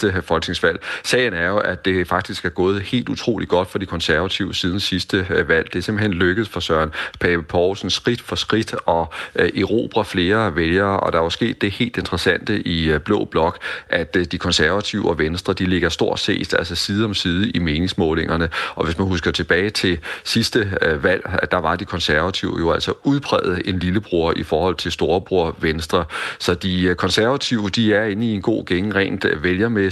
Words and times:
sidste 0.00 0.22
folketingsvalg. 0.22 0.80
Sagen 1.04 1.34
er 1.34 1.48
jo, 1.48 1.58
at 1.58 1.84
det 1.84 2.08
faktisk 2.08 2.44
er 2.44 2.48
gået 2.48 2.82
helt 2.82 3.08
utroligt 3.08 3.50
godt 3.50 3.70
for 3.70 3.78
de 3.78 3.86
konservative 3.86 4.54
siden 4.54 4.80
sidste 4.80 5.26
øh, 5.30 5.48
valg. 5.48 5.72
Det 5.72 5.78
er 5.78 5.82
simpelthen 5.82 6.12
lykkedes 6.12 6.48
for 6.48 6.60
Søren 6.60 6.90
Pape 7.20 7.42
Poulsen 7.42 7.90
skridt 7.90 8.20
for 8.20 8.36
skridt 8.36 8.74
at 8.88 9.06
øh, 9.36 9.60
erobre 9.62 10.04
flere 10.04 10.56
vælgere, 10.56 11.00
og 11.00 11.12
der 11.12 11.18
er 11.18 11.22
jo 11.22 11.30
sket 11.30 11.60
det 11.60 11.70
helt 11.70 11.96
interessante 11.96 12.62
i 12.68 12.90
øh, 12.90 13.00
Blå 13.00 13.24
Blok, 13.24 13.58
at 13.88 14.14
de 14.32 14.38
konservative 14.38 15.08
og 15.08 15.18
Venstre, 15.18 15.52
de 15.52 15.64
ligger 15.66 15.88
stort 15.88 16.20
set 16.20 16.54
altså 16.54 16.74
side 16.74 17.04
om 17.04 17.14
side 17.14 17.50
i 17.50 17.58
meningsmålingerne. 17.58 18.48
Og 18.74 18.84
hvis 18.84 18.98
man 18.98 19.06
husker 19.06 19.30
tilbage 19.30 19.70
til 19.70 19.98
sidste 20.24 20.78
valg, 21.02 21.22
at 21.42 21.50
der 21.52 21.58
var 21.58 21.76
de 21.76 21.84
konservative 21.84 22.56
jo 22.58 22.72
altså 22.72 22.92
udpræget 23.04 23.62
en 23.64 23.78
lillebror 23.78 24.32
i 24.36 24.42
forhold 24.42 24.74
til 24.74 24.92
storebror 24.92 25.56
Venstre. 25.60 26.04
Så 26.38 26.54
de 26.54 26.94
konservative, 26.98 27.68
de 27.68 27.94
er 27.94 28.04
inde 28.04 28.26
i 28.26 28.34
en 28.34 28.42
god 28.42 28.64
gænge 28.64 28.94
rent 28.94 29.26
vælgermæssigt, 29.42 29.89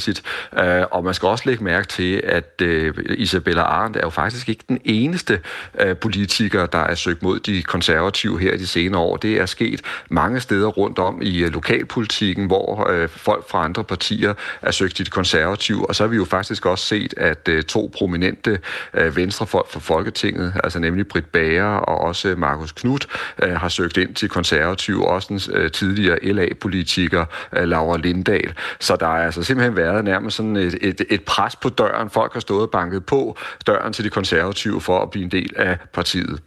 Øh, 0.59 0.85
og 0.91 1.05
man 1.05 1.15
skal 1.15 1.29
også 1.29 1.45
lægge 1.47 1.65
mærke 1.65 1.87
til, 1.87 2.21
at 2.25 2.63
øh, 2.63 2.95
Isabella 3.17 3.63
Arendt 3.63 3.97
er 3.97 4.01
jo 4.05 4.11
faktisk 4.11 4.49
ikke 4.49 4.65
den 4.69 4.81
eneste 4.85 5.41
øh, 5.81 5.97
politiker, 5.97 6.67
der 6.67 6.79
er 6.79 6.95
søgt 6.95 7.23
mod 7.23 7.41
de 7.41 7.63
konservative 7.63 8.41
her 8.41 8.53
i 8.53 8.57
de 8.57 8.67
senere 8.67 9.01
år. 9.01 9.17
Det 9.17 9.41
er 9.41 9.47
sket 9.47 9.81
mange 10.11 10.41
steder 10.41 10.67
rundt 10.67 10.99
om 10.99 11.19
i 11.23 11.49
lokalpolitikken, 11.49 12.47
hvor 12.47 12.91
folk 13.07 13.51
fra 13.51 13.65
andre 13.65 13.85
partier 13.85 14.35
er 14.63 14.71
søgt 14.71 14.97
til 14.97 15.07
de 15.07 15.11
konservative, 15.11 15.89
og 15.89 15.95
så 15.95 16.03
har 16.03 16.09
vi 16.09 16.17
jo 16.17 16.25
faktisk 16.25 16.67
også 16.67 16.87
set, 16.87 17.15
at 17.17 17.49
to 17.67 17.91
prominente 17.95 18.59
venstrefolk 18.93 19.71
fra 19.71 19.81
Folketinget, 19.81 20.53
altså 20.65 20.79
nemlig 20.79 21.09
Britt 21.09 21.33
Bager 21.33 21.65
og 21.65 21.99
også 21.99 22.35
Markus 22.37 22.73
Knudt, 22.73 23.07
har 23.43 23.69
søgt 23.69 23.97
ind 23.97 24.15
til 24.15 24.29
konservative, 24.29 25.09
også 25.09 25.27
den 25.29 25.71
tidligere 25.71 26.19
LA-politiker 26.23 27.25
Laura 27.53 27.99
Lindahl. 27.99 28.53
Så 28.81 28.97
der 28.97 29.07
er 29.07 29.25
altså 29.27 29.43
simpelthen 29.43 29.77
været 29.77 29.88
nærmest 30.03 30.37
sådan 30.37 30.57
et, 30.57 30.79
et, 30.81 31.03
et 31.11 31.25
pres 31.25 31.57
på 31.57 31.69
døren. 31.69 32.11
Folk 32.11 32.33
har 32.33 32.41
stået 32.41 32.63
og 32.63 32.71
banket 32.71 33.07
på 33.07 33.37
døren 33.67 33.93
til 33.93 34.05
de 34.05 34.11
konservative 34.11 34.81
for 34.81 34.99
at 35.03 35.11
blive 35.11 35.25
en 35.25 35.31
del 35.31 35.53
af 35.57 35.79
partiet. 35.93 36.41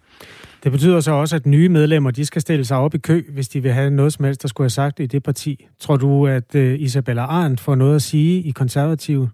Det 0.63 0.71
betyder 0.71 0.99
så 0.99 1.11
også, 1.11 1.35
at 1.35 1.45
nye 1.45 1.69
medlemmer 1.69 2.11
de 2.11 2.25
skal 2.25 2.41
stille 2.41 2.65
sig 2.65 2.77
op 2.77 2.95
i 2.95 2.97
kø, 2.97 3.23
hvis 3.33 3.49
de 3.49 3.63
vil 3.63 3.71
have 3.71 3.89
noget 3.89 4.13
som 4.13 4.25
helst, 4.25 4.41
der 4.41 4.47
skulle 4.47 4.65
have 4.65 4.69
sagt 4.69 4.99
i 4.99 5.05
det 5.05 5.23
parti. 5.23 5.67
Tror 5.79 5.97
du, 5.97 6.27
at 6.27 6.55
øh, 6.55 6.79
Isabella 6.79 7.21
Arndt 7.21 7.59
får 7.59 7.75
noget 7.75 7.95
at 7.95 8.01
sige 8.01 8.41
i 8.41 8.51
konservative? 8.51 9.29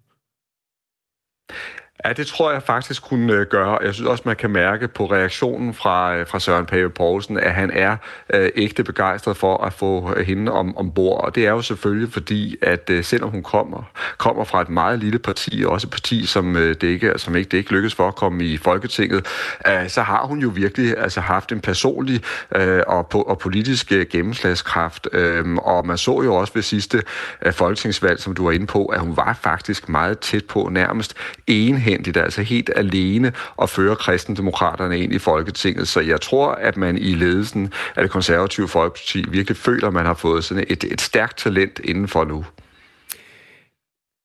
Ja, 2.05 2.13
det 2.13 2.27
tror 2.27 2.51
jeg 2.51 2.63
faktisk 2.63 3.03
kunne 3.03 3.33
øh, 3.33 3.45
gøre. 3.45 3.77
Jeg 3.83 3.93
synes 3.93 4.09
også, 4.09 4.23
man 4.25 4.35
kan 4.35 4.49
mærke 4.49 4.87
på 4.87 5.05
reaktionen 5.05 5.73
fra, 5.73 6.15
øh, 6.15 6.27
fra 6.27 6.39
Søren 6.39 6.65
Pape 6.65 6.89
Poulsen, 6.89 7.39
at 7.39 7.53
han 7.53 7.71
er 7.73 7.97
øh, 8.33 8.49
ægte 8.55 8.83
begejstret 8.83 9.37
for 9.37 9.63
at 9.63 9.73
få 9.73 10.13
øh, 10.15 10.27
hende 10.27 10.51
om, 10.51 10.77
ombord. 10.77 11.23
Og 11.23 11.35
det 11.35 11.45
er 11.45 11.51
jo 11.51 11.61
selvfølgelig 11.61 12.13
fordi, 12.13 12.55
at 12.61 12.89
øh, 12.89 13.03
selvom 13.03 13.29
hun 13.29 13.43
kommer, 13.43 13.91
kommer 14.17 14.43
fra 14.43 14.61
et 14.61 14.69
meget 14.69 14.99
lille 14.99 15.19
parti, 15.19 15.63
også 15.67 15.87
et 15.87 15.91
parti, 15.91 16.25
som, 16.25 16.55
øh, 16.55 16.75
det, 16.81 16.83
ikke, 16.83 17.13
som 17.15 17.35
ikke, 17.35 17.49
det 17.49 17.57
ikke 17.57 17.71
lykkes 17.71 17.95
for 17.95 18.07
at 18.07 18.15
komme 18.15 18.45
i 18.45 18.57
Folketinget, 18.57 19.25
øh, 19.67 19.89
så 19.89 20.01
har 20.01 20.25
hun 20.25 20.39
jo 20.39 20.51
virkelig 20.55 20.97
altså, 20.97 21.21
haft 21.21 21.51
en 21.51 21.59
personlig 21.59 22.21
øh, 22.55 22.81
og, 22.87 23.07
på, 23.07 23.21
og 23.21 23.39
politisk 23.39 23.91
øh, 23.91 24.05
gennemslagskraft. 24.09 25.07
Øh, 25.13 25.55
og 25.55 25.87
man 25.87 25.97
så 25.97 26.21
jo 26.21 26.35
også 26.35 26.53
ved 26.53 26.61
sidste 26.61 27.03
øh, 27.41 27.53
folketingsvalg, 27.53 28.19
som 28.19 28.35
du 28.35 28.45
var 28.45 28.51
inde 28.51 28.67
på, 28.67 28.85
at 28.85 28.99
hun 28.99 29.17
var 29.17 29.37
faktisk 29.41 29.89
meget 29.89 30.19
tæt 30.19 30.45
på, 30.45 30.69
nærmest 30.71 31.15
enhed 31.47 31.86
egenhændigt, 31.87 32.17
altså 32.17 32.41
helt 32.41 32.69
alene, 32.75 33.31
at 33.61 33.69
føre 33.69 33.95
kristendemokraterne 33.95 34.99
ind 34.99 35.13
i 35.13 35.19
Folketinget. 35.19 35.87
Så 35.87 35.99
jeg 35.99 36.21
tror, 36.21 36.51
at 36.51 36.77
man 36.77 36.97
i 36.97 37.13
ledelsen 37.13 37.73
af 37.95 38.03
det 38.03 38.11
konservative 38.11 38.67
Folkeparti 38.67 39.25
virkelig 39.29 39.57
føler, 39.57 39.87
at 39.87 39.93
man 39.93 40.05
har 40.05 40.13
fået 40.13 40.43
sådan 40.43 40.65
et, 40.69 40.83
et 40.83 41.01
stærkt 41.01 41.37
talent 41.37 41.79
indenfor 41.83 42.23
nu. 42.25 42.45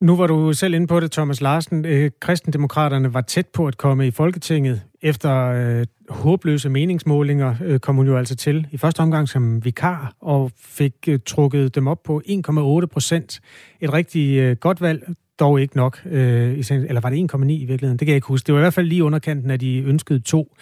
Nu 0.01 0.17
var 0.17 0.27
du 0.27 0.53
selv 0.53 0.75
inde 0.75 0.87
på 0.87 1.01
det, 1.01 1.13
Thomas 1.13 1.41
Larsen. 1.41 1.85
Øh, 1.85 2.11
kristendemokraterne 2.21 3.15
var 3.15 3.21
tæt 3.21 3.47
på 3.47 3.67
at 3.67 3.77
komme 3.77 4.07
i 4.07 4.11
Folketinget. 4.11 4.83
Efter 5.03 5.37
øh, 5.37 5.87
håbløse 6.09 6.69
meningsmålinger 6.69 7.55
øh, 7.65 7.81
kom 7.81 7.97
hun 7.97 8.07
jo 8.07 8.17
altså 8.17 8.37
til 8.37 8.67
i 8.71 8.77
første 8.77 9.01
omgang 9.01 9.29
som 9.29 9.65
vikar 9.65 10.13
og 10.21 10.51
fik 10.61 10.93
øh, 11.09 11.19
trukket 11.27 11.75
dem 11.75 11.87
op 11.87 12.03
på 12.03 12.23
1,8 12.27 12.87
procent. 12.87 13.41
Et 13.81 13.93
rigtig 13.93 14.39
øh, 14.39 14.57
godt 14.57 14.81
valg 14.81 15.15
dog 15.43 15.61
ikke 15.61 15.77
nok. 15.77 16.01
Øh, 16.05 16.65
eller 16.71 17.01
var 17.01 17.11
det 17.11 17.35
1,9 17.35 17.45
i 17.51 17.65
virkeligheden? 17.65 17.99
Det 17.99 18.07
kan 18.07 18.09
jeg 18.09 18.17
ikke 18.17 18.27
huske. 18.27 18.47
Det 18.47 18.55
var 18.55 18.61
i 18.61 18.63
hvert 18.63 18.75
fald 18.75 18.87
lige 18.87 19.05
underkanten 19.05 19.51
af 19.51 19.59
de 19.59 19.79
ønskede 19.79 20.21
to. 20.21 20.57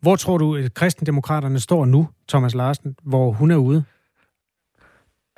Hvor 0.00 0.16
tror 0.16 0.38
du, 0.38 0.56
at 0.56 0.74
kristendemokraterne 0.74 1.60
står 1.60 1.84
nu, 1.84 2.08
Thomas 2.28 2.54
Larsen, 2.54 2.96
hvor 3.02 3.32
hun 3.32 3.50
er 3.50 3.56
ude? 3.56 3.84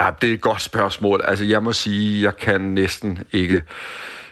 Ja, 0.00 0.10
det 0.20 0.30
er 0.30 0.34
et 0.34 0.40
godt 0.40 0.62
spørgsmål. 0.62 1.20
Altså, 1.24 1.44
jeg 1.44 1.62
må 1.62 1.72
sige, 1.72 2.22
jeg 2.22 2.36
kan 2.36 2.60
næsten 2.60 3.18
ikke 3.32 3.62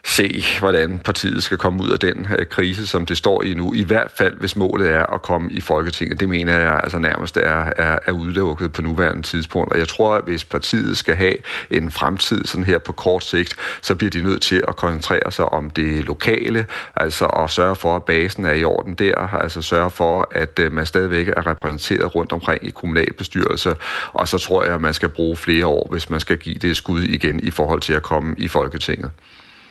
se, 0.04 0.44
hvordan 0.58 0.98
partiet 0.98 1.42
skal 1.42 1.58
komme 1.58 1.82
ud 1.82 1.90
af 1.90 1.98
den 1.98 2.26
øh, 2.38 2.46
krise, 2.46 2.86
som 2.86 3.06
det 3.06 3.16
står 3.16 3.42
i 3.42 3.54
nu. 3.54 3.74
I 3.74 3.82
hvert 3.82 4.10
fald, 4.18 4.36
hvis 4.38 4.56
målet 4.56 4.90
er 4.90 5.06
at 5.06 5.22
komme 5.22 5.52
i 5.52 5.60
Folketinget. 5.60 6.20
Det 6.20 6.28
mener 6.28 6.58
jeg 6.58 6.80
altså 6.82 6.98
nærmest 6.98 7.36
er, 7.36 7.72
er, 7.76 7.98
er 8.06 8.12
udelukket 8.12 8.72
på 8.72 8.82
nuværende 8.82 9.22
tidspunkt. 9.22 9.72
Og 9.72 9.78
jeg 9.78 9.88
tror, 9.88 10.14
at 10.14 10.24
hvis 10.24 10.44
partiet 10.44 10.96
skal 10.98 11.14
have 11.16 11.34
en 11.70 11.90
fremtid 11.90 12.44
sådan 12.44 12.64
her 12.64 12.78
på 12.78 12.92
kort 12.92 13.24
sigt, 13.24 13.56
så 13.82 13.94
bliver 13.94 14.10
de 14.10 14.22
nødt 14.22 14.42
til 14.42 14.64
at 14.68 14.76
koncentrere 14.76 15.32
sig 15.32 15.44
om 15.44 15.70
det 15.70 16.04
lokale, 16.04 16.66
altså 16.96 17.26
at 17.26 17.50
sørge 17.50 17.76
for, 17.76 17.96
at 17.96 18.04
basen 18.04 18.44
er 18.44 18.52
i 18.52 18.64
orden 18.64 18.94
der, 18.94 19.34
altså 19.34 19.62
sørge 19.62 19.90
for, 19.90 20.28
at 20.30 20.58
øh, 20.58 20.72
man 20.72 20.86
stadigvæk 20.86 21.28
er 21.28 21.46
repræsenteret 21.46 22.14
rundt 22.14 22.32
omkring 22.32 22.66
i 22.66 22.70
kommunalbestyrelser, 22.70 23.74
Og 24.12 24.28
så 24.28 24.38
tror 24.38 24.64
jeg, 24.64 24.74
at 24.74 24.80
man 24.80 24.94
skal 24.94 25.08
bruge 25.08 25.36
flere 25.36 25.66
år, 25.66 25.88
hvis 25.90 26.10
man 26.10 26.20
skal 26.20 26.38
give 26.38 26.54
det 26.54 26.76
skud 26.76 27.02
igen 27.02 27.40
i 27.40 27.50
forhold 27.50 27.80
til 27.80 27.92
at 27.92 28.02
komme 28.02 28.34
i 28.38 28.48
Folketinget. 28.48 29.10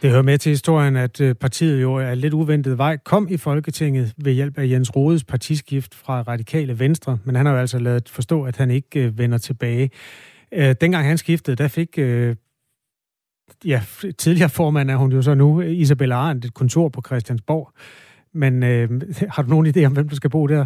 Det 0.02 0.10
hører 0.10 0.22
med 0.22 0.38
til 0.38 0.50
historien, 0.50 0.96
at 0.96 1.22
øh, 1.22 1.36
partiet 1.36 1.82
jo 1.82 1.96
er 1.96 2.16
lidt 2.16 2.34
uventet 2.34 2.78
vej 2.78 2.98
kom 2.98 3.28
i 3.30 3.38
Folketinget 3.38 4.14
ved 4.18 4.34
hjælp 4.34 4.58
af 4.58 4.70
Jens 4.70 4.96
Rodes 4.96 5.24
partiskift 5.24 5.96
fra 5.96 6.22
Radikale 6.22 6.80
Venstre, 6.80 7.18
men 7.24 7.36
han 7.36 7.46
har 7.46 7.54
jo 7.54 7.60
altså 7.60 7.80
lavet 7.80 8.10
forstå, 8.10 8.44
at 8.44 8.58
han 8.58 8.72
ikke 8.72 9.00
øh, 9.00 9.18
vender 9.18 9.38
tilbage. 9.38 9.90
Øh, 10.52 10.76
dengang 10.82 11.08
han 11.08 11.18
skiftede, 11.18 11.56
der 11.56 11.68
fik 11.68 11.98
øh, 11.98 12.36
ja, 13.66 13.82
tidligere 14.18 14.50
formand 14.50 14.92
er 14.92 14.96
hun 14.96 15.12
jo 15.12 15.22
så 15.22 15.36
nu, 15.36 15.62
Isabella 15.62 16.16
Arendt, 16.16 16.46
et 16.46 16.54
kontor 16.54 16.90
på 16.90 17.02
Christiansborg. 17.06 17.72
Men 18.34 18.64
øh, 18.64 19.02
har 19.30 19.44
du 19.44 19.50
nogen 19.50 19.68
idé 19.68 19.84
om, 19.84 19.94
hvem 19.94 20.10
der 20.10 20.16
skal 20.16 20.30
bo 20.30 20.48
der? 20.48 20.66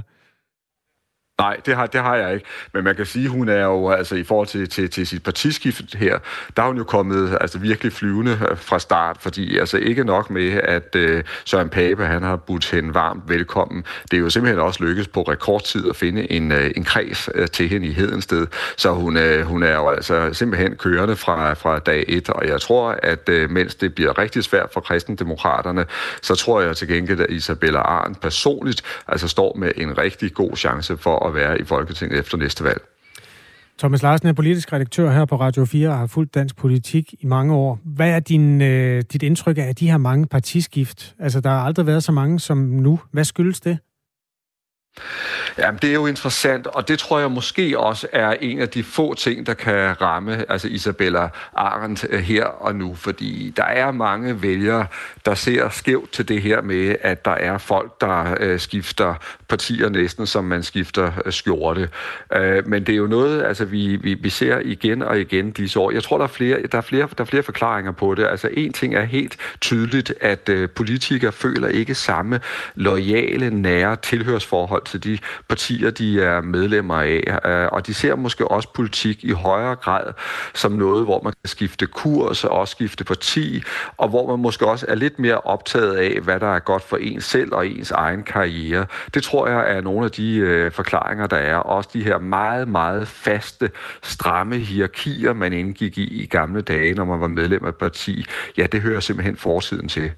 Nej, 1.41 1.57
det 1.66 1.75
har, 1.75 1.85
det 1.85 2.02
har 2.02 2.16
jeg 2.16 2.34
ikke. 2.34 2.46
Men 2.74 2.84
man 2.84 2.96
kan 2.96 3.06
sige, 3.06 3.28
hun 3.28 3.50
er 3.50 3.63
jo 3.63 3.90
altså 3.90 4.16
i 4.16 4.24
forhold 4.24 4.47
til, 4.47 4.69
til, 4.69 4.90
til 4.90 5.07
sit 5.07 5.24
partiskift 5.24 5.96
her, 5.96 6.19
der 6.57 6.63
er 6.63 6.68
hun 6.68 6.78
jo 6.78 6.84
kommet 6.84 7.38
altså 7.41 7.57
virkelig 7.59 7.94
flyvende 7.94 8.40
øh, 8.52 8.57
fra 8.57 8.79
start, 8.79 9.18
fordi 9.19 9.57
altså 9.57 9.78
ikke 9.78 10.03
nok 10.03 10.29
med, 10.29 10.52
at 10.63 10.96
øh, 10.96 11.24
Søren 11.46 11.69
Pape, 11.69 12.06
han 12.06 12.24
har 12.24 12.35
budt 12.35 12.72
hende 12.72 12.94
varmt 12.94 13.24
velkommen. 13.28 13.84
Det 14.12 14.18
er 14.18 14.22
jo 14.22 14.29
simpelthen 14.29 14.59
også 14.59 14.84
lykkedes 14.84 15.07
på 15.07 15.22
rekordtid 15.22 15.90
at 15.90 15.96
finde 15.96 16.31
en, 16.31 16.52
øh, 16.52 16.72
en 16.75 16.84
kreds 16.84 17.29
øh, 17.35 17.47
til 17.47 17.69
hende 17.69 17.88
i 17.88 17.91
Hedensted, 17.91 18.47
så 18.78 18.91
hun, 18.91 19.18
øh, 19.18 19.46
hun 19.46 19.63
er 19.63 19.75
jo 19.75 19.90
altså 19.90 20.34
simpelthen 20.34 20.75
kørende 20.75 21.16
fra, 21.16 21.53
fra 21.53 21.79
dag 21.79 22.06
et, 22.08 22.29
og 22.29 22.47
jeg 22.47 22.62
tror, 22.62 22.96
at 23.03 23.29
øh, 23.29 23.50
mens 23.50 23.75
det 23.75 23.96
bliver 23.96 24.18
rigtig 24.18 24.44
svært 24.44 24.69
for 24.73 24.81
kristendemokraterne, 24.81 25.85
så 26.22 26.35
tror 26.35 26.62
jeg 26.62 26.78
til 26.78 26.88
gengæld, 26.88 27.19
at 27.19 27.29
Isabella 27.29 27.79
Arndt 27.79 28.22
personligt 28.22 28.81
altså 29.08 29.28
står 29.28 29.56
med 29.58 29.72
en 29.78 29.97
rigtig 29.97 30.34
god 30.34 30.56
chance 30.56 30.97
for 30.97 31.28
at 31.28 31.31
at 31.31 31.36
være 31.36 31.62
i 31.62 31.64
Folketinget 31.64 32.19
efter 32.19 32.38
næste 32.38 32.64
valg. 32.64 32.81
Thomas 33.80 34.02
Larsen 34.02 34.28
er 34.28 34.34
politisk 34.34 34.74
redaktør 34.74 35.12
her 35.12 35.25
på 35.25 35.36
Radio 35.36 35.66
4 35.66 35.90
og 35.90 35.97
har 35.97 36.08
fulgt 36.08 36.36
dansk 36.36 36.56
politik 36.56 37.14
i 37.19 37.25
mange 37.25 37.53
år. 37.53 37.80
Hvad 37.86 38.09
er 38.09 38.19
din, 38.19 38.62
øh, 38.62 39.03
dit 39.14 39.24
indtryk 39.24 39.58
af 39.58 39.75
de 39.75 39.90
her 39.90 39.97
mange 39.97 40.28
partiskift? 40.28 41.16
Altså, 41.20 41.41
der 41.41 41.50
har 41.50 41.59
aldrig 41.59 41.86
været 41.88 42.03
så 42.03 42.12
mange 42.12 42.40
som 42.40 42.58
nu. 42.58 43.00
Hvad 43.12 43.24
skyldes 43.24 43.59
det? 43.59 43.78
Jamen, 45.57 45.79
det 45.81 45.90
er 45.90 45.94
jo 45.94 46.07
interessant, 46.07 46.68
og 46.68 46.88
det 46.88 47.00
tror 47.00 47.19
jeg 47.19 47.31
måske 47.31 47.79
også 47.79 48.07
er 48.12 48.31
en 48.41 48.59
af 48.59 48.69
de 48.69 48.84
få 48.84 49.13
ting, 49.13 49.46
der 49.46 49.53
kan 49.53 50.02
ramme 50.02 50.52
altså 50.52 50.68
Isabella 50.68 51.29
Arendt 51.53 52.06
øh, 52.09 52.19
her 52.19 52.46
og 52.46 52.75
nu, 52.75 52.96
fordi 52.96 53.53
der 53.57 53.63
er 53.63 53.91
mange 53.91 54.41
vælgere, 54.41 54.88
der 55.26 55.35
ser 55.35 55.70
skævt 55.70 56.11
til 56.11 56.28
det 56.28 56.41
her 56.41 56.61
med, 56.61 56.96
at 57.02 57.26
der 57.26 57.32
er 57.32 57.58
folk, 57.58 58.02
der 58.02 58.35
øh, 58.40 58.59
skifter 58.59 59.16
partier 59.47 59.90
næsten, 59.90 60.28
som 60.28 60.43
man 60.43 60.64
skifter 60.64 61.11
øh, 61.26 61.34
skjorte. 61.34 61.90
Øh, 62.34 62.67
men 62.67 62.84
det 62.85 62.94
er 62.94 62.97
jo 62.97 63.08
noget, 63.08 63.44
altså 63.44 63.66
vi, 63.66 63.96
vi, 63.96 64.14
vi 64.14 64.29
ser 64.29 64.59
igen 64.59 65.02
og 65.02 65.20
igen 65.20 65.52
disse 65.52 65.79
år. 65.79 65.91
Jeg 65.91 66.03
tror, 66.03 66.17
der 66.17 66.23
er 66.23 66.29
flere, 66.29 66.61
der 66.72 66.78
er 66.78 66.82
flere, 66.82 67.08
der 67.17 67.23
er 67.23 67.28
flere 67.28 67.44
forklaringer 67.44 67.91
på 67.91 68.16
det. 68.16 68.28
Altså 68.28 68.49
en 68.53 68.73
ting 68.73 68.96
er 68.96 69.03
helt 69.03 69.37
tydeligt, 69.61 70.14
at 70.22 70.49
øh, 70.49 70.70
politikere 70.70 71.32
føler 71.32 71.67
ikke 71.67 71.96
samme 71.96 72.40
lojale, 72.76 73.49
nære 73.49 73.96
tilhørsforhold 73.96 74.81
forhold 74.88 75.02
til 75.02 75.12
de 75.12 75.20
partier, 75.50 75.92
de 75.92 76.22
er 76.22 76.42
medlemmer 76.42 76.96
af. 76.96 77.40
Øh, 77.46 77.68
og 77.72 77.88
de 77.88 77.94
ser 77.94 78.16
måske 78.16 78.52
også 78.52 78.70
politik 78.74 79.24
i 79.24 79.32
højere 79.32 79.76
grad 79.76 80.14
som 80.54 80.72
noget, 80.72 81.04
hvor 81.04 81.22
man 81.24 81.34
kan 81.44 81.50
skifte 81.50 81.88
kurs 81.88 82.44
og 82.44 82.52
også 82.52 82.72
skifte 82.72 83.04
parti, 83.04 83.64
og 83.98 84.10
hvor 84.10 84.28
man 84.28 84.40
måske 84.40 84.68
også 84.68 84.86
er 84.90 84.96
lidt 84.96 85.20
mere 85.20 85.38
optaget 85.38 85.96
af, 85.96 86.22
hvad 86.22 86.40
der 86.40 86.56
er 86.56 86.60
godt 86.60 86.84
for 86.84 86.98
en 86.98 87.22
selv 87.22 87.54
og 87.54 87.68
ens 87.68 87.92
egen 87.92 88.24
karriere. 88.24 88.86
Det 89.14 89.24
tror 89.24 89.48
jeg 89.48 89.78
er 89.78 89.82
nogle 89.82 90.06
af 90.06 90.12
de 90.12 90.38
øh, 90.38 90.72
forklaringer, 90.72 91.28
der 91.28 91.38
er. 91.38 91.56
Også 91.56 91.90
de 91.94 92.04
her 92.04 92.20
meget, 92.20 92.68
meget 92.68 93.08
faste, 93.08 93.70
stramme 94.04 94.58
hierarkier, 94.58 95.34
man 95.34 95.54
indgik 95.54 95.98
i 95.98 96.22
i 96.22 96.26
gamle 96.26 96.62
dage, 96.62 96.94
når 96.94 97.06
man 97.06 97.20
var 97.20 97.28
medlem 97.28 97.66
af 97.66 97.70
et 97.70 97.76
parti. 97.76 98.26
Ja, 98.58 98.66
det 98.72 98.82
hører 98.82 99.00
simpelthen 99.00 99.38
fortiden 99.38 99.90
til. 99.90 100.12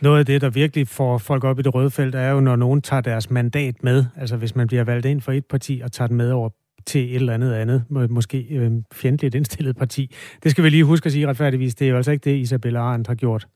Noget 0.00 0.18
af 0.18 0.26
det, 0.26 0.40
der 0.40 0.50
virkelig 0.50 0.88
får 0.88 1.18
folk 1.18 1.44
op 1.44 1.58
i 1.58 1.62
det 1.62 1.74
røde 1.74 1.90
felt, 1.90 2.14
er 2.14 2.30
jo, 2.30 2.40
når 2.40 2.56
nogen 2.56 2.82
tager 2.82 3.00
deres 3.00 3.30
mandat 3.30 3.74
med. 3.82 4.04
Altså 4.16 4.36
hvis 4.36 4.56
man 4.56 4.66
bliver 4.66 4.84
valgt 4.84 5.06
ind 5.06 5.20
for 5.20 5.32
et 5.32 5.46
parti 5.46 5.80
og 5.84 5.92
tager 5.92 6.08
den 6.08 6.16
med 6.16 6.30
over 6.30 6.48
til 6.86 7.10
et 7.10 7.14
eller 7.14 7.34
andet 7.34 7.52
andet, 7.52 7.84
måske 8.10 8.46
øh, 8.50 8.72
fjendtligt 8.92 9.34
indstillet 9.34 9.76
parti. 9.76 10.14
Det 10.42 10.50
skal 10.50 10.64
vi 10.64 10.68
lige 10.68 10.84
huske 10.84 11.06
at 11.06 11.12
sige 11.12 11.28
retfærdigvis. 11.28 11.74
Det 11.74 11.84
er 11.84 11.90
jo 11.90 11.96
altså 11.96 12.10
ikke 12.10 12.30
det, 12.30 12.36
Isabella 12.36 12.80
Arendt 12.80 13.08
har 13.08 13.14
gjort. 13.14 13.46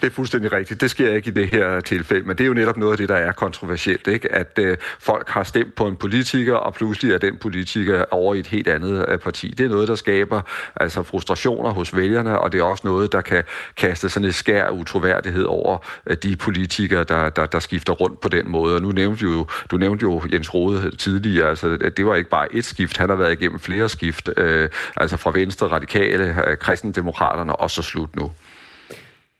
Det 0.00 0.06
er 0.06 0.10
fuldstændig 0.10 0.52
rigtigt. 0.52 0.80
Det 0.80 0.90
sker 0.90 1.14
ikke 1.14 1.28
i 1.28 1.32
det 1.32 1.48
her 1.48 1.80
tilfælde, 1.80 2.26
men 2.26 2.38
det 2.38 2.44
er 2.44 2.48
jo 2.48 2.54
netop 2.54 2.76
noget 2.76 2.92
af 2.92 2.98
det, 2.98 3.08
der 3.08 3.14
er 3.14 3.32
kontroversielt, 3.32 4.06
ikke? 4.06 4.32
at 4.32 4.58
øh, 4.58 4.76
folk 5.00 5.28
har 5.28 5.42
stemt 5.42 5.74
på 5.74 5.86
en 5.86 5.96
politiker, 5.96 6.54
og 6.54 6.74
pludselig 6.74 7.12
er 7.12 7.18
den 7.18 7.36
politiker 7.36 8.04
over 8.10 8.34
i 8.34 8.38
et 8.38 8.46
helt 8.46 8.68
andet 8.68 9.04
øh, 9.08 9.18
parti. 9.18 9.48
Det 9.58 9.66
er 9.66 9.70
noget, 9.70 9.88
der 9.88 9.94
skaber 9.94 10.40
altså 10.76 11.02
frustrationer 11.02 11.70
hos 11.70 11.96
vælgerne, 11.96 12.38
og 12.38 12.52
det 12.52 12.60
er 12.60 12.64
også 12.64 12.86
noget, 12.86 13.12
der 13.12 13.20
kan 13.20 13.44
kaste 13.76 14.08
sådan 14.08 14.28
et 14.28 14.34
skær 14.34 14.64
af 14.64 14.70
utroværdighed 14.70 15.44
over 15.44 15.78
øh, 16.06 16.16
de 16.22 16.36
politikere, 16.36 17.04
der, 17.04 17.30
der, 17.30 17.46
der 17.46 17.58
skifter 17.58 17.92
rundt 17.92 18.20
på 18.20 18.28
den 18.28 18.50
måde. 18.50 18.74
Og 18.74 18.82
nu 18.82 18.92
nævnte 18.92 19.26
du 19.26 19.32
jo, 19.32 19.46
du 19.70 19.76
nævnte 19.76 20.02
jo 20.02 20.22
Jens 20.32 20.54
Rode 20.54 20.96
tidligere, 20.96 21.48
altså 21.48 21.78
at 21.80 21.96
det 21.96 22.06
var 22.06 22.14
ikke 22.14 22.30
bare 22.30 22.54
et 22.54 22.64
skift, 22.64 22.96
han 22.96 23.08
har 23.08 23.16
været 23.16 23.32
igennem 23.32 23.58
flere 23.58 23.88
skift, 23.88 24.30
øh, 24.36 24.68
altså 24.96 25.16
fra 25.16 25.30
Venstre, 25.34 25.66
Radikale, 25.66 26.48
øh, 26.48 26.56
Kristendemokraterne 26.56 27.56
og 27.56 27.70
så 27.70 27.82
slut 27.82 28.16
nu 28.16 28.32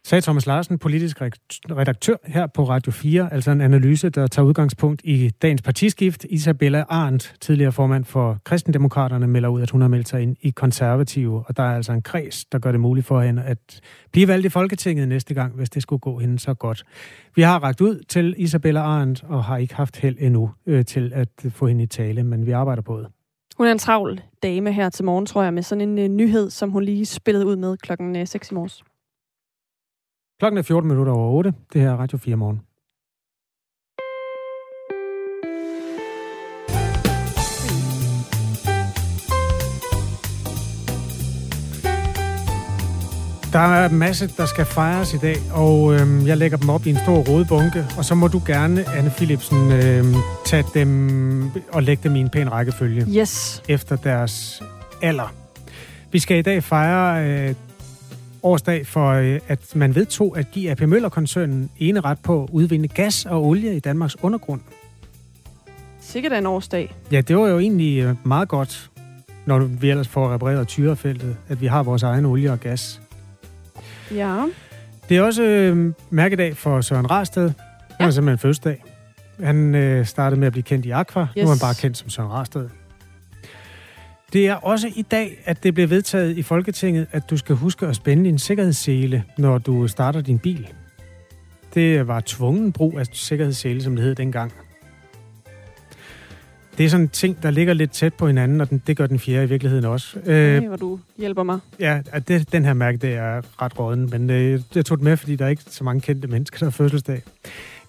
sagde 0.05 0.23
Thomas 0.23 0.47
Larsen, 0.47 0.79
politisk 0.79 1.21
redaktør 1.71 2.17
her 2.25 2.47
på 2.47 2.65
Radio 2.65 2.93
4, 2.93 3.33
altså 3.33 3.51
en 3.51 3.61
analyse, 3.61 4.11
der 4.11 4.27
tager 4.27 4.47
udgangspunkt 4.47 5.01
i 5.05 5.31
dagens 5.43 5.63
partiskift. 5.63 6.25
Isabella 6.31 6.85
Arndt, 6.89 7.35
tidligere 7.41 7.73
formand 7.73 8.05
for 8.05 8.39
Kristendemokraterne, 8.45 9.27
melder 9.27 9.49
ud, 9.49 9.63
at 9.63 9.71
hun 9.71 9.81
har 9.81 9.89
meldt 9.89 10.09
sig 10.09 10.23
ind 10.23 10.37
i 10.41 10.51
konservative, 10.51 11.45
og 11.47 11.57
der 11.57 11.63
er 11.63 11.77
altså 11.77 11.93
en 11.93 12.03
kreds, 12.03 12.45
der 12.45 12.59
gør 12.59 12.73
det 12.73 12.81
muligt 12.81 13.07
for 13.07 13.21
hende 13.21 13.43
at 13.43 13.81
blive 14.13 14.29
valgt 14.29 14.47
i 14.47 14.49
Folketinget 14.49 15.09
næste 15.09 15.35
gang, 15.35 15.55
hvis 15.55 15.71
det 15.71 15.83
skulle 15.83 16.01
gå 16.01 16.19
hende 16.19 16.39
så 16.39 16.55
godt. 16.55 16.85
Vi 17.37 17.43
har 17.43 17.59
ragt 17.59 17.81
ud 17.81 18.05
til 18.09 18.35
Isabella 18.39 18.81
Arndt, 18.81 19.25
og 19.29 19.45
har 19.45 19.57
ikke 19.57 19.75
haft 19.75 19.97
held 19.97 20.17
endnu 20.21 20.51
øh, 20.67 20.85
til 20.85 21.13
at 21.15 21.29
få 21.51 21.67
hende 21.67 21.83
i 21.83 21.87
tale, 21.87 22.25
men 22.25 22.47
vi 22.47 22.51
arbejder 22.51 22.83
på 22.83 22.99
det. 22.99 23.07
Hun 23.59 23.67
er 23.67 23.73
en 23.73 23.79
travl 23.79 24.21
dame 24.43 24.73
her 24.73 24.89
til 24.89 25.05
morgen, 25.05 25.27
tror 25.27 25.43
jeg, 25.43 25.55
med 25.55 25.63
sådan 25.63 25.89
en 25.89 25.99
øh, 25.99 26.09
nyhed, 26.09 26.51
som 26.51 26.71
hun 26.71 26.85
lige 26.85 27.07
spillede 27.07 27.47
ud 27.47 27.57
med 27.57 27.77
klokken 27.77 28.17
øh, 28.17 28.27
6 28.27 28.51
i 28.51 28.55
morges. 28.55 28.83
Klokken 30.39 30.59
er 30.59 30.63
14 30.63 30.89
minutter 30.89 31.13
over 31.13 31.31
8. 31.31 31.55
Det 31.73 31.81
her 31.81 31.91
er 31.91 31.97
Radio 31.97 32.19
4 32.19 32.37
morgen. 32.37 32.61
Der 43.53 43.59
er 43.59 43.89
masse, 43.89 44.29
der 44.37 44.47
skal 44.47 44.65
fejres 44.65 45.15
i 45.15 45.19
dag, 45.19 45.37
og 45.55 45.95
øhm, 45.95 46.27
jeg 46.27 46.37
lægger 46.37 46.59
dem 46.59 46.69
op 46.69 46.87
i 46.87 46.91
en 46.91 46.97
stor 46.97 47.17
rådbunke, 47.17 47.87
og 47.99 48.05
så 48.05 48.15
må 48.15 48.29
du 48.29 48.43
gerne, 48.47 48.85
Anne 48.89 49.11
Philipsen, 49.11 49.73
øhm, 49.73 50.15
tage 50.45 50.65
dem 50.75 51.51
og 51.73 51.83
lægge 51.83 52.03
dem 52.03 52.17
i 52.17 52.21
en 52.21 52.29
pæn 52.29 52.53
rækkefølge. 52.53 53.07
Yes. 53.19 53.63
Efter 53.69 53.97
deres 53.97 54.63
alder. 55.03 55.35
Vi 56.13 56.19
skal 56.19 56.39
i 56.39 56.43
dag 56.43 56.63
fejre 56.63 57.27
øh, 57.49 57.55
årsdag 58.43 58.87
for, 58.87 59.11
øh, 59.11 59.41
at 59.49 59.77
man 59.77 59.95
vedtog 59.95 60.39
at 60.39 60.51
give 60.53 60.71
AP 60.71 60.81
Møller-koncernen 60.81 61.71
ene 61.79 62.01
ret 62.01 62.19
på 62.23 62.43
at 62.43 62.49
udvinde 62.53 62.89
gas 62.89 63.27
og 63.27 63.45
olie 63.45 63.77
i 63.77 63.81
Danmarks 63.81 64.17
undergrund. 64.23 64.61
Sikkert 66.01 66.33
en 66.33 66.47
årsdag. 66.47 66.95
Ja, 67.13 67.21
det 67.21 67.37
var 67.37 67.49
jo 67.49 67.59
egentlig 67.59 68.03
øh, 68.03 68.15
meget 68.25 68.49
godt, 68.49 68.91
når 69.47 69.59
vi 69.59 69.91
ellers 69.91 70.09
får 70.09 70.35
repareret 70.35 70.69
tyrefeltet, 70.69 71.37
at 71.49 71.61
vi 71.61 71.67
har 71.67 71.83
vores 71.83 72.03
egen 72.03 72.25
olie 72.25 72.53
og 72.53 72.61
gas. 72.61 73.01
Ja. 74.15 74.45
Det 75.09 75.17
er 75.17 75.23
også 75.23 75.43
øh, 75.43 75.93
mærkedag 76.11 76.57
for 76.57 76.81
Søren 76.81 77.11
Rasted. 77.11 77.43
Han 77.43 77.53
ja. 78.01 78.07
er 78.07 78.11
simpelthen 78.11 78.39
fødselsdag. 78.39 78.85
Han 79.43 79.75
øh, 79.75 80.07
startede 80.07 80.41
med 80.41 80.47
at 80.47 80.53
blive 80.53 80.63
kendt 80.63 80.87
i 80.87 80.91
Aqua. 80.91 81.23
Yes. 81.23 81.37
Nu 81.37 81.43
er 81.43 81.49
han 81.49 81.59
bare 81.59 81.75
kendt 81.75 81.97
som 81.97 82.11
Søren 82.11 82.31
Rasted. 82.31 82.69
Det 84.33 84.49
er 84.49 84.55
også 84.55 84.91
i 84.97 85.03
dag, 85.03 85.43
at 85.45 85.63
det 85.63 85.75
bliver 85.75 85.87
vedtaget 85.87 86.39
i 86.39 86.43
Folketinget, 86.43 87.07
at 87.13 87.31
du 87.31 87.37
skal 87.37 87.57
huske 87.57 87.87
at 87.87 87.97
spænde 87.97 88.29
en 88.29 88.39
sikkerhedssele, 88.39 89.25
når 89.39 89.59
du 89.59 89.89
starter 89.89 90.21
din 90.21 90.39
bil. 90.39 90.69
Det 91.75 92.09
var 92.09 92.23
tvungen 92.27 92.73
brug 92.73 92.99
af 92.99 93.07
sikkerhedssele, 93.13 93.83
som 93.83 93.97
det 93.97 94.05
hed 94.05 94.15
dengang. 94.15 94.53
Det 96.79 96.87
er 96.87 96.91
sådan 96.91 97.05
en 97.05 97.09
ting, 97.09 97.43
der 97.43 97.51
ligger 97.51 97.75
lidt 97.75 97.91
tæt 97.91 98.15
på 98.15 98.27
hinanden, 98.27 98.61
og 98.61 98.71
den, 98.71 98.83
det 98.87 98.97
gør 98.97 99.07
den 99.07 99.19
fjerde 99.19 99.45
i 99.45 99.49
virkeligheden 99.49 99.85
også. 99.85 100.19
Øh, 100.27 100.67
hvor 100.67 100.77
du 100.77 100.99
hjælper 101.19 101.43
mig. 101.43 101.59
Ja, 101.81 102.01
det, 102.29 102.53
den 102.53 102.65
her 102.65 102.73
mærke, 102.73 102.99
det 102.99 103.15
er 103.15 103.63
ret 103.63 103.79
råden, 103.79 104.11
men 104.11 104.31
øh, 104.31 104.61
jeg 104.75 104.85
tog 104.85 104.99
det 104.99 105.05
med, 105.05 105.17
fordi 105.17 105.37
der 105.37 105.45
er 105.45 105.49
ikke 105.49 105.63
så 105.67 105.85
mange 105.85 106.01
kendte 106.01 106.29
mennesker, 106.29 106.59
der 106.59 106.67
har 106.67 106.71
fødselsdag. 106.71 107.23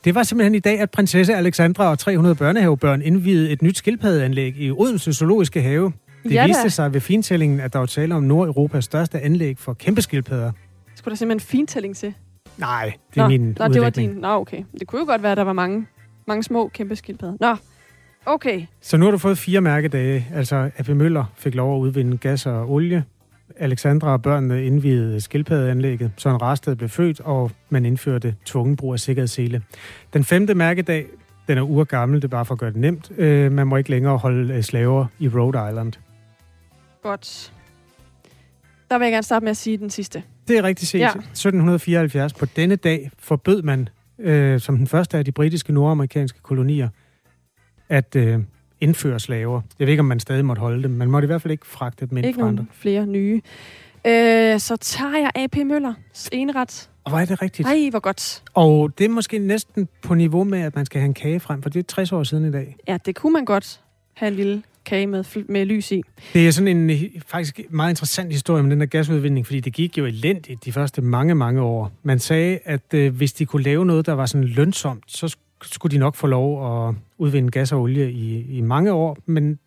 Det 0.04 0.16
var 0.16 0.24
simpelthen 0.24 0.56
i 0.56 0.60
dag, 0.60 0.80
at 0.80 0.92
prinsesse 0.92 1.36
Alexandra 1.36 1.92
og 1.92 2.00
300 2.00 2.36
børnehavebørn 2.36 3.02
indvidede 3.02 3.50
et 3.50 3.62
nyt 3.62 3.78
skildpaddeanlæg 3.78 4.58
i 4.58 4.72
Odense 4.72 5.14
Zoologiske 5.14 5.62
Have. 5.62 5.94
Det 6.24 6.32
ja, 6.32 6.48
viste 6.48 6.70
sig 6.70 6.94
ved 6.94 7.02
fintællingen, 7.02 7.60
at 7.60 7.74
der 7.74 7.80
var 7.80 7.86
tale 7.86 8.16
om 8.16 8.24
Nordeuropas 8.24 8.86
største 8.86 9.20
anlæg 9.20 9.58
for 9.58 9.74
kæmpe 9.74 10.02
skildpadder. 10.02 10.52
Skulle 10.96 11.12
der 11.12 11.18
simpelthen 11.18 11.48
fintælling 11.48 11.96
til? 11.96 12.14
Nej, 12.58 12.94
det 13.14 13.20
er 13.20 13.24
nå, 13.24 13.28
min 13.30 13.56
Nå, 13.60 13.68
det 13.68 13.82
var 13.82 13.90
din. 13.90 14.10
Nå, 14.10 14.28
okay. 14.28 14.64
Det 14.80 14.88
kunne 14.88 15.00
jo 15.00 15.06
godt 15.06 15.24
være, 15.24 15.32
at 15.32 15.38
der 15.38 15.44
var 15.44 15.54
mange, 15.54 15.88
mange 16.28 16.44
små 16.44 16.68
kæmpe 16.68 16.96
skildpadder. 16.96 17.38
Nå, 17.40 17.56
okay. 18.26 18.66
Så 18.82 18.98
nu 18.98 19.06
har 19.06 19.12
du 19.12 19.18
fået 19.18 19.38
fire 19.38 19.62
mærkedage. 19.62 20.28
Altså, 20.34 20.70
AP 20.78 20.88
Møller 20.88 21.26
fik 21.38 21.56
lov 21.56 21.76
at 21.76 21.80
udvinde 21.80 22.18
gas 22.18 22.46
og 22.46 22.72
olie. 22.72 23.04
Alexandra 23.58 24.12
og 24.12 24.22
børnene 24.22 24.66
indvidede 24.66 25.22
skildpaddeanlægget. 25.22 26.12
Søren 26.18 26.42
Rasted 26.42 26.76
blev 26.76 26.90
født, 26.90 27.20
og 27.20 27.52
man 27.70 27.86
indførte 27.86 28.36
tvungen 28.46 28.76
brug 28.76 28.94
af 28.94 29.00
sikkerhedssele. 29.00 29.62
Den 30.14 30.24
femte 30.24 30.54
mærkedag, 30.54 31.06
den 31.48 31.58
er 31.58 31.62
urgammel, 31.62 32.22
det 32.22 32.24
er 32.24 32.30
bare 32.30 32.46
for 32.46 32.54
at 32.54 32.60
gøre 32.60 32.72
det 32.72 32.80
nemt. 32.80 33.12
Øh, 33.18 33.52
man 33.52 33.68
må 33.68 33.78
ikke 33.78 33.90
længere 33.90 34.18
holde 34.18 34.54
øh, 34.54 34.64
slaver 34.64 35.06
i 35.20 35.28
Rhode 35.28 35.70
Island. 35.70 35.94
Godt. 37.04 37.54
Der 38.90 38.98
vil 38.98 39.06
jeg 39.06 39.12
gerne 39.12 39.24
starte 39.24 39.44
med 39.44 39.52
at 39.52 39.58
sige 39.58 39.78
den 39.78 39.90
sidste. 39.90 40.24
Det 40.48 40.58
er 40.58 40.64
rigtigt 40.64 40.92
set. 40.92 41.00
Ja. 41.00 41.10
1774. 41.10 42.34
På 42.34 42.46
denne 42.46 42.76
dag 42.76 43.12
forbød 43.20 43.62
man, 43.62 43.90
øh, 44.20 44.60
som 44.60 44.78
den 44.78 44.88
første 44.88 45.18
af 45.18 45.26
de 45.26 45.32
britiske 45.32 45.74
nordamerikanske 45.74 46.40
kolonier, 46.42 46.90
at 47.90 48.16
øh, 48.16 48.40
indføre 48.82 49.20
slaver. 49.20 49.62
Jeg 49.80 49.88
ved 49.88 49.92
ikke, 49.92 50.02
om 50.02 50.06
man 50.06 50.20
stadig 50.20 50.46
måtte 50.46 50.60
holde 50.60 50.84
dem. 50.84 50.92
Man 50.92 51.12
måtte 51.12 51.26
i 51.26 51.28
hvert 51.28 51.42
fald 51.42 51.52
ikke 51.52 51.68
fragte 51.68 52.06
dem 52.06 52.18
ind 52.18 52.26
Ikke 52.26 52.40
nogen 52.40 52.70
flere 52.74 53.08
nye. 53.08 53.42
Øh, 54.08 54.60
så 54.60 54.78
tager 54.82 55.18
jeg 55.18 55.32
AP 55.36 55.56
Møller 55.56 55.94
eneret. 56.32 56.90
Og 57.04 57.22
er 57.22 57.26
det 57.26 57.42
rigtigt? 57.42 57.68
Nej, 57.68 57.90
hvor 57.90 58.00
godt. 58.00 58.44
Og 58.54 58.98
det 58.98 59.06
er 59.06 59.10
måske 59.10 59.40
næsten 59.40 59.88
på 60.02 60.14
niveau 60.14 60.44
med, 60.44 60.60
at 60.62 60.76
man 60.76 60.86
skal 60.86 61.02
have 61.02 61.08
en 61.08 61.14
kage 61.14 61.40
frem, 61.40 61.62
for 61.62 61.70
det 61.70 61.80
er 61.80 61.84
60 61.84 62.12
år 62.12 62.24
siden 62.24 62.46
i 62.46 62.52
dag. 62.52 62.76
Ja, 62.88 62.98
det 63.06 63.16
kunne 63.16 63.34
man 63.34 63.46
godt 63.46 63.82
have 64.14 64.28
en 64.28 64.36
lille 64.36 64.64
kage 64.86 65.08
med, 65.08 65.44
med 65.48 65.66
lys 65.66 65.92
i. 65.92 66.02
Det 66.34 66.48
er 66.48 66.52
sådan 66.52 66.90
en 66.90 67.10
faktisk 67.28 67.62
meget 67.70 67.92
interessant 67.92 68.32
historie 68.32 68.64
med 68.64 68.72
den 68.72 68.80
der 68.80 68.86
gasudvinding, 68.86 69.46
fordi 69.46 69.60
det 69.60 69.74
gik 69.74 69.98
jo 69.98 70.06
elendigt 70.06 70.66
de 70.66 70.72
første 70.72 71.02
mange, 71.02 71.36
mange 71.36 71.62
år. 71.62 71.92
Man 72.04 72.20
sagde, 72.20 72.60
at 72.64 72.94
øh, 72.94 73.16
hvis 73.16 73.34
de 73.34 73.46
kunne 73.46 73.64
lave 73.64 73.86
noget, 73.86 74.06
der 74.06 74.14
var 74.14 74.26
sådan 74.26 74.48
lønsomt, 74.48 75.04
så 75.08 75.38
skulle 75.62 75.96
de 75.96 76.00
nok 76.00 76.16
få 76.16 76.28
lov 76.28 76.88
at 76.90 76.96
udvinde 77.18 77.52
gas 77.52 77.72
og 77.72 77.82
olie 77.82 78.12
i, 78.12 78.58
i 78.58 78.62
mange 78.62 78.92
år, 78.92 79.18
men 79.26 79.60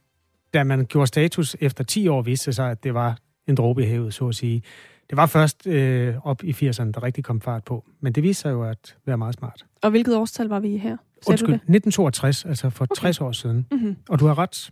da 0.55 0.65
man 0.65 0.87
gjorde 0.87 1.07
status 1.07 1.57
efter 1.61 1.85
10 1.85 2.09
år, 2.09 2.23
viste 2.23 2.47
det 2.47 2.57
sig, 2.57 2.71
at 2.71 2.85
det 2.85 2.95
var 2.95 3.19
en 3.47 3.55
dråbe 3.55 3.83
i 3.83 3.87
havet, 3.87 4.15
så 4.15 4.29
at 4.29 4.35
sige. 4.35 4.63
Det 5.11 5.17
var 5.17 5.27
først 5.27 5.67
øh, 5.67 6.15
op 6.27 6.45
i 6.45 6.51
80'erne, 6.51 6.91
der 6.91 7.03
rigtig 7.03 7.25
kom 7.25 7.41
fart 7.41 7.65
på, 7.65 7.85
men 8.01 8.13
det 8.13 8.23
viste 8.23 8.43
sig 8.43 8.51
jo 8.51 8.63
at 8.63 8.97
være 9.07 9.19
meget 9.19 9.35
smart. 9.35 9.65
Og 9.83 9.91
hvilket 9.91 10.17
årstal 10.17 10.47
var 10.47 10.61
vi 10.61 10.77
her? 10.77 10.97
Undskyld, 11.27 11.55
1962, 11.55 12.45
altså 12.45 12.71
for 12.71 12.85
okay. 12.85 13.01
60 13.01 13.21
år 13.21 13.33
siden. 13.33 13.67
Mm-hmm. 13.71 13.97
Og 14.09 14.21
du 14.21 14.27
har 14.27 14.39
ret. 14.39 14.71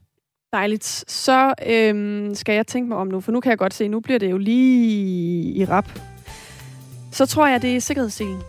Dejligt. 0.52 1.04
Så 1.08 1.54
øhm, 1.66 2.34
skal 2.34 2.54
jeg 2.54 2.66
tænke 2.66 2.88
mig 2.88 2.98
om 2.98 3.06
nu, 3.06 3.20
for 3.20 3.32
nu 3.32 3.40
kan 3.40 3.50
jeg 3.50 3.58
godt 3.58 3.74
se, 3.74 3.88
nu 3.88 4.00
bliver 4.00 4.18
det 4.18 4.30
jo 4.30 4.38
lige 4.38 5.52
i 5.52 5.64
rap. 5.64 5.98
Så 7.12 7.26
tror 7.26 7.46
jeg, 7.46 7.62
det 7.62 7.76
er 7.76 7.80
sikkerhedsselen. 7.80 8.40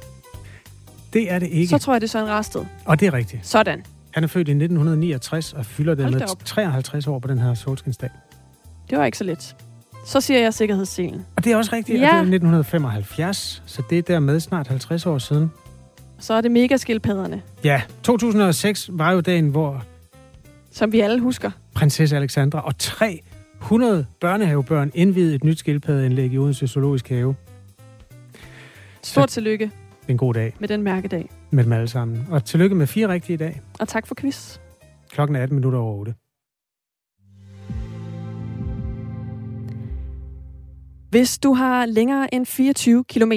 Det 1.13 1.31
er 1.31 1.39
det 1.39 1.47
ikke. 1.49 1.67
Så 1.67 1.77
tror 1.77 1.93
jeg, 1.93 2.01
det 2.01 2.07
er 2.07 2.11
Søren 2.11 2.29
Rasted. 2.29 2.65
Og 2.85 2.99
det 2.99 3.07
er 3.07 3.13
rigtigt. 3.13 3.47
Sådan. 3.47 3.83
Han 4.11 4.23
er 4.23 4.27
født 4.27 4.47
i 4.47 4.51
1969 4.51 5.53
og 5.53 5.65
fylder 5.65 5.95
det 5.95 6.11
med 6.11 6.21
op. 6.31 6.45
53 6.45 7.07
år 7.07 7.19
på 7.19 7.27
den 7.27 7.39
her 7.39 7.53
solskinsdag. 7.53 8.09
Det 8.89 8.97
var 8.97 9.05
ikke 9.05 9.17
så 9.17 9.23
let. 9.23 9.55
Så 10.05 10.21
siger 10.21 10.39
jeg 10.39 10.53
sikkerhedsselen. 10.53 11.25
Og 11.37 11.43
det 11.43 11.51
er 11.51 11.57
også 11.57 11.75
rigtigt, 11.75 12.01
ja. 12.01 12.07
og 12.07 12.11
det 12.11 12.17
er 12.17 12.35
1975, 12.35 13.63
så 13.65 13.81
det 13.89 13.97
er 13.97 14.01
dermed 14.01 14.39
snart 14.39 14.67
50 14.67 15.05
år 15.05 15.17
siden. 15.17 15.51
så 16.19 16.33
er 16.33 16.41
det 16.41 16.51
megaskildpadderne. 16.51 17.41
Ja, 17.63 17.81
2006 18.03 18.89
var 18.93 19.11
jo 19.11 19.21
dagen, 19.21 19.47
hvor... 19.47 19.83
Som 20.71 20.91
vi 20.91 20.99
alle 20.99 21.19
husker. 21.19 21.51
Prinsesse 21.75 22.15
Alexandra 22.15 22.59
og 22.65 22.77
300 22.77 24.05
børnehavebørn 24.21 24.91
indvidede 24.93 25.35
et 25.35 25.43
nyt 25.43 25.59
skildpaddeindlæg 25.59 26.33
i 26.33 26.37
Odense 26.37 26.67
Zoologisk 26.67 27.09
Have. 27.09 27.35
Stort 29.03 29.31
så, 29.31 29.33
tillykke. 29.33 29.71
En 30.07 30.17
god 30.17 30.33
dag. 30.33 30.55
Med 30.59 30.67
den 30.67 30.81
mærkedag. 30.81 31.29
Med 31.51 31.63
dem 31.63 31.73
alle 31.73 31.87
sammen. 31.87 32.27
Og 32.29 32.45
tillykke 32.45 32.75
med 32.75 32.87
fire 32.87 33.07
rigtige 33.07 33.33
i 33.33 33.37
dag. 33.37 33.61
Og 33.79 33.87
tak 33.87 34.07
for 34.07 34.15
quiz. 34.15 34.57
Klokken 35.11 35.35
er 35.35 35.43
18 35.43 35.55
minutter 35.55 35.79
over 35.79 35.99
8. 35.99 36.13
Hvis 41.09 41.39
du 41.39 41.53
har 41.53 41.85
længere 41.85 42.33
end 42.33 42.45
24 42.45 43.03
km 43.03 43.31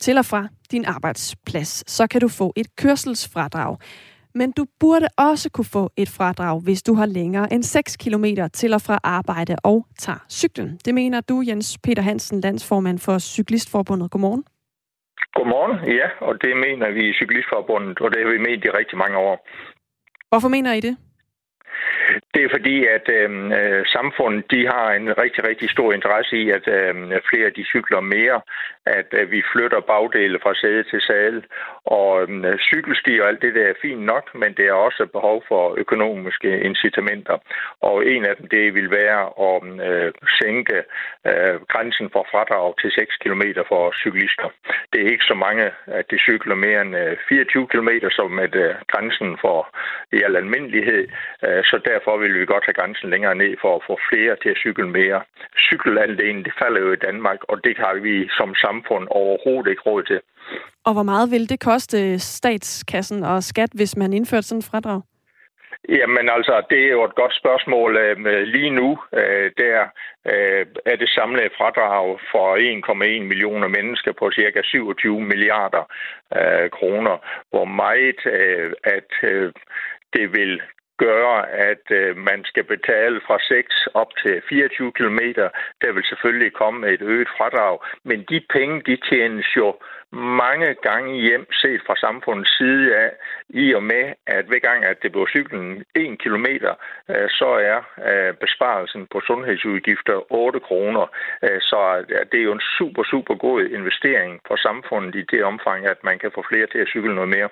til 0.00 0.18
og 0.18 0.26
fra 0.26 0.48
din 0.70 0.84
arbejdsplads, 0.84 1.90
så 1.90 2.06
kan 2.06 2.20
du 2.20 2.28
få 2.28 2.52
et 2.56 2.76
kørselsfradrag. 2.76 3.76
Men 4.34 4.52
du 4.52 4.66
burde 4.80 5.08
også 5.18 5.50
kunne 5.54 5.72
få 5.72 5.90
et 5.96 6.08
fradrag, 6.08 6.60
hvis 6.64 6.82
du 6.82 6.94
har 6.94 7.06
længere 7.06 7.52
end 7.52 7.62
6 7.62 7.96
km 7.96 8.24
til 8.52 8.74
og 8.74 8.82
fra 8.86 8.98
arbejde 9.04 9.56
og 9.64 9.86
tager 9.98 10.18
cyklen. 10.30 10.78
Det 10.84 10.94
mener 10.94 11.20
du, 11.20 11.42
Jens 11.48 11.78
Peter 11.84 12.02
Hansen, 12.02 12.40
landsformand 12.40 12.98
for 12.98 13.18
Cyklistforbundet. 13.18 14.10
Godmorgen. 14.10 14.44
Godmorgen, 15.34 15.76
ja, 15.98 16.08
og 16.20 16.42
det 16.42 16.56
mener 16.56 16.90
vi 16.90 17.08
i 17.08 17.12
Cyklistforbundet, 17.12 18.00
og 18.00 18.10
det 18.10 18.22
har 18.22 18.30
vi 18.30 18.38
ment 18.38 18.64
i 18.64 18.70
rigtig 18.70 18.98
mange 18.98 19.18
år. 19.18 19.48
Hvorfor 20.30 20.48
mener 20.48 20.72
I 20.72 20.80
det? 20.80 20.96
Det 22.34 22.42
er 22.44 22.50
fordi, 22.56 22.76
at 22.96 23.06
øhm, 23.08 23.52
øh, 23.52 23.86
samfundet 23.86 24.50
de 24.50 24.66
har 24.66 24.92
en 24.92 25.18
rigtig, 25.22 25.44
rigtig 25.44 25.70
stor 25.70 25.92
interesse 25.92 26.36
i, 26.36 26.50
at 26.50 26.68
øh, 26.68 26.94
flere 27.30 27.50
de 27.50 27.64
cykler 27.64 28.00
mere, 28.00 28.40
at 28.86 29.08
øh, 29.12 29.30
vi 29.30 29.42
flytter 29.52 29.80
bagdele 29.80 30.38
fra 30.42 30.54
sæde 30.54 30.82
til 30.82 31.00
sale, 31.00 31.42
og 31.84 32.30
øh, 32.30 32.58
cykelski 32.58 33.20
og 33.20 33.28
alt 33.28 33.42
det 33.42 33.54
der 33.54 33.66
er 33.66 33.80
fint 33.82 34.02
nok, 34.02 34.34
men 34.34 34.54
det 34.54 34.66
er 34.68 34.72
også 34.72 35.06
behov 35.06 35.44
for 35.48 35.74
økonomiske 35.78 36.60
incitamenter. 36.60 37.38
Og 37.80 38.06
en 38.06 38.24
af 38.24 38.36
dem, 38.36 38.48
det 38.48 38.74
vil 38.74 38.90
være 38.90 39.22
at 39.48 39.62
øh, 39.88 40.12
sænke 40.40 40.78
øh, 41.26 41.56
grænsen 41.72 42.10
for 42.12 42.26
fradrag 42.32 42.74
til 42.80 42.90
6 42.92 43.16
km 43.16 43.42
for 43.68 43.92
cyklister. 44.02 44.48
Det 44.92 45.00
er 45.02 45.12
ikke 45.12 45.30
så 45.32 45.34
mange, 45.34 45.70
at 45.86 46.10
de 46.10 46.18
cykler 46.18 46.54
mere 46.54 46.80
end 46.80 46.96
øh, 46.96 47.16
24 47.28 47.66
km, 47.66 47.90
som 48.10 48.38
er 48.38 48.48
øh, 48.54 48.74
grænsen 48.92 49.38
for 49.40 49.58
i 50.12 50.22
al 50.26 50.36
almindelighed. 50.36 51.08
Øh, 51.46 51.64
så 51.64 51.76
derfor 51.90 52.16
vil 52.16 52.40
vi 52.40 52.44
godt 52.46 52.64
have 52.64 52.78
grænsen 52.80 53.10
længere 53.10 53.34
ned 53.34 53.56
for 53.60 53.76
at 53.76 53.82
få 53.86 53.98
flere 54.10 54.36
til 54.42 54.50
at 54.50 54.60
cykle 54.64 54.88
mere. 54.88 55.20
Cykelandelen, 55.68 56.44
det 56.44 56.52
falder 56.62 56.80
jo 56.80 56.92
i 56.92 57.04
Danmark, 57.08 57.40
og 57.48 57.64
det 57.64 57.76
har 57.78 57.94
vi 57.94 58.28
som 58.38 58.54
samfund 58.54 59.04
overhovedet 59.10 59.70
ikke 59.70 59.82
råd 59.82 60.02
til. 60.02 60.20
Og 60.84 60.92
hvor 60.92 61.02
meget 61.02 61.30
vil 61.30 61.48
det 61.48 61.60
koste 61.60 62.18
statskassen 62.18 63.24
og 63.24 63.42
skat, 63.42 63.70
hvis 63.74 63.96
man 63.96 64.12
indførte 64.12 64.42
sådan 64.42 64.58
et 64.58 64.68
fradrag? 64.70 65.00
Jamen 65.88 66.28
altså, 66.28 66.62
det 66.70 66.84
er 66.84 66.90
jo 66.90 67.04
et 67.04 67.14
godt 67.14 67.34
spørgsmål. 67.36 67.96
Øh, 67.96 68.42
lige 68.42 68.70
nu 68.70 68.98
øh, 69.14 69.50
der 69.58 69.80
øh, 70.32 70.66
er 70.86 70.96
det 70.96 71.08
samlede 71.08 71.50
fradrag 71.58 72.20
for 72.32 72.46
1,1 73.20 73.22
millioner 73.30 73.68
mennesker 73.68 74.12
på 74.12 74.30
cirka 74.30 74.60
27 74.64 75.20
milliarder 75.20 75.84
kroner. 76.78 77.16
Hvor 77.50 77.64
meget 77.64 78.20
at 78.84 79.10
det 80.14 80.32
vil 80.32 80.62
gøre, 81.06 81.38
at 81.70 81.84
øh, 82.00 82.16
man 82.30 82.40
skal 82.50 82.64
betale 82.74 83.18
fra 83.26 83.38
6 83.38 83.88
op 84.00 84.10
til 84.22 84.34
24 84.48 84.92
km. 84.98 85.22
Der 85.82 85.90
vil 85.94 86.04
selvfølgelig 86.10 86.52
komme 86.52 86.80
et 86.94 87.02
øget 87.12 87.30
fradrag, 87.36 87.74
men 88.08 88.18
de 88.30 88.38
penge, 88.56 88.76
de 88.88 88.96
tjenes 89.10 89.50
jo 89.60 89.68
mange 90.12 90.74
gange 90.74 91.20
hjem 91.20 91.52
set 91.52 91.82
fra 91.86 91.96
samfundets 91.96 92.56
side 92.56 92.96
af, 92.96 93.10
i 93.48 93.74
og 93.74 93.82
med, 93.82 94.04
at 94.26 94.44
hver 94.44 94.58
gang, 94.58 94.84
at 94.84 95.02
det 95.02 95.12
bliver 95.12 95.26
cyklen 95.26 95.84
1 95.94 96.18
km, 96.18 96.46
øh, 97.08 97.28
så 97.28 97.48
er 97.70 97.78
øh, 98.10 98.34
besparelsen 98.34 99.06
på 99.12 99.20
sundhedsudgifter 99.20 100.32
8 100.32 100.60
kroner. 100.60 101.06
Øh, 101.42 101.60
så 101.60 102.04
det 102.32 102.38
er 102.40 102.44
jo 102.44 102.52
en 102.52 102.66
super, 102.78 103.04
super 103.04 103.34
god 103.34 103.62
investering 103.62 104.40
for 104.46 104.56
samfundet 104.56 105.14
i 105.14 105.22
det 105.30 105.44
omfang, 105.44 105.86
at 105.86 106.04
man 106.04 106.18
kan 106.18 106.30
få 106.34 106.44
flere 106.50 106.66
til 106.66 106.78
at 106.78 106.88
cykle 106.88 107.14
noget 107.14 107.30
mere. 107.36 107.48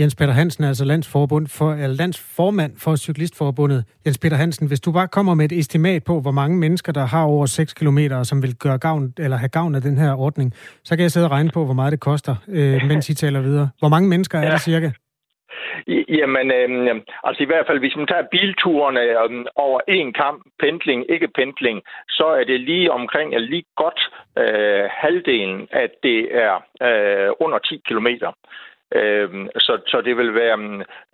Jens 0.00 0.16
Peter 0.16 0.32
Hansen 0.32 0.64
er 0.64 0.68
altså 0.68 0.84
landsforbund 0.84 1.46
for, 1.58 1.72
eller 1.72 1.96
landsformand 2.02 2.72
for 2.84 2.96
Cyklistforbundet. 2.96 3.84
Jens 4.06 4.18
Peter 4.18 4.36
Hansen, 4.36 4.68
hvis 4.68 4.80
du 4.80 4.92
bare 4.92 5.08
kommer 5.08 5.34
med 5.34 5.44
et 5.44 5.58
estimat 5.58 6.02
på, 6.04 6.20
hvor 6.20 6.30
mange 6.30 6.56
mennesker, 6.58 6.92
der 6.92 7.06
har 7.06 7.24
over 7.24 7.46
6 7.46 7.74
km, 7.74 7.98
som 8.22 8.42
vil 8.42 8.54
gøre 8.64 8.78
gavn, 8.78 9.14
eller 9.18 9.36
have 9.36 9.48
gavn 9.48 9.74
af 9.74 9.82
den 9.82 9.98
her 9.98 10.12
ordning, 10.14 10.54
så 10.84 10.96
kan 10.96 11.02
jeg 11.02 11.10
sidde 11.10 11.26
og 11.26 11.30
regne 11.30 11.50
på, 11.54 11.64
hvor 11.64 11.74
meget 11.74 11.92
det 11.92 12.00
koster, 12.00 12.34
øh, 12.48 12.80
mens 12.88 13.10
I 13.10 13.14
taler 13.14 13.40
videre. 13.40 13.68
Hvor 13.78 13.88
mange 13.88 14.08
mennesker 14.08 14.38
er 14.38 14.50
det 14.50 14.60
cirka? 14.60 14.90
Jamen, 16.18 16.46
øh, 16.50 17.00
altså 17.24 17.42
i 17.42 17.46
hvert 17.46 17.66
fald, 17.66 17.78
hvis 17.78 17.96
man 17.96 18.06
tager 18.06 18.30
bilturene 18.30 19.00
øh, 19.00 19.44
over 19.56 19.80
en 19.88 20.12
kamp, 20.12 20.42
pendling, 20.60 21.00
ikke 21.08 21.28
pendling, 21.28 21.82
så 22.08 22.26
er 22.40 22.44
det 22.44 22.60
lige 22.60 22.92
omkring, 22.92 23.34
eller 23.34 23.48
lige 23.48 23.64
godt 23.76 24.00
øh, 24.38 24.84
halvdelen, 25.02 25.68
at 25.70 25.90
det 26.02 26.18
er 26.44 26.54
øh, 26.88 27.30
under 27.40 27.58
10 27.58 27.80
kilometer. 27.88 28.30
Øhm, 28.94 29.46
så, 29.58 29.72
så 29.86 30.00
det 30.04 30.16
vil 30.16 30.34
være 30.34 30.58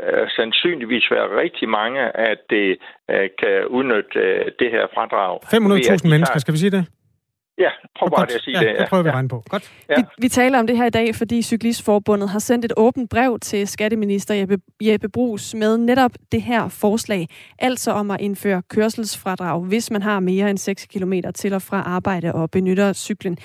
øh, 0.02 0.28
sandsynligvis 0.36 1.10
være 1.10 1.40
rigtig 1.42 1.68
mange, 1.68 2.00
at 2.16 2.38
det 2.50 2.78
øh, 3.10 3.28
kan 3.40 3.66
udnytte 3.66 4.18
øh, 4.18 4.44
det 4.58 4.70
her 4.70 4.86
fradrag. 4.94 5.34
500.000 5.44 6.08
mennesker, 6.08 6.38
skal 6.38 6.54
vi 6.54 6.58
sige 6.58 6.70
det? 6.70 6.86
Ja, 7.58 7.70
prøv 7.98 8.10
bare 8.10 8.22
at 8.22 8.42
sige 8.42 8.58
ja, 8.60 8.66
det. 8.66 8.74
Ja, 8.74 8.80
det 8.80 8.88
prøver 8.88 9.02
vi 9.02 9.08
at 9.08 9.14
regne 9.14 9.28
på. 9.28 9.42
Godt. 9.48 9.72
Ja. 9.88 9.94
Vi, 9.96 10.02
vi 10.18 10.28
taler 10.28 10.58
om 10.58 10.66
det 10.66 10.76
her 10.76 10.86
i 10.86 10.90
dag, 10.90 11.14
fordi 11.14 11.42
Cyklistforbundet 11.42 12.28
har 12.28 12.38
sendt 12.38 12.64
et 12.64 12.72
åbent 12.76 13.10
brev 13.10 13.38
til 13.38 13.68
skatteminister 13.68 14.34
Jeppe, 14.34 14.58
Jeppe 14.82 15.08
Brugs 15.08 15.54
med 15.54 15.78
netop 15.78 16.10
det 16.32 16.42
her 16.42 16.68
forslag, 16.68 17.28
altså 17.58 17.90
om 17.90 18.10
at 18.10 18.20
indføre 18.20 18.62
kørselsfradrag, 18.62 19.64
hvis 19.64 19.90
man 19.90 20.02
har 20.02 20.20
mere 20.20 20.50
end 20.50 20.58
6 20.58 20.86
km 20.86 21.12
til 21.34 21.54
og 21.54 21.62
fra 21.62 21.82
arbejde 21.86 22.34
og 22.34 22.50
benytter 22.50 22.92
cyklen. 22.92 23.38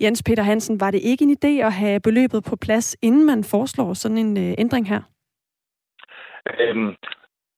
Jens 0.00 0.22
Peter 0.22 0.42
Hansen, 0.42 0.80
var 0.80 0.90
det 0.90 1.00
ikke 1.02 1.24
en 1.24 1.36
idé 1.38 1.66
at 1.66 1.72
have 1.72 2.00
beløbet 2.00 2.44
på 2.50 2.56
plads, 2.56 2.96
inden 3.02 3.26
man 3.26 3.44
foreslår 3.44 3.94
sådan 3.94 4.18
en 4.18 4.36
øh, 4.36 4.54
ændring 4.58 4.88
her? 4.88 5.00
Øhm, 6.60 6.94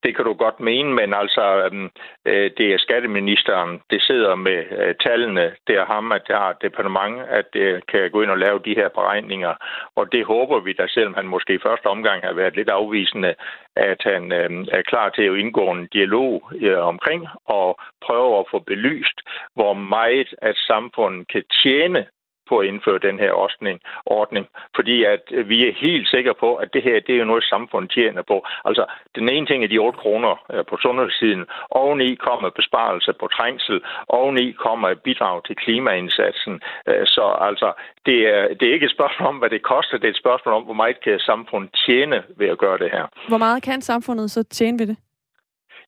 det 0.03 0.15
kan 0.15 0.25
du 0.25 0.33
godt 0.33 0.59
mene, 0.59 0.89
men 0.93 1.13
altså, 1.13 1.45
øhm, 1.65 1.89
øh, 2.25 2.51
det 2.57 2.73
er 2.73 2.77
skatteministeren, 2.77 3.81
det 3.89 4.01
sidder 4.01 4.35
med 4.35 4.63
øh, 4.79 4.95
tallene, 5.05 5.55
det 5.67 5.75
er 5.75 5.85
ham, 5.85 6.11
at 6.11 6.21
det 6.27 6.35
har 6.35 6.57
departement, 6.61 7.21
at 7.29 7.45
det 7.53 7.87
kan 7.87 8.11
gå 8.11 8.21
ind 8.21 8.31
og 8.31 8.37
lave 8.37 8.59
de 8.65 8.75
her 8.75 8.89
beregninger, 8.89 9.53
og 9.95 10.11
det 10.11 10.25
håber 10.25 10.59
vi 10.59 10.73
da, 10.73 10.87
selvom 10.87 11.13
han 11.13 11.27
måske 11.27 11.53
i 11.53 11.65
første 11.67 11.87
omgang 11.87 12.23
har 12.23 12.33
været 12.33 12.55
lidt 12.55 12.69
afvisende, 12.69 13.35
at 13.75 14.01
han 14.03 14.31
øh, 14.31 14.49
er 14.71 14.81
klar 14.81 15.09
til 15.09 15.23
at 15.23 15.37
indgå 15.37 15.71
en 15.71 15.87
dialog 15.93 16.51
øh, 16.61 16.79
omkring 16.79 17.27
og 17.45 17.79
prøve 18.05 18.39
at 18.39 18.45
få 18.51 18.59
belyst, 18.59 19.17
hvor 19.55 19.73
meget 19.73 20.29
at 20.41 20.55
samfundet 20.55 21.27
kan 21.27 21.43
tjene 21.63 22.05
på 22.49 22.57
at 22.57 22.67
indføre 22.67 22.99
den 23.07 23.19
her 23.19 23.31
ordning, 23.31 23.79
ordning 24.05 24.45
fordi 24.75 25.03
at 25.03 25.23
øh, 25.31 25.49
vi 25.49 25.67
er 25.67 25.73
helt 25.85 26.07
sikre 26.09 26.33
på, 26.43 26.49
at 26.55 26.73
det 26.73 26.83
her 26.83 26.99
det 27.07 27.15
er 27.15 27.25
noget, 27.25 27.43
samfundet 27.43 27.91
tjener 27.91 28.21
på. 28.21 28.37
Altså, 28.65 28.83
den 29.15 29.29
ene 29.29 29.45
ting 29.45 29.63
er 29.63 29.67
de 29.67 29.77
8 29.77 29.99
kroner 29.99 30.33
øh, 30.53 30.65
på 30.69 30.75
sundhedssiden. 30.81 31.45
Oveni 31.71 32.15
kommer 32.15 32.49
besparelse 32.49 33.11
på 33.19 33.27
trængsel. 33.37 33.81
Oveni 34.07 34.51
kommer 34.51 34.93
bidrag 34.93 35.43
til 35.47 35.55
klimaindsatsen. 35.55 36.61
Øh, 36.89 37.05
så 37.05 37.25
altså, 37.49 37.69
det 38.05 38.19
er, 38.35 38.47
det 38.57 38.65
er 38.67 38.73
ikke 38.73 38.89
et 38.89 38.97
spørgsmål 38.97 39.27
om, 39.27 39.37
hvad 39.41 39.49
det 39.49 39.61
koster. 39.73 39.97
Det 39.97 40.07
er 40.07 40.15
et 40.15 40.23
spørgsmål 40.25 40.53
om, 40.55 40.63
hvor 40.63 40.79
meget 40.81 41.03
kan 41.03 41.19
samfundet 41.19 41.69
tjene 41.85 42.23
ved 42.37 42.47
at 42.47 42.57
gøre 42.57 42.77
det 42.77 42.89
her. 42.91 43.05
Hvor 43.27 43.37
meget 43.37 43.63
kan 43.63 43.81
samfundet 43.81 44.31
så 44.31 44.43
tjene 44.43 44.79
ved 44.79 44.87
det? 44.87 44.97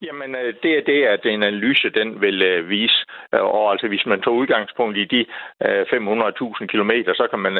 Jamen, 0.01 0.35
øh, 0.35 0.53
det 0.63 0.77
er 0.77 0.81
det, 0.81 1.03
at 1.03 1.25
en 1.25 1.43
analyse 1.43 1.89
den 1.89 2.21
vil 2.21 2.41
øh, 2.41 2.69
vise. 2.69 3.05
Øh, 3.33 3.43
og 3.43 3.71
altså, 3.71 3.87
hvis 3.87 4.05
man 4.05 4.21
tager 4.21 4.35
udgangspunkt 4.41 4.97
i 4.97 5.05
de 5.05 5.25
500.000 5.63 6.65
km, 6.65 6.91
så 7.13 7.27
kan 7.29 7.39
man 7.39 7.55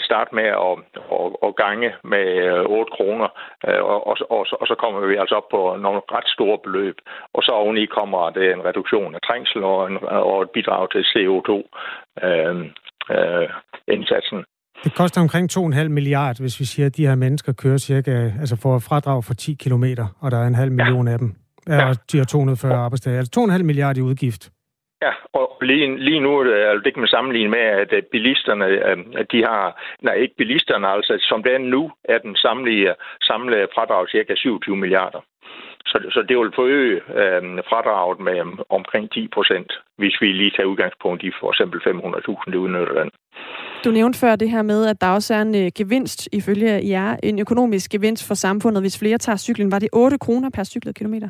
starte 0.00 0.34
med 0.34 0.44
at, 0.44 0.74
at, 1.18 1.30
at 1.46 1.56
gange 1.56 1.94
med 2.04 2.26
8 2.66 2.90
kroner, 2.96 3.28
og, 3.62 4.06
og, 4.06 4.16
og, 4.30 4.46
og 4.60 4.66
så 4.66 4.74
kommer 4.78 5.00
vi 5.06 5.16
altså 5.16 5.34
op 5.34 5.48
på 5.48 5.76
nogle 5.80 6.00
ret 6.12 6.28
store 6.28 6.58
beløb. 6.58 6.96
Og 7.34 7.42
så 7.42 7.52
oveni 7.52 7.86
kommer 7.86 8.30
det 8.30 8.52
en 8.52 8.64
reduktion 8.64 9.14
af 9.14 9.20
trængsel 9.20 9.64
og, 9.64 9.90
en, 9.90 9.98
og 10.02 10.42
et 10.42 10.50
bidrag 10.50 10.90
til 10.90 11.04
CO2. 11.12 11.50
Det 14.84 14.94
koster 14.94 15.20
omkring 15.20 15.50
2,5 15.52 15.88
milliard, 15.88 16.40
hvis 16.40 16.60
vi 16.60 16.64
siger, 16.64 16.86
at 16.86 16.96
de 16.96 17.06
her 17.06 17.14
mennesker 17.14 17.52
kører 17.52 17.78
cirka, 17.78 18.32
altså 18.40 18.56
får 18.62 18.78
fradrag 18.78 19.24
for 19.24 19.34
10 19.34 19.54
kilometer, 19.54 20.06
og 20.20 20.30
der 20.30 20.38
er 20.38 20.46
en 20.46 20.54
halv 20.54 20.72
million 20.72 21.06
ja. 21.06 21.12
af 21.12 21.18
dem. 21.18 21.34
Ja, 21.68 21.88
og 21.88 21.96
de 22.12 22.18
har 22.18 22.24
240 22.24 22.74
arbejdsdage. 22.74 23.18
Altså 23.18 23.46
2,5 23.58 23.62
milliard 23.62 23.96
i 23.96 24.00
udgift. 24.00 24.50
Ja, 25.02 25.12
og 25.32 25.46
lige, 25.62 25.98
lige 26.08 26.20
nu 26.20 26.40
altså, 26.40 26.82
det 26.84 26.94
kan 26.94 27.00
man 27.00 27.08
sammenligne 27.08 27.50
med, 27.50 27.60
at 27.60 28.04
bilisterne, 28.12 28.66
at 29.20 29.26
de 29.32 29.40
har, 29.48 29.64
nej 30.02 30.14
ikke 30.14 30.34
bilisterne, 30.38 30.88
altså 30.88 31.12
som 31.20 31.42
det 31.42 31.54
er 31.54 31.58
nu, 31.58 31.90
er 32.04 32.18
den 32.18 32.36
samlede, 32.36 32.94
samlede 33.22 33.66
fradrag 33.74 34.08
cirka 34.08 34.34
27 34.36 34.76
milliarder. 34.76 35.20
Så, 35.86 35.98
så 36.10 36.24
det 36.28 36.38
vil 36.38 36.52
forøge 36.54 36.94
øh, 37.20 37.42
fradraget 37.70 38.20
med 38.20 38.64
omkring 38.68 39.10
10 39.10 39.28
procent, 39.34 39.72
hvis 39.96 40.16
vi 40.20 40.26
lige 40.26 40.50
tager 40.56 40.66
udgangspunkt 40.66 41.22
i 41.22 41.30
for 41.40 41.48
eksempel 41.52 41.78
500.000, 41.80 42.50
det 42.52 42.58
udnytter 42.64 42.94
den. 43.02 43.10
Du 43.84 43.90
nævnte 43.90 44.18
før 44.18 44.36
det 44.36 44.50
her 44.50 44.62
med, 44.62 44.86
at 44.86 45.00
der 45.00 45.08
også 45.08 45.34
er 45.34 45.42
en 45.42 45.54
øh, 45.54 45.70
gevinst, 45.74 46.28
ifølge 46.32 46.88
jer, 46.88 47.16
en 47.22 47.38
økonomisk 47.38 47.90
gevinst 47.90 48.28
for 48.28 48.34
samfundet, 48.34 48.82
hvis 48.82 48.98
flere 48.98 49.18
tager 49.18 49.36
cyklen. 49.36 49.72
Var 49.72 49.78
det 49.78 49.88
8 49.92 50.18
kroner 50.18 50.50
per 50.50 50.64
cyklet 50.64 50.94
kilometer? 50.94 51.28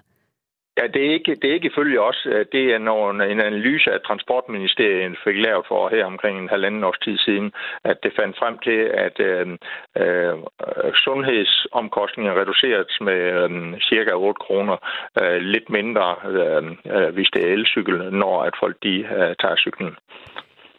Ja, 0.78 0.86
det 0.94 1.02
er 1.06 1.12
ikke, 1.18 1.34
det 1.40 1.50
er 1.50 1.54
ikke 1.54 1.70
ifølge 1.72 2.00
os. 2.00 2.20
Øh, 2.32 2.46
det 2.52 2.64
er 2.74 2.78
nogen, 2.78 3.20
en 3.20 3.40
analyse 3.40 3.90
af 3.96 4.00
Transportministeriet 4.00 5.18
fik 5.24 5.36
lavet 5.46 5.64
for 5.68 5.88
her 5.88 6.04
omkring 6.04 6.38
en 6.38 6.48
halvanden 6.48 6.84
års 6.84 6.98
tid 7.04 7.18
siden, 7.18 7.52
at 7.84 7.96
det 8.02 8.12
fandt 8.20 8.38
frem 8.38 8.58
til, 8.66 8.80
at 9.06 9.16
øh, 9.30 9.46
øh, 10.02 10.34
sundhedsomkostninger 11.04 12.40
reduceres 12.40 12.92
med 13.08 13.20
øh, 13.42 13.50
cirka 13.90 14.12
8 14.12 14.38
kroner. 14.46 14.76
Øh, 15.20 15.38
lidt 15.54 15.70
mindre, 15.70 16.08
øh, 16.34 16.62
øh, 16.94 17.14
hvis 17.14 17.28
det 17.34 17.42
er 17.44 17.52
elcykel, 17.52 17.96
når 18.22 18.42
at 18.42 18.54
folk 18.62 18.76
de 18.82 18.94
øh, 19.18 19.34
tager 19.40 19.56
cyklen. 19.56 19.92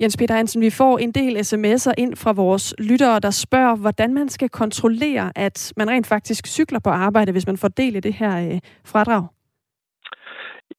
Jens 0.02 0.18
Peter 0.18 0.36
Hansen, 0.36 0.62
vi 0.62 0.70
får 0.70 0.98
en 0.98 1.12
del 1.12 1.38
sms'er 1.38 1.94
ind 1.98 2.16
fra 2.16 2.32
vores 2.32 2.76
lyttere, 2.90 3.20
der 3.20 3.32
spørger, 3.32 3.76
hvordan 3.76 4.14
man 4.14 4.30
skal 4.30 4.50
kontrollere, 4.50 5.32
at 5.36 5.74
man 5.78 5.90
rent 5.90 6.08
faktisk 6.08 6.48
cykler 6.48 6.80
på 6.84 6.90
arbejde, 6.90 7.32
hvis 7.32 7.48
man 7.48 7.58
får 7.58 7.68
del 7.68 7.96
i 7.96 8.00
det 8.00 8.14
her 8.14 8.34
øh, 8.52 8.60
fradrag. 8.86 9.39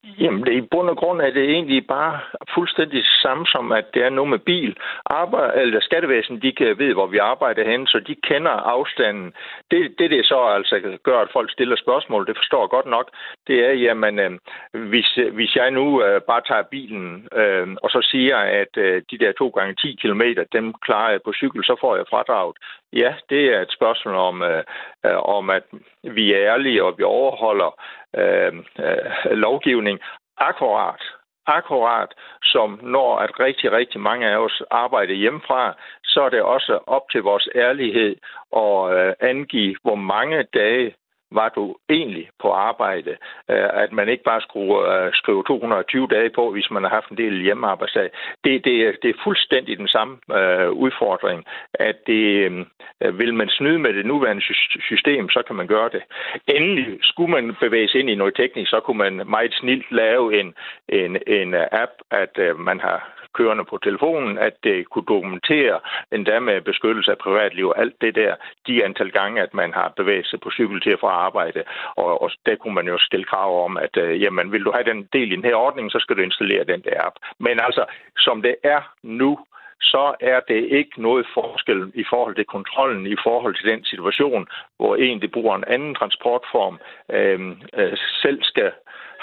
Jamen, 0.05 0.45
det, 0.47 0.53
i 0.53 0.61
bund 0.61 0.89
og 0.89 0.97
grund 0.97 1.21
er 1.21 1.31
det 1.31 1.51
egentlig 1.51 1.87
bare 1.87 2.21
fuldstændig 2.55 3.05
samme 3.23 3.47
som, 3.47 3.73
at 3.73 3.85
det 3.95 4.03
er 4.03 4.11
noget 4.11 4.31
med 4.31 4.39
bil. 4.39 4.77
Arbejde, 5.07 5.61
eller 5.61 5.81
skattevæsen, 5.81 6.43
de 6.43 6.53
kan 6.53 6.79
ved, 6.79 6.93
hvor 6.93 7.07
vi 7.07 7.19
arbejder 7.19 7.71
hen, 7.71 7.87
så 7.87 8.01
de 8.07 8.15
kender 8.15 8.51
afstanden. 8.51 9.33
Det, 9.71 9.95
det, 9.99 10.11
det 10.11 10.27
så 10.27 10.41
altså 10.45 10.99
gør, 11.03 11.19
at 11.19 11.33
folk 11.33 11.53
stiller 11.53 11.77
spørgsmål, 11.77 12.27
det 12.27 12.37
forstår 12.37 12.63
jeg 12.63 12.69
godt 12.69 12.87
nok, 12.87 13.11
det 13.47 13.67
er, 13.69 13.73
jamen, 13.73 14.19
øh, 14.19 14.31
hvis, 14.73 15.19
øh, 15.19 15.35
hvis 15.35 15.57
jeg 15.57 15.71
nu 15.71 16.03
øh, 16.05 16.21
bare 16.21 16.43
tager 16.49 16.63
bilen, 16.63 17.29
øh, 17.35 17.69
og 17.83 17.91
så 17.91 18.09
siger, 18.11 18.37
at 18.37 18.77
øh, 18.77 19.03
de 19.11 19.19
der 19.19 19.33
to 19.33 19.49
gange 19.49 19.75
10 19.75 19.99
km, 20.03 20.23
dem 20.53 20.75
klarer 20.75 21.11
jeg 21.11 21.21
på 21.25 21.33
cykel, 21.33 21.65
så 21.65 21.77
får 21.81 21.97
jeg 21.97 22.05
fradraget. 22.11 22.57
Ja, 22.93 23.15
det 23.31 23.55
er 23.55 23.61
et 23.61 23.73
spørgsmål 23.73 24.15
om, 24.15 24.43
øh, 24.43 24.65
øh, 25.07 25.17
om 25.17 25.51
at 25.51 25.63
vi 26.03 26.33
er 26.33 26.53
ærlige, 26.53 26.85
og 26.85 26.99
vi 26.99 27.03
overholder 27.03 27.81
øh, 28.17 28.53
øh, 28.79 29.31
lovgivning 29.31 30.01
akkurat 30.37 31.01
akkurat 31.47 32.11
som 32.43 32.81
når 32.83 33.19
at 33.19 33.41
rigtig, 33.41 33.73
rigtig 33.73 34.01
mange 34.01 34.27
af 34.29 34.37
os 34.37 34.63
arbejder 34.71 35.15
hjemmefra, 35.15 35.75
så 36.05 36.23
er 36.23 36.29
det 36.29 36.43
også 36.43 36.79
op 36.87 37.03
til 37.13 37.23
vores 37.23 37.49
ærlighed 37.55 38.17
at 38.57 38.77
øh, 38.97 39.13
angive, 39.21 39.77
hvor 39.83 39.95
mange 39.95 40.43
dage 40.43 40.95
var 41.33 41.49
du 41.49 41.77
egentlig 41.89 42.29
på 42.43 42.49
arbejde? 42.53 43.11
Øh, 43.51 43.69
at 43.85 43.93
man 43.93 44.09
ikke 44.09 44.25
bare 44.25 44.41
skulle 44.41 44.77
øh, 44.95 45.13
skrive 45.15 45.45
220 45.47 46.07
dage 46.07 46.31
på, 46.31 46.51
hvis 46.51 46.71
man 46.71 46.83
har 46.83 46.91
haft 46.91 47.11
en 47.11 47.17
del 47.17 47.43
hjemmearbejdsdag. 47.43 48.11
Det, 48.45 48.65
det, 48.65 48.97
det 49.03 49.11
er 49.11 49.23
fuldstændig 49.25 49.79
den 49.79 49.89
samme 49.89 50.19
øh, 50.39 50.71
udfordring, 50.71 51.45
at 51.75 51.97
det, 52.07 52.53
øh, 53.01 53.19
vil 53.19 53.35
man 53.35 53.49
snyde 53.49 53.79
med 53.79 53.93
det 53.95 54.07
nuværende 54.07 54.43
system, 54.81 55.29
så 55.29 55.43
kan 55.47 55.57
man 55.57 55.67
gøre 55.67 55.91
det. 55.93 56.03
Endelig 56.47 56.99
skulle 57.03 57.31
man 57.31 57.57
bevæge 57.61 57.89
sig 57.89 58.01
ind 58.01 58.11
i 58.11 58.15
noget 58.15 58.35
teknisk, 58.37 58.71
så 58.71 58.81
kunne 58.81 58.99
man 58.99 59.23
meget 59.27 59.55
snilt 59.55 59.93
lave 59.93 60.41
en, 60.41 60.55
en, 60.89 61.17
en 61.27 61.55
app, 61.55 61.93
at 62.11 62.39
øh, 62.39 62.59
man 62.59 62.81
har 62.81 63.20
kørende 63.35 63.65
på 63.65 63.79
telefonen, 63.79 64.39
at 64.39 64.55
det 64.65 64.89
kunne 64.91 65.05
dokumentere 65.09 65.81
endda 66.13 66.41
med 66.41 66.61
beskyttelse 66.61 67.11
af 67.11 67.19
privatliv 67.19 67.69
og 67.69 67.79
alt 67.79 67.97
det 68.01 68.15
der, 68.15 68.35
de 68.67 68.85
antal 68.85 69.11
gange, 69.11 69.43
at 69.43 69.55
man 69.55 69.73
har 69.73 69.93
bevæget 69.97 70.27
sig 70.27 70.41
på 70.41 70.51
cykel 70.51 70.81
til 70.81 70.91
at 70.91 71.01
fra 71.01 71.09
arbejde. 71.09 71.65
Og, 71.97 72.23
og 72.23 72.31
der 72.47 72.57
kunne 72.57 72.75
man 72.75 72.89
jo 72.89 72.99
stille 72.99 73.25
krav 73.25 73.65
om, 73.65 73.77
at 73.77 73.97
øh, 73.97 74.23
jamen, 74.23 74.53
vil 74.53 74.65
du 74.65 74.73
have 74.75 74.85
den 74.85 75.09
del 75.13 75.33
i 75.33 75.37
den 75.37 75.45
her 75.45 75.55
ordning, 75.55 75.91
så 75.91 75.99
skal 76.01 76.17
du 76.17 76.23
installere 76.23 76.65
den 76.65 76.81
der 76.81 77.07
app. 77.07 77.17
Men 77.39 77.61
altså, 77.61 77.85
som 78.19 78.43
det 78.43 78.57
er 78.63 78.81
nu, 79.03 79.39
så 79.81 80.15
er 80.21 80.41
det 80.41 80.63
ikke 80.79 81.03
noget 81.03 81.27
forskel 81.35 81.93
i 81.95 82.05
forhold 82.11 82.35
til 82.37 82.45
kontrollen, 82.45 83.07
i 83.07 83.17
forhold 83.23 83.55
til 83.57 83.71
den 83.73 83.85
situation, 83.85 84.49
hvor 84.77 84.97
en, 84.97 85.21
det 85.23 85.31
bruger 85.33 85.57
en 85.57 85.65
anden 85.67 85.95
transportform, 85.95 86.79
øh, 87.13 87.41
øh, 87.81 87.97
selv 88.23 88.43
skal 88.43 88.73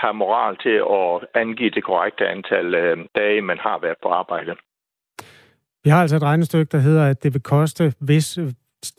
har 0.01 0.11
moral 0.11 0.57
til 0.65 0.77
at 0.99 1.41
angive 1.41 1.69
det 1.69 1.83
korrekte 1.83 2.27
antal 2.27 2.75
øh, 2.75 2.97
dage, 3.15 3.41
man 3.41 3.57
har 3.57 3.79
været 3.81 3.97
på 4.03 4.09
arbejde. 4.09 4.55
Vi 5.83 5.89
har 5.89 6.01
altså 6.01 6.15
et 6.15 6.23
regnestykke, 6.23 6.69
der 6.71 6.77
hedder, 6.77 7.05
at 7.09 7.23
det 7.23 7.33
vil 7.33 7.41
koste, 7.41 7.93
hvis 7.99 8.37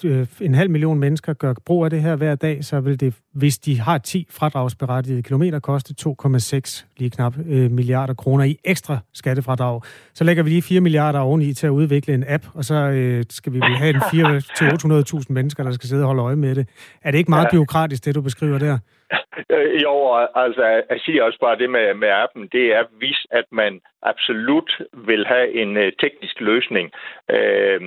øh, 0.04 0.26
en 0.40 0.54
halv 0.54 0.70
million 0.70 0.98
mennesker 0.98 1.32
gør 1.32 1.54
brug 1.66 1.84
af 1.84 1.90
det 1.90 2.02
her 2.02 2.16
hver 2.16 2.34
dag, 2.34 2.64
så 2.64 2.80
vil 2.80 3.00
det, 3.00 3.20
hvis 3.34 3.58
de 3.58 3.80
har 3.80 3.98
10 3.98 4.26
fradragsberettigede 4.30 5.22
kilometer, 5.22 5.60
koste 5.60 5.94
2,6 6.00 6.86
lige 6.98 7.10
knap 7.10 7.34
øh, 7.48 7.70
milliarder 7.70 8.14
kroner 8.14 8.44
i 8.44 8.56
ekstra 8.64 8.98
skattefradrag. 9.14 9.80
Så 10.14 10.24
lægger 10.24 10.42
vi 10.42 10.50
lige 10.50 10.62
4 10.62 10.80
milliarder 10.80 11.20
oveni 11.20 11.52
til 11.52 11.66
at 11.66 11.70
udvikle 11.70 12.14
en 12.14 12.24
app, 12.28 12.44
og 12.54 12.64
så 12.64 12.74
øh, 12.74 13.24
skal 13.30 13.52
vi 13.52 13.60
have 13.60 13.90
en 13.90 14.02
4 14.10 15.20
800.000 15.20 15.26
mennesker, 15.28 15.64
der 15.64 15.72
skal 15.72 15.88
sidde 15.88 16.02
og 16.02 16.06
holde 16.06 16.22
øje 16.22 16.36
med 16.36 16.54
det. 16.54 16.68
Er 17.02 17.10
det 17.10 17.18
ikke 17.18 17.30
meget 17.30 17.48
ja. 17.52 17.56
byråkratisk, 17.56 18.04
det 18.04 18.14
du 18.14 18.22
beskriver 18.22 18.58
der? 18.58 18.78
Øh, 19.50 19.82
jo, 19.82 19.94
altså 20.34 20.64
jeg 20.90 21.00
siger 21.04 21.22
også 21.22 21.38
bare 21.40 21.58
det 21.58 21.70
med, 21.70 21.94
med 21.94 22.08
appen, 22.08 22.48
det 22.52 22.64
er 22.76 22.84
hvis, 22.98 23.26
at 23.30 23.44
man 23.52 23.80
absolut 24.02 24.70
vil 24.92 25.26
have 25.26 25.52
en 25.62 25.76
uh, 25.76 25.88
teknisk 26.00 26.40
løsning. 26.40 26.86
Uh, 27.32 27.82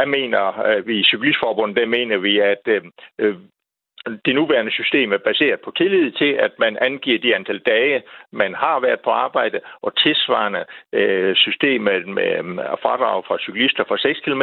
jeg 0.00 0.08
mener, 0.16 0.42
uh, 0.66 0.86
vi 0.86 0.94
i 0.98 1.08
Cyklistforbundet, 1.10 1.76
der 1.76 1.86
mener 1.86 2.18
vi, 2.18 2.38
at 2.38 2.64
uh, 3.22 3.34
det 4.24 4.34
nuværende 4.34 4.72
system 4.72 5.12
er 5.12 5.18
baseret 5.18 5.60
på 5.60 5.70
tillid 5.70 6.12
til, 6.12 6.32
at 6.46 6.52
man 6.58 6.78
angiver 6.80 7.18
de 7.18 7.34
antal 7.34 7.58
dage, 7.58 8.02
man 8.32 8.54
har 8.54 8.80
været 8.80 9.00
på 9.00 9.10
arbejde, 9.10 9.60
og 9.82 9.96
tilsvarende 9.96 10.64
øh, 10.92 11.36
systemet 11.36 12.06
med 12.08 12.32
øh, 12.38 12.76
fradrag 12.82 13.24
fra 13.26 13.38
cyklister 13.38 13.84
for 13.88 13.96
6 13.96 14.20
km, 14.20 14.42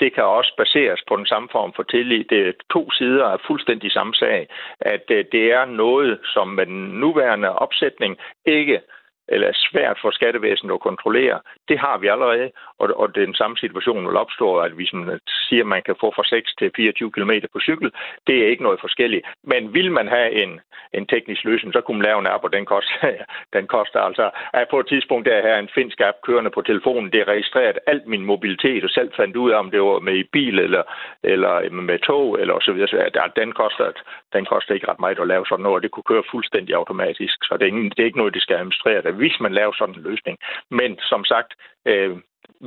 det 0.00 0.14
kan 0.14 0.24
også 0.24 0.54
baseres 0.58 1.00
på 1.08 1.16
den 1.16 1.26
samme 1.26 1.48
form 1.52 1.72
for 1.76 1.82
tillid. 1.82 2.24
Det 2.24 2.48
er 2.48 2.52
to 2.72 2.90
sider 2.90 3.24
af 3.24 3.38
fuldstændig 3.46 3.92
samme 3.92 4.14
sag, 4.14 4.48
at 4.80 5.04
øh, 5.10 5.24
det 5.32 5.52
er 5.52 5.64
noget, 5.64 6.18
som 6.24 6.48
med 6.48 6.66
den 6.66 6.82
nuværende 7.00 7.52
opsætning 7.52 8.16
ikke 8.46 8.80
eller 9.28 9.50
svært 9.54 9.98
for 10.02 10.10
skattevæsenet 10.10 10.74
at 10.74 10.80
kontrollere. 10.80 11.40
Det 11.68 11.78
har 11.78 11.98
vi 11.98 12.06
allerede, 12.06 12.50
og, 12.78 12.88
og 12.96 13.14
den 13.14 13.34
samme 13.34 13.56
situation 13.56 14.06
vil 14.06 14.16
opstå, 14.16 14.56
at 14.56 14.72
hvis 14.72 14.92
man 14.92 15.20
siger, 15.48 15.62
at 15.62 15.72
man 15.74 15.82
kan 15.82 15.96
få 16.00 16.12
fra 16.16 16.24
6 16.24 16.54
til 16.58 16.70
24 16.76 17.12
km 17.12 17.32
på 17.52 17.60
cykel, 17.60 17.90
det 18.26 18.36
er 18.42 18.48
ikke 18.48 18.62
noget 18.62 18.80
forskelligt. 18.80 19.26
Men 19.44 19.74
vil 19.74 19.92
man 19.92 20.08
have 20.08 20.30
en, 20.42 20.60
en 20.94 21.06
teknisk 21.06 21.44
løsning, 21.44 21.72
så 21.72 21.80
kunne 21.80 21.98
man 21.98 22.06
lave 22.06 22.18
en 22.18 22.32
app, 22.34 22.44
og 22.44 22.52
den 22.52 22.66
koster, 22.66 23.10
den 23.56 23.66
koster 23.66 24.00
altså... 24.00 24.30
At 24.52 24.68
på 24.70 24.80
et 24.80 24.88
tidspunkt 24.88 25.26
der 25.26 25.42
her 25.42 25.58
en 25.58 25.68
finsk 25.74 26.00
app 26.00 26.16
kørende 26.26 26.50
på 26.50 26.62
telefonen, 26.62 27.12
det 27.12 27.28
registrerer 27.28 27.48
registreret 27.48 27.78
alt 27.86 28.06
min 28.06 28.24
mobilitet, 28.24 28.84
og 28.84 28.90
selv 28.90 29.10
fandt 29.16 29.36
ud 29.36 29.50
af, 29.50 29.58
om 29.58 29.70
det 29.70 29.80
var 29.80 29.98
med 29.98 30.16
i 30.16 30.30
bil 30.32 30.58
eller, 30.58 30.82
eller 31.22 31.70
med 31.70 31.98
tog, 31.98 32.40
eller 32.40 32.60
så 32.60 32.72
videre. 32.72 32.88
Så 32.88 33.30
den 33.36 33.52
koster, 33.52 33.92
den 34.32 34.44
koster 34.44 34.74
ikke 34.74 34.88
ret 34.88 35.00
meget 35.00 35.18
at 35.18 35.26
lave 35.26 35.46
sådan 35.46 35.62
noget, 35.62 35.76
og 35.76 35.82
det 35.82 35.90
kunne 35.90 36.10
køre 36.12 36.30
fuldstændig 36.30 36.74
automatisk. 36.74 37.36
Så 37.44 37.56
det 37.56 37.62
er, 37.62 37.72
ikke, 37.72 37.90
det 37.96 38.00
er 38.00 38.10
ikke 38.10 38.18
noget, 38.18 38.34
de 38.34 38.40
skal 38.40 38.56
administrere, 38.56 39.02
hvis 39.20 39.36
man 39.40 39.52
laver 39.58 39.72
sådan 39.78 39.94
en 39.94 40.06
løsning. 40.08 40.36
Men 40.70 40.90
som 41.10 41.24
sagt, 41.24 41.50
øh, 41.90 42.10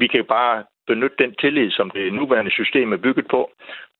vi 0.01 0.07
kan 0.07 0.25
bare 0.37 0.63
benytte 0.87 1.17
den 1.23 1.33
tillid, 1.41 1.71
som 1.71 1.89
det 1.89 2.13
nuværende 2.13 2.51
system 2.51 2.93
er 2.93 2.97
bygget 2.97 3.27
på. 3.35 3.41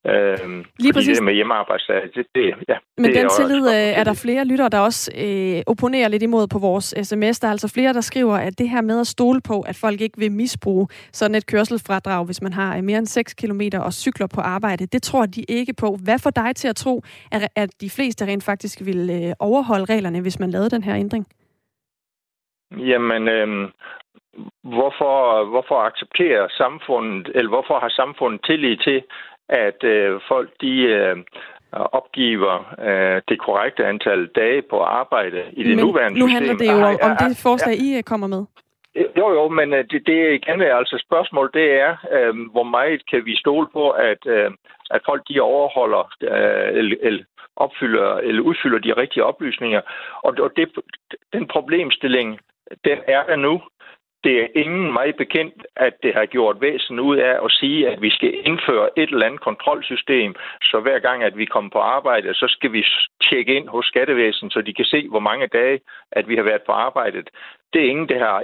Øh, 0.07 0.65
Lige 0.79 0.93
præcis. 0.93 1.17
Det 1.17 1.25
med 1.25 1.33
hjemmearbejdsdag, 1.33 2.01
det, 2.15 2.25
det, 2.35 2.45
ja, 2.69 2.77
Men 2.97 3.05
det 3.05 3.15
den 3.15 3.25
er 3.25 3.29
tillid 3.29 3.67
er, 3.67 3.91
er 3.99 4.03
der 4.03 4.13
flere 4.13 4.45
lyttere, 4.45 4.69
der 4.69 4.79
også 4.79 5.11
øh, 5.25 5.61
opponerer 5.67 6.07
lidt 6.07 6.23
imod 6.23 6.47
på 6.47 6.59
vores 6.59 6.93
sms. 7.03 7.39
Der 7.39 7.47
er 7.47 7.51
altså 7.51 7.67
flere, 7.67 7.93
der 7.93 8.01
skriver, 8.01 8.35
at 8.35 8.57
det 8.59 8.69
her 8.69 8.81
med 8.81 8.99
at 8.99 9.07
stole 9.07 9.41
på, 9.41 9.61
at 9.61 9.75
folk 9.75 10.01
ikke 10.01 10.17
vil 10.17 10.31
misbruge 10.31 10.87
sådan 11.13 11.35
et 11.35 11.45
kørselsfradrag, 11.45 12.25
hvis 12.25 12.41
man 12.41 12.53
har 12.53 12.81
mere 12.81 12.97
end 12.97 13.07
6 13.07 13.33
km 13.33 13.61
og 13.73 13.93
cykler 13.93 14.27
på 14.27 14.41
arbejde, 14.41 14.85
det 14.85 15.03
tror 15.03 15.25
de 15.25 15.43
ikke 15.49 15.73
på. 15.73 15.97
Hvad 16.03 16.19
får 16.19 16.29
dig 16.29 16.55
til 16.55 16.67
at 16.67 16.75
tro, 16.75 17.03
at, 17.31 17.47
at 17.55 17.69
de 17.81 17.89
fleste 17.89 18.25
rent 18.25 18.43
faktisk 18.43 18.81
vil 18.85 19.09
øh, 19.09 19.33
overholde 19.39 19.85
reglerne, 19.85 20.21
hvis 20.21 20.39
man 20.39 20.51
lavede 20.51 20.69
den 20.69 20.83
her 20.83 20.95
ændring? 20.95 21.27
Jamen, 22.77 23.27
øh, 23.27 23.69
hvorfor, 24.63 25.45
hvorfor 25.45 25.77
accepterer 25.89 26.47
samfundet, 26.57 27.31
eller 27.35 27.49
hvorfor 27.49 27.79
har 27.79 27.89
samfundet 27.89 28.41
tillid 28.45 28.77
til, 28.77 29.03
at 29.49 29.83
øh, 29.83 30.21
folk 30.27 30.49
de 30.61 30.73
øh, 30.81 31.17
opgiver 31.73 32.55
øh, 32.87 33.21
det 33.29 33.39
korrekte 33.39 33.85
antal 33.85 34.27
dage 34.27 34.61
på 34.61 34.79
arbejde 34.79 35.43
i 35.51 35.63
det 35.63 35.75
men 35.75 35.85
nuværende 35.85 36.19
nu 36.19 36.27
system? 36.27 36.35
handler 36.35 36.57
det 36.57 36.67
jo 36.71 36.85
om, 36.85 36.97
om 37.01 37.17
det 37.19 37.39
forslag, 37.43 37.75
ja, 37.77 37.99
I 37.99 38.01
kommer 38.01 38.27
med. 38.27 38.45
Jo, 39.17 39.33
jo, 39.33 39.47
men 39.49 39.73
øh, 39.73 39.83
det, 39.91 40.07
det 40.07 40.33
igen 40.33 40.61
er 40.61 40.75
altså 40.75 41.03
spørgsmål, 41.07 41.49
det 41.53 41.71
er, 41.71 41.91
øh, 42.11 42.35
hvor 42.51 42.63
meget 42.63 43.09
kan 43.09 43.25
vi 43.25 43.35
stole 43.35 43.67
på, 43.73 43.89
at, 43.89 44.21
øh, 44.25 44.51
at 44.91 45.01
folk 45.05 45.21
de 45.29 45.39
overholder, 45.39 46.03
øh, 46.21 46.77
eller, 46.79 46.97
eller 47.01 47.23
opfylder, 47.55 48.17
eller 48.17 48.41
udfylder 48.41 48.79
de 48.79 48.93
rigtige 49.01 49.23
oplysninger. 49.23 49.81
Og, 50.23 50.35
og 50.39 50.51
det, 50.55 50.69
den 51.33 51.47
problemstilling, 51.47 52.39
den 52.85 52.99
er 53.07 53.23
der 53.23 53.35
nu. 53.35 53.61
Det 54.23 54.41
er 54.43 54.47
ingen 54.55 54.93
mig 54.93 55.15
bekendt, 55.15 55.65
at 55.75 55.93
det 56.03 56.13
har 56.13 56.25
gjort 56.25 56.61
væsen 56.61 56.99
ud 56.99 57.17
af 57.17 57.45
at 57.45 57.51
sige, 57.51 57.89
at 57.89 58.01
vi 58.01 58.09
skal 58.09 58.33
indføre 58.47 58.89
et 58.97 59.09
eller 59.09 59.25
andet 59.25 59.41
kontrolsystem, 59.41 60.35
så 60.61 60.79
hver 60.79 60.99
gang, 60.99 61.23
at 61.23 61.37
vi 61.37 61.45
kommer 61.45 61.69
på 61.69 61.79
arbejde, 61.79 62.33
så 62.33 62.45
skal 62.47 62.71
vi 62.73 62.85
tjekke 63.29 63.55
ind 63.55 63.67
hos 63.67 63.85
skattevæsen, 63.85 64.49
så 64.49 64.61
de 64.61 64.73
kan 64.73 64.85
se, 64.85 65.07
hvor 65.09 65.19
mange 65.19 65.47
dage, 65.47 65.79
at 66.11 66.27
vi 66.27 66.35
har 66.35 66.43
været 66.43 66.61
på 66.65 66.71
arbejdet. 66.71 67.29
Det 67.73 67.81
er 67.81 67.89
ingen, 67.89 68.09
der 68.09 68.19
har 68.19 68.43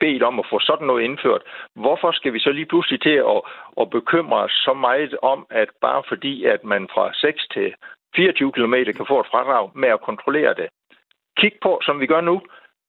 bedt 0.00 0.22
om 0.22 0.38
at 0.38 0.46
få 0.50 0.60
sådan 0.60 0.86
noget 0.86 1.02
indført. 1.02 1.42
Hvorfor 1.74 2.10
skal 2.12 2.32
vi 2.32 2.38
så 2.38 2.50
lige 2.52 2.66
pludselig 2.66 3.00
til 3.00 3.16
at, 3.34 3.40
at 3.80 3.90
bekymre 3.90 4.38
os 4.38 4.52
så 4.52 4.72
meget 4.72 5.16
om, 5.22 5.46
at 5.50 5.68
bare 5.80 6.02
fordi, 6.08 6.44
at 6.44 6.64
man 6.64 6.88
fra 6.94 7.10
6 7.14 7.48
til 7.48 7.74
24 8.16 8.52
km 8.52 8.74
kan 8.96 9.06
få 9.08 9.20
et 9.20 9.26
fradrag 9.30 9.70
med 9.74 9.88
at 9.88 10.00
kontrollere 10.00 10.54
det. 10.54 10.68
Kig 11.36 11.52
på, 11.62 11.80
som 11.82 12.00
vi 12.00 12.06
gør 12.06 12.20
nu, 12.20 12.40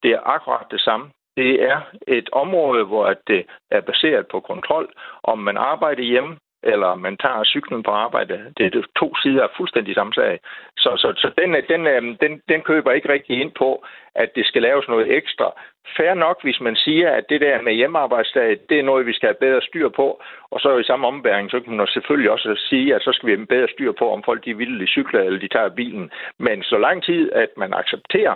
det 0.04 0.12
er 0.12 0.20
akkurat 0.26 0.66
det 0.72 0.82
samme. 0.82 1.10
Det 1.38 1.64
er 1.64 1.82
et 2.08 2.30
område, 2.32 2.84
hvor 2.86 3.16
det 3.28 3.46
er 3.72 3.82
baseret 3.82 4.28
på 4.28 4.40
kontrol. 4.40 4.94
Om 5.24 5.40
man 5.40 5.58
arbejder 5.58 6.04
hjemme, 6.04 6.38
eller 6.64 6.96
man 6.96 7.18
tager 7.18 7.44
cyklen 7.44 7.84
på 7.84 7.92
arbejde. 7.92 8.54
Det 8.58 8.76
er 8.76 8.84
to 9.00 9.16
sider 9.16 9.44
af 9.44 9.50
fuldstændig 9.58 9.96
samme 9.96 10.14
sag. 10.14 10.40
Så, 10.78 10.90
så, 10.98 11.14
så 11.18 11.32
den, 11.38 11.56
den, 11.70 11.88
øh, 11.88 12.02
den, 12.22 12.42
den 12.50 12.62
køber 12.62 12.92
ikke 12.92 13.10
rigtig 13.10 13.42
ind 13.42 13.52
på, 13.52 13.86
at 14.16 14.36
det 14.36 14.46
skal 14.46 14.62
laves 14.62 14.88
noget 14.88 15.18
ekstra. 15.18 15.52
Fær 15.98 16.14
nok, 16.14 16.44
hvis 16.44 16.60
man 16.62 16.76
siger, 16.76 17.10
at 17.12 17.26
det 17.30 17.42
der 17.42 17.62
med 17.62 17.74
hjemmearbejdsdag, 17.74 18.58
det 18.70 18.80
er 18.80 18.84
noget, 18.84 19.06
vi 19.06 19.14
skal 19.14 19.28
have 19.28 19.46
bedre 19.46 19.62
styr 19.62 19.90
på. 19.90 20.22
Og 20.52 20.60
så 20.60 20.78
i 20.78 20.84
samme 20.84 21.08
ombæring, 21.08 21.52
så 21.52 21.60
kan 21.60 21.76
man 21.76 21.88
selvfølgelig 21.88 22.32
også 22.32 22.66
sige, 22.70 22.96
at 22.96 23.02
så 23.02 23.12
skal 23.12 23.28
vi 23.28 23.36
have 23.36 23.46
bedre 23.46 23.68
styr 23.68 23.92
på, 23.92 24.12
om 24.12 24.24
folk 24.24 24.46
de 24.46 24.58
vil 24.58 24.88
cykler 24.88 25.22
eller 25.22 25.40
de 25.40 25.48
tager 25.48 25.70
bilen. 25.70 26.12
Men 26.40 26.64
så 26.64 26.78
lang 26.78 27.04
tid, 27.04 27.32
at 27.32 27.50
man 27.58 27.74
accepterer, 27.74 28.36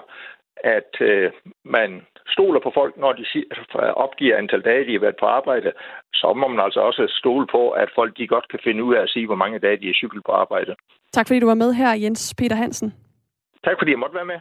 at 0.57 0.91
øh, 1.01 1.31
man 1.65 2.01
stoler 2.27 2.59
på 2.63 2.71
folk, 2.73 2.97
når 2.97 3.13
de 3.13 3.25
opgiver 4.05 4.37
antal 4.37 4.61
dage, 4.61 4.85
de 4.87 4.91
har 4.91 4.99
været 4.99 5.19
på 5.19 5.25
arbejde, 5.25 5.71
så 6.13 6.33
må 6.33 6.47
man 6.47 6.65
altså 6.65 6.79
også 6.79 7.03
stole 7.19 7.47
på, 7.55 7.69
at 7.69 7.89
folk 7.95 8.17
de 8.17 8.27
godt 8.27 8.47
kan 8.51 8.59
finde 8.63 8.83
ud 8.83 8.95
af 8.95 9.01
at 9.01 9.09
sige, 9.09 9.25
hvor 9.25 9.35
mange 9.35 9.59
dage 9.59 9.77
de 9.77 9.89
er 9.89 9.93
cyklet 9.93 10.23
på 10.25 10.31
arbejde. 10.31 10.75
Tak 11.13 11.27
fordi 11.27 11.39
du 11.39 11.45
var 11.45 11.61
med 11.63 11.73
her, 11.73 11.93
Jens 11.93 12.35
Peter 12.37 12.55
Hansen. 12.55 12.93
Tak 13.63 13.75
fordi 13.79 13.91
jeg 13.91 13.99
måtte 13.99 14.15
være 14.15 14.25
med. 14.25 14.39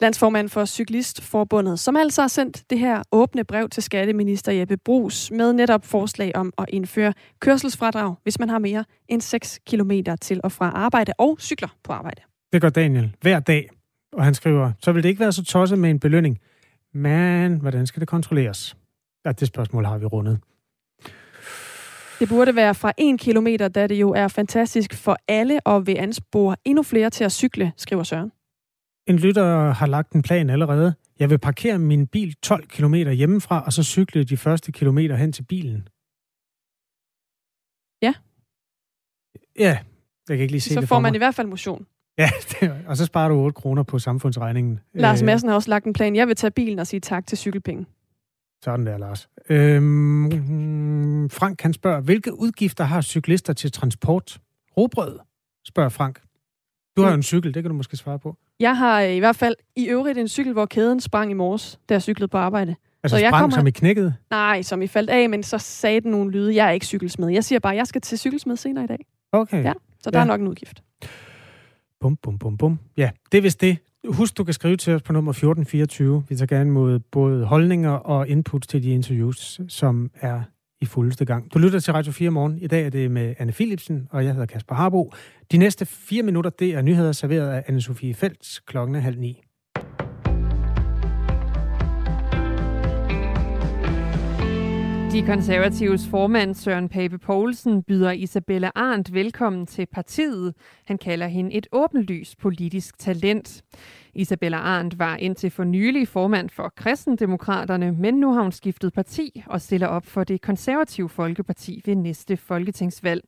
Landsformand 0.00 0.48
for 0.48 0.64
Cyklistforbundet, 0.64 1.78
som 1.78 1.96
altså 1.96 2.20
har 2.20 2.28
sendt 2.28 2.70
det 2.70 2.78
her 2.78 3.02
åbne 3.12 3.44
brev 3.44 3.68
til 3.68 3.82
skatteminister 3.82 4.52
Jeppe 4.52 4.76
Brugs 4.84 5.30
med 5.30 5.52
netop 5.52 5.84
forslag 5.84 6.36
om 6.36 6.52
at 6.58 6.64
indføre 6.68 7.12
kørselsfradrag, 7.40 8.14
hvis 8.22 8.38
man 8.38 8.48
har 8.48 8.58
mere 8.58 8.84
end 9.08 9.20
6 9.20 9.60
km 9.70 9.90
til 10.20 10.40
og 10.44 10.52
fra 10.52 10.70
arbejde 10.74 11.12
og 11.18 11.36
cykler 11.40 11.68
på 11.84 11.92
arbejde. 11.92 12.22
Det 12.52 12.62
gør 12.62 12.68
Daniel 12.68 13.16
hver 13.20 13.40
dag, 13.40 13.68
og 14.12 14.24
han 14.24 14.34
skriver, 14.34 14.72
så 14.78 14.92
vil 14.92 15.02
det 15.02 15.08
ikke 15.08 15.20
være 15.20 15.32
så 15.32 15.44
tosset 15.44 15.78
med 15.78 15.90
en 15.90 16.00
belønning. 16.00 16.40
Men 16.92 17.60
hvordan 17.60 17.86
skal 17.86 18.00
det 18.00 18.08
kontrolleres? 18.08 18.76
Ja, 19.24 19.32
det 19.32 19.48
spørgsmål 19.48 19.84
har 19.84 19.98
vi 19.98 20.06
rundet. 20.06 20.40
Det 22.20 22.28
burde 22.28 22.56
være 22.56 22.74
fra 22.74 22.92
1 22.98 23.20
kilometer, 23.20 23.68
da 23.68 23.86
det 23.86 23.94
jo 23.94 24.10
er 24.10 24.28
fantastisk 24.28 24.94
for 24.94 25.16
alle 25.28 25.60
og 25.64 25.86
vil 25.86 25.96
anspore 25.98 26.56
endnu 26.64 26.82
flere 26.82 27.10
til 27.10 27.24
at 27.24 27.32
cykle, 27.32 27.72
skriver 27.76 28.02
Søren. 28.02 28.32
En 29.06 29.16
lytter 29.16 29.70
har 29.72 29.86
lagt 29.86 30.12
en 30.12 30.22
plan 30.22 30.50
allerede. 30.50 30.94
Jeg 31.18 31.30
vil 31.30 31.38
parkere 31.38 31.78
min 31.78 32.06
bil 32.06 32.34
12 32.34 32.66
km 32.66 32.94
hjemmefra, 32.94 33.64
og 33.66 33.72
så 33.72 33.82
cykle 33.82 34.24
de 34.24 34.36
første 34.36 34.72
kilometer 34.72 35.16
hen 35.16 35.32
til 35.32 35.42
bilen. 35.42 35.88
Ja. 38.02 38.14
Ja, 39.58 39.78
jeg 40.28 40.36
kan 40.36 40.42
ikke 40.42 40.52
lige 40.52 40.60
se 40.60 40.74
så 40.74 40.80
det 40.80 40.88
får 40.88 41.00
man 41.00 41.14
i 41.14 41.18
hvert 41.18 41.34
fald 41.34 41.46
motion. 41.46 41.86
Ja, 42.18 42.30
det, 42.50 42.72
og 42.86 42.96
så 42.96 43.06
sparer 43.06 43.28
du 43.28 43.34
8 43.34 43.54
kroner 43.54 43.82
på 43.82 43.98
samfundsregningen. 43.98 44.80
Lars 44.94 45.22
øh, 45.22 45.26
Madsen 45.26 45.48
har 45.48 45.56
også 45.56 45.70
lagt 45.70 45.84
en 45.84 45.92
plan. 45.92 46.16
Jeg 46.16 46.28
vil 46.28 46.36
tage 46.36 46.50
bilen 46.50 46.78
og 46.78 46.86
sige 46.86 47.00
tak 47.00 47.26
til 47.26 47.38
cykelpenge. 47.38 47.86
Sådan 48.64 48.86
der, 48.86 48.98
Lars. 48.98 49.28
Øhm, 49.48 51.30
Frank 51.30 51.58
kan 51.58 51.72
spørge, 51.72 52.00
hvilke 52.00 52.38
udgifter 52.38 52.84
har 52.84 53.00
cyklister 53.00 53.52
til 53.52 53.72
transport? 53.72 54.38
Robrød, 54.76 55.18
spørger 55.64 55.88
Frank. 55.88 56.20
Du 56.96 57.02
har 57.02 57.08
jo 57.08 57.14
en 57.14 57.22
cykel, 57.22 57.54
det 57.54 57.62
kan 57.62 57.70
du 57.70 57.76
måske 57.76 57.96
svare 57.96 58.18
på. 58.18 58.36
Jeg 58.60 58.76
har 58.76 59.00
i 59.00 59.18
hvert 59.18 59.36
fald 59.36 59.54
i 59.76 59.86
øvrigt 59.86 60.18
en 60.18 60.28
cykel, 60.28 60.52
hvor 60.52 60.66
kæden 60.66 61.00
sprang 61.00 61.30
i 61.30 61.34
morges, 61.34 61.78
da 61.88 61.94
jeg 61.94 62.02
cyklede 62.02 62.28
på 62.28 62.38
arbejde. 62.38 62.74
Altså 63.02 63.16
så 63.16 63.22
jeg 63.22 63.30
sprang, 63.30 63.42
kommer... 63.42 63.56
som 63.56 63.66
i 63.66 63.70
knækket? 63.70 64.14
Nej, 64.30 64.62
som 64.62 64.82
i 64.82 64.86
faldt 64.86 65.10
af, 65.10 65.28
men 65.28 65.42
så 65.42 65.58
sagde 65.58 66.00
den 66.00 66.10
nogle 66.10 66.30
lyde. 66.30 66.54
Jeg 66.54 66.66
er 66.66 66.70
ikke 66.70 66.86
cykelsmed. 66.86 67.28
Jeg 67.28 67.44
siger 67.44 67.58
bare, 67.58 67.72
at 67.72 67.76
jeg 67.76 67.86
skal 67.86 68.00
til 68.00 68.18
cykelsmed 68.18 68.56
senere 68.56 68.84
i 68.84 68.86
dag. 68.86 69.06
Okay. 69.32 69.64
Ja, 69.64 69.72
så 70.02 70.10
der 70.10 70.18
ja. 70.18 70.24
er 70.24 70.26
nok 70.26 70.40
en 70.40 70.48
udgift. 70.48 70.82
Bum, 72.02 72.16
bum, 72.16 72.38
bum, 72.38 72.56
bum. 72.56 72.78
Ja, 72.96 73.10
det 73.32 73.38
er 73.38 73.42
vist 73.42 73.60
det. 73.60 73.78
Husk, 74.08 74.38
du 74.38 74.44
kan 74.44 74.54
skrive 74.54 74.76
til 74.76 74.94
os 74.94 75.02
på 75.02 75.12
nummer 75.12 75.30
1424. 75.30 76.24
Vi 76.28 76.36
tager 76.36 76.46
gerne 76.46 76.70
mod 76.70 76.98
både 76.98 77.44
holdninger 77.44 77.90
og 77.90 78.28
input 78.28 78.62
til 78.68 78.82
de 78.82 78.90
interviews, 78.90 79.60
som 79.68 80.10
er 80.14 80.42
i 80.80 80.84
fuldeste 80.84 81.24
gang. 81.24 81.54
Du 81.54 81.58
lytter 81.58 81.80
til 81.80 81.92
Radio 81.92 82.12
4 82.12 82.30
morgen. 82.30 82.58
I 82.58 82.66
dag 82.66 82.86
er 82.86 82.90
det 82.90 83.10
med 83.10 83.34
Anne 83.38 83.52
Philipsen, 83.52 84.08
og 84.10 84.24
jeg 84.24 84.32
hedder 84.32 84.46
Kasper 84.46 84.74
Harbo. 84.74 85.12
De 85.52 85.56
næste 85.56 85.86
fire 85.86 86.22
minutter, 86.22 86.50
det 86.50 86.74
er 86.74 86.82
nyheder 86.82 87.12
serveret 87.12 87.48
af 87.48 87.60
Anne-Sophie 87.68 88.12
Felt 88.12 88.60
klokken 88.66 88.96
er 88.96 89.00
halv 89.00 89.18
ni. 89.18 89.42
De 95.12 95.26
konservatives 95.26 96.08
formand 96.08 96.54
Søren 96.54 96.88
Pape 96.88 97.18
Poulsen 97.18 97.82
byder 97.82 98.12
Isabella 98.12 98.70
Arndt 98.74 99.14
velkommen 99.14 99.66
til 99.66 99.86
partiet. 99.86 100.54
Han 100.84 100.98
kalder 100.98 101.26
hende 101.26 101.54
et 101.54 101.66
åbenlys 101.72 102.36
politisk 102.36 102.98
talent. 102.98 103.62
Isabella 104.14 104.56
Arndt 104.56 104.98
var 104.98 105.16
indtil 105.16 105.50
for 105.50 105.64
nylig 105.64 106.08
formand 106.08 106.50
for 106.50 106.72
Kristendemokraterne, 106.76 107.92
men 107.92 108.14
nu 108.14 108.32
har 108.32 108.42
hun 108.42 108.52
skiftet 108.52 108.92
parti 108.92 109.42
og 109.46 109.60
stiller 109.60 109.86
op 109.86 110.06
for 110.06 110.24
det 110.24 110.40
konservative 110.40 111.08
Folkeparti 111.08 111.82
ved 111.86 111.94
næste 111.94 112.36
folketingsvalg. 112.36 113.22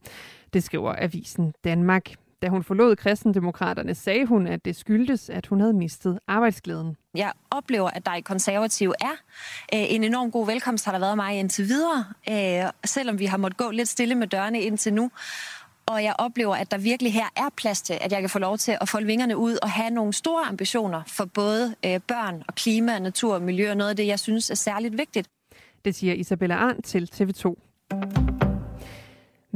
Det 0.53 0.63
skriver 0.63 0.95
Avisen 0.99 1.55
Danmark. 1.65 2.15
Da 2.45 2.49
hun 2.49 2.65
forlod 2.65 2.97
kristendemokraterne, 2.97 3.95
sagde 3.95 4.27
hun, 4.27 4.47
at 4.47 4.65
det 4.65 4.77
skyldtes, 4.77 5.31
at 5.31 5.47
hun 5.47 5.61
havde 5.61 5.73
mistet 5.73 6.19
arbejdsglæden. 6.29 6.97
Jeg 7.15 7.33
oplever, 7.51 7.91
at 7.91 8.07
der 8.07 8.15
i 8.15 8.21
konservativ 8.21 8.93
er 9.01 9.13
øh, 9.75 9.95
en 9.95 10.05
enorm 10.05 10.31
god 10.31 10.47
velkomst, 10.47 10.85
har 10.85 10.93
der 10.93 10.99
været 10.99 11.17
mig 11.17 11.39
indtil 11.39 11.69
videre, 11.69 12.05
øh, 12.31 12.71
selvom 12.85 13.19
vi 13.19 13.25
har 13.25 13.37
måttet 13.37 13.57
gå 13.57 13.71
lidt 13.71 13.89
stille 13.89 14.15
med 14.15 14.27
dørene 14.27 14.61
indtil 14.61 14.95
nu. 14.95 15.11
Og 15.87 16.05
jeg 16.05 16.15
oplever, 16.19 16.57
at 16.57 16.71
der 16.71 16.79
virkelig 16.79 17.13
her 17.13 17.27
er 17.37 17.49
plads 17.57 17.83
til, 17.83 17.99
at 18.01 18.13
jeg 18.13 18.21
kan 18.21 18.31
få 18.31 18.39
lov 18.39 18.59
til 18.59 18.77
at 18.81 18.89
folde 18.89 19.07
vingerne 19.07 19.37
ud 19.37 19.59
og 19.63 19.71
have 19.71 19.91
nogle 19.91 20.13
store 20.13 20.45
ambitioner 20.45 21.03
for 21.07 21.25
både 21.25 21.75
øh, 21.87 22.01
børn 22.01 22.43
og 22.49 22.55
klima, 22.55 22.99
natur 22.99 23.35
og 23.35 23.43
miljø, 23.43 23.71
og 23.71 23.77
noget 23.77 23.91
af 23.91 23.97
det, 23.97 24.07
jeg 24.07 24.19
synes 24.19 24.51
er 24.51 24.55
særligt 24.55 24.99
vigtigt. 24.99 25.29
Det 25.85 25.95
siger 25.95 26.15
Isabella 26.15 26.55
Arndt 26.55 26.85
til 26.85 27.09
TV2. 27.15 27.55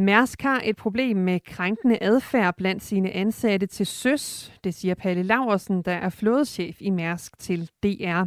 Mærsk 0.00 0.42
har 0.42 0.62
et 0.64 0.76
problem 0.76 1.16
med 1.16 1.40
krænkende 1.40 1.98
adfærd 2.00 2.54
blandt 2.56 2.82
sine 2.82 3.10
ansatte 3.10 3.66
til 3.66 3.86
søs, 3.86 4.52
det 4.64 4.74
siger 4.74 4.94
Palle 4.94 5.22
Laversen, 5.22 5.82
der 5.82 5.92
er 5.92 6.08
flådeschef 6.08 6.76
i 6.80 6.90
Mærsk 6.90 7.38
til 7.38 7.70
DR. 7.82 8.24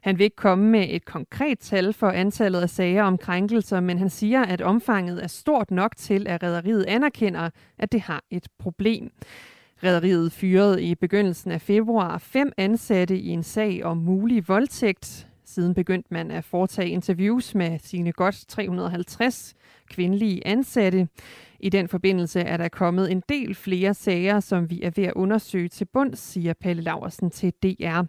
Han 0.00 0.18
vil 0.18 0.24
ikke 0.24 0.36
komme 0.36 0.70
med 0.70 0.86
et 0.90 1.04
konkret 1.04 1.58
tal 1.58 1.92
for 1.92 2.08
antallet 2.08 2.60
af 2.60 2.70
sager 2.70 3.02
om 3.02 3.18
krænkelser, 3.18 3.80
men 3.80 3.98
han 3.98 4.10
siger, 4.10 4.42
at 4.42 4.60
omfanget 4.60 5.22
er 5.22 5.26
stort 5.26 5.70
nok 5.70 5.96
til, 5.96 6.26
at 6.28 6.42
rederiet 6.42 6.84
anerkender, 6.84 7.50
at 7.78 7.92
det 7.92 8.00
har 8.00 8.22
et 8.30 8.48
problem. 8.58 9.10
Rederiet 9.84 10.32
fyrede 10.32 10.82
i 10.82 10.94
begyndelsen 10.94 11.50
af 11.50 11.60
februar 11.60 12.18
fem 12.18 12.52
ansatte 12.56 13.18
i 13.18 13.28
en 13.28 13.42
sag 13.42 13.84
om 13.84 13.96
mulig 13.96 14.48
voldtægt. 14.48 15.28
Siden 15.54 15.74
begyndte 15.74 16.14
man 16.14 16.30
at 16.30 16.44
foretage 16.44 16.90
interviews 16.90 17.54
med 17.54 17.78
sine 17.78 18.12
godt 18.12 18.44
350 18.48 19.54
kvindelige 19.90 20.46
ansatte. 20.46 21.08
I 21.60 21.68
den 21.68 21.88
forbindelse 21.88 22.40
er 22.40 22.56
der 22.56 22.68
kommet 22.68 23.12
en 23.12 23.22
del 23.28 23.54
flere 23.54 23.94
sager, 23.94 24.40
som 24.40 24.70
vi 24.70 24.82
er 24.82 24.90
ved 24.96 25.04
at 25.04 25.12
undersøge 25.12 25.68
til 25.68 25.84
bunds, 25.84 26.18
siger 26.18 26.52
Palle 26.52 26.82
Laversen 26.82 27.30
til 27.30 27.52
DR. 27.62 28.02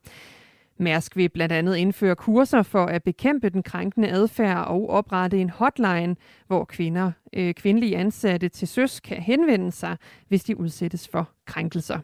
Mærsk 0.77 1.15
vil 1.15 1.29
blandt 1.29 1.53
andet 1.53 1.75
indføre 1.75 2.15
kurser 2.15 2.63
for 2.63 2.85
at 2.85 3.03
bekæmpe 3.03 3.49
den 3.49 3.63
krænkende 3.63 4.09
adfærd 4.09 4.67
og 4.67 4.89
oprette 4.89 5.37
en 5.37 5.49
hotline, 5.49 6.15
hvor 6.47 6.65
kvinder, 6.65 7.11
øh, 7.33 7.53
kvindelige 7.53 7.97
ansatte 7.97 8.49
til 8.49 8.67
søs 8.67 8.99
kan 8.99 9.17
henvende 9.17 9.71
sig, 9.71 9.97
hvis 10.27 10.43
de 10.43 10.59
udsættes 10.59 11.07
for 11.07 11.29
krænkelser. 11.45 11.99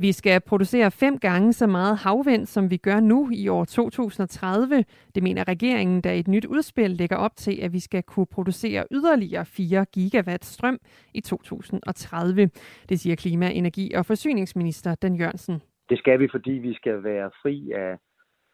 Vi 0.00 0.12
skal 0.12 0.40
producere 0.40 0.90
fem 0.90 1.18
gange 1.18 1.52
så 1.52 1.66
meget 1.66 1.96
havvind, 1.96 2.46
som 2.46 2.70
vi 2.70 2.76
gør 2.76 3.00
nu 3.00 3.30
i 3.32 3.48
år 3.48 3.64
2030. 3.64 4.84
Det 5.14 5.22
mener 5.22 5.48
regeringen, 5.48 6.00
der 6.00 6.12
i 6.12 6.18
et 6.18 6.28
nyt 6.28 6.44
udspil 6.44 6.90
lægger 6.90 7.16
op 7.16 7.36
til, 7.36 7.58
at 7.62 7.72
vi 7.72 7.80
skal 7.80 8.02
kunne 8.02 8.26
producere 8.26 8.84
yderligere 8.90 9.46
4 9.46 9.84
gigawatt 9.92 10.44
strøm 10.44 10.78
i 11.14 11.20
2030. 11.20 12.50
Det 12.88 13.00
siger 13.00 13.16
klima-, 13.16 13.52
energi- 13.52 13.94
og 13.94 14.06
forsyningsminister 14.06 14.94
Dan 14.94 15.14
Jørgensen. 15.14 15.62
Det 15.90 15.98
skal 15.98 16.20
vi, 16.20 16.28
fordi 16.30 16.50
vi 16.50 16.74
skal 16.74 17.04
være 17.04 17.30
fri 17.42 17.72
af, 17.72 17.98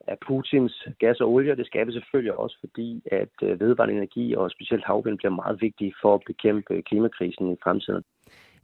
af 0.08 0.16
Putins 0.26 0.86
gas 0.98 1.20
og 1.20 1.32
olie. 1.32 1.56
Det 1.56 1.66
skal 1.66 1.86
vi 1.86 1.92
selvfølgelig 1.92 2.38
også, 2.38 2.56
fordi 2.60 3.02
at 3.12 3.34
øh, 3.42 3.60
vedvarende 3.60 3.94
energi 3.94 4.34
og 4.34 4.50
specielt 4.50 4.84
havvind 4.84 5.18
bliver 5.18 5.34
meget 5.34 5.60
vigtige 5.60 5.94
for 6.02 6.14
at 6.14 6.22
bekæmpe 6.26 6.82
klimakrisen 6.82 7.52
i 7.52 7.56
fremtiden. 7.62 8.04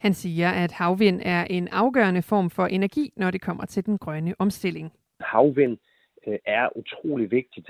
Han 0.01 0.13
siger, 0.13 0.49
at 0.49 0.71
havvind 0.71 1.21
er 1.25 1.43
en 1.43 1.67
afgørende 1.67 2.21
form 2.21 2.49
for 2.49 2.65
energi, 2.65 3.13
når 3.15 3.31
det 3.31 3.41
kommer 3.41 3.65
til 3.65 3.85
den 3.85 3.97
grønne 3.97 4.35
omstilling. 4.39 4.91
Havvind 5.19 5.77
øh, 6.27 6.37
er 6.45 6.77
utrolig 6.77 7.31
vigtigt, 7.31 7.69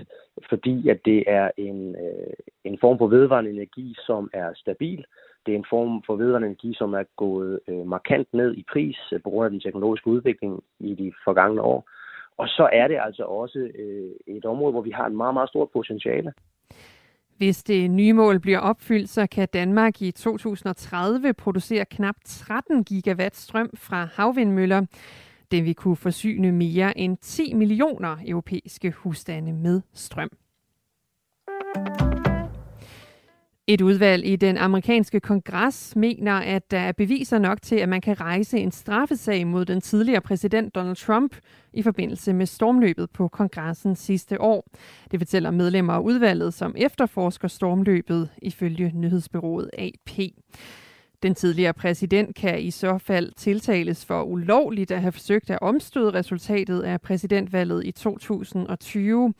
fordi 0.50 0.89
at 0.89 1.00
det 1.06 1.24
er 1.28 1.52
en, 1.58 1.96
øh, 1.96 2.34
en 2.63 2.78
form 2.82 2.98
for 2.98 3.08
vedvarende 3.08 3.52
energi, 3.52 3.96
som 4.06 4.30
er 4.34 4.50
stabil. 4.56 5.06
Det 5.46 5.52
er 5.54 5.58
en 5.58 5.65
form 5.70 6.04
for 6.06 6.15
vedvarende 6.15 6.48
energi, 6.48 6.74
som 6.74 6.94
er 6.94 7.04
gået 7.15 7.60
øh, 7.67 7.88
markant 7.88 8.34
ned 8.34 8.58
i 8.58 8.65
pris 8.72 8.98
på 9.24 9.30
grund 9.30 9.46
af 9.46 9.52
den 9.52 9.60
teknologiske 9.60 10.08
udvikling 10.08 10.63
i 10.80 10.96
de 10.96 11.13
forgangne 11.24 11.62
år. 11.62 11.89
Og 12.38 12.48
så 12.48 12.70
er 12.74 12.88
det 12.88 12.98
altså 13.02 13.24
også 13.24 13.60
et 14.28 14.46
område, 14.46 14.72
hvor 14.72 14.82
vi 14.82 14.91
har 14.91 15.06
en 15.08 15.17
meget, 15.17 15.34
meget 15.34 15.50
stort 15.50 15.70
potentiale. 15.74 16.34
Hvis 17.41 17.63
det 17.63 17.91
nye 17.91 18.13
mål 18.13 18.39
bliver 18.39 18.60
opfyldt, 18.60 19.10
så 19.10 19.27
kan 19.27 19.47
Danmark 19.54 20.01
i 20.01 20.12
2030 20.12 21.34
producere 21.34 21.86
knap 21.86 22.15
13 22.25 22.84
gigawatt 22.84 23.36
strøm 23.38 23.69
fra 23.73 24.08
havvindmøller. 24.13 24.86
Det 25.51 25.65
vil 25.65 25.75
kunne 25.75 25.95
forsyne 25.95 26.51
mere 26.51 26.97
end 26.97 27.17
10 27.21 27.54
millioner 27.54 28.17
europæiske 28.27 28.91
husstande 28.91 29.54
med 29.54 29.82
strøm. 29.93 30.30
Et 33.71 33.81
udvalg 33.81 34.25
i 34.25 34.36
den 34.36 34.57
amerikanske 34.57 35.19
kongres 35.19 35.95
mener, 35.95 36.34
at 36.34 36.71
der 36.71 36.79
er 36.79 36.91
beviser 36.91 37.39
nok 37.39 37.62
til, 37.62 37.75
at 37.75 37.89
man 37.89 38.01
kan 38.01 38.21
rejse 38.21 38.60
en 38.60 38.71
straffesag 38.71 39.47
mod 39.47 39.65
den 39.65 39.81
tidligere 39.81 40.21
præsident 40.21 40.75
Donald 40.75 40.95
Trump 40.95 41.36
i 41.73 41.81
forbindelse 41.81 42.34
med 42.34 42.45
stormløbet 42.45 43.10
på 43.10 43.27
kongressen 43.27 43.95
sidste 43.95 44.41
år. 44.41 44.67
Det 45.12 45.19
fortæller 45.19 45.51
medlemmer 45.51 45.93
af 45.93 45.99
udvalget, 45.99 46.53
som 46.53 46.75
efterforsker 46.77 47.47
stormløbet 47.47 48.29
ifølge 48.41 48.91
nyhedsbyrået 48.95 49.69
AP. 49.77 50.12
Den 51.23 51.36
tidligere 51.36 51.73
præsident 51.73 52.36
kan 52.36 52.62
i 52.62 52.71
så 52.71 52.97
fald 52.97 53.31
tiltales 53.38 54.05
for 54.05 54.23
ulovligt 54.23 54.91
at 54.91 55.01
have 55.01 55.12
forsøgt 55.12 55.49
at 55.49 55.60
omstøde 55.62 56.13
resultatet 56.13 56.81
af 56.81 57.01
præsidentvalget 57.01 57.86
i 57.86 57.91
2020. 57.91 59.34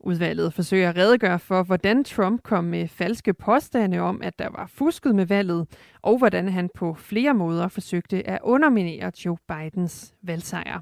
Udvalget 0.00 0.54
forsøger 0.54 0.88
at 0.88 0.96
redegøre 0.96 1.38
for, 1.38 1.62
hvordan 1.62 2.04
Trump 2.04 2.42
kom 2.42 2.64
med 2.64 2.88
falske 2.88 3.34
påstande 3.34 3.98
om, 3.98 4.22
at 4.22 4.38
der 4.38 4.48
var 4.50 4.66
fusket 4.66 5.14
med 5.14 5.26
valget, 5.26 5.66
og 6.02 6.18
hvordan 6.18 6.48
han 6.48 6.68
på 6.74 6.94
flere 6.94 7.34
måder 7.34 7.68
forsøgte 7.68 8.28
at 8.28 8.38
underminere 8.42 9.12
Joe 9.24 9.36
Bidens 9.48 10.14
valgsejr. 10.22 10.80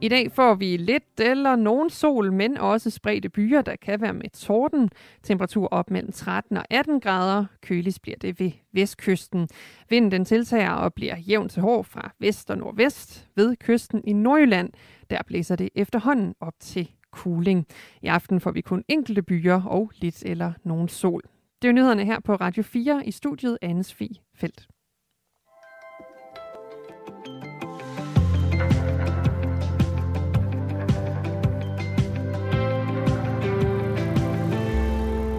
I 0.00 0.08
dag 0.08 0.32
får 0.32 0.54
vi 0.54 0.76
lidt 0.76 1.20
eller 1.20 1.56
nogen 1.56 1.90
sol, 1.90 2.32
men 2.32 2.56
også 2.56 2.90
spredte 2.90 3.28
byer, 3.28 3.62
der 3.62 3.76
kan 3.76 4.00
være 4.00 4.12
med 4.12 4.30
torden. 4.30 4.90
Temperatur 5.22 5.68
op 5.70 5.90
mellem 5.90 6.12
13 6.12 6.56
og 6.56 6.64
18 6.70 7.00
grader. 7.00 7.44
Køligst 7.62 8.02
bliver 8.02 8.16
det 8.20 8.40
ved 8.40 8.50
vestkysten. 8.72 9.48
Vinden 9.88 10.10
den 10.10 10.24
tiltager 10.24 10.70
og 10.70 10.94
bliver 10.94 11.16
jævnt 11.16 11.52
til 11.52 11.62
hård 11.62 11.84
fra 11.84 12.12
vest 12.18 12.50
og 12.50 12.58
nordvest. 12.58 13.28
Ved 13.36 13.56
kysten 13.56 14.02
i 14.04 14.12
Nordjylland, 14.12 14.72
der 15.10 15.22
blæser 15.26 15.56
det 15.56 15.68
efterhånden 15.74 16.34
op 16.40 16.54
til 16.60 16.90
cooling. 17.10 17.66
I 18.02 18.06
aften 18.06 18.40
får 18.40 18.50
vi 18.50 18.60
kun 18.60 18.84
enkelte 18.88 19.22
byer 19.22 19.62
og 19.62 19.92
lidt 19.94 20.22
eller 20.22 20.52
nogen 20.64 20.88
sol. 20.88 21.22
Det 21.62 21.68
er 21.68 21.72
nyhederne 21.72 22.04
her 22.04 22.20
på 22.20 22.34
Radio 22.34 22.62
4 22.62 23.02
i 23.06 23.10
studiet 23.10 23.58
Anne 23.62 23.84
Fie 23.84 24.16
Felt. 24.34 24.68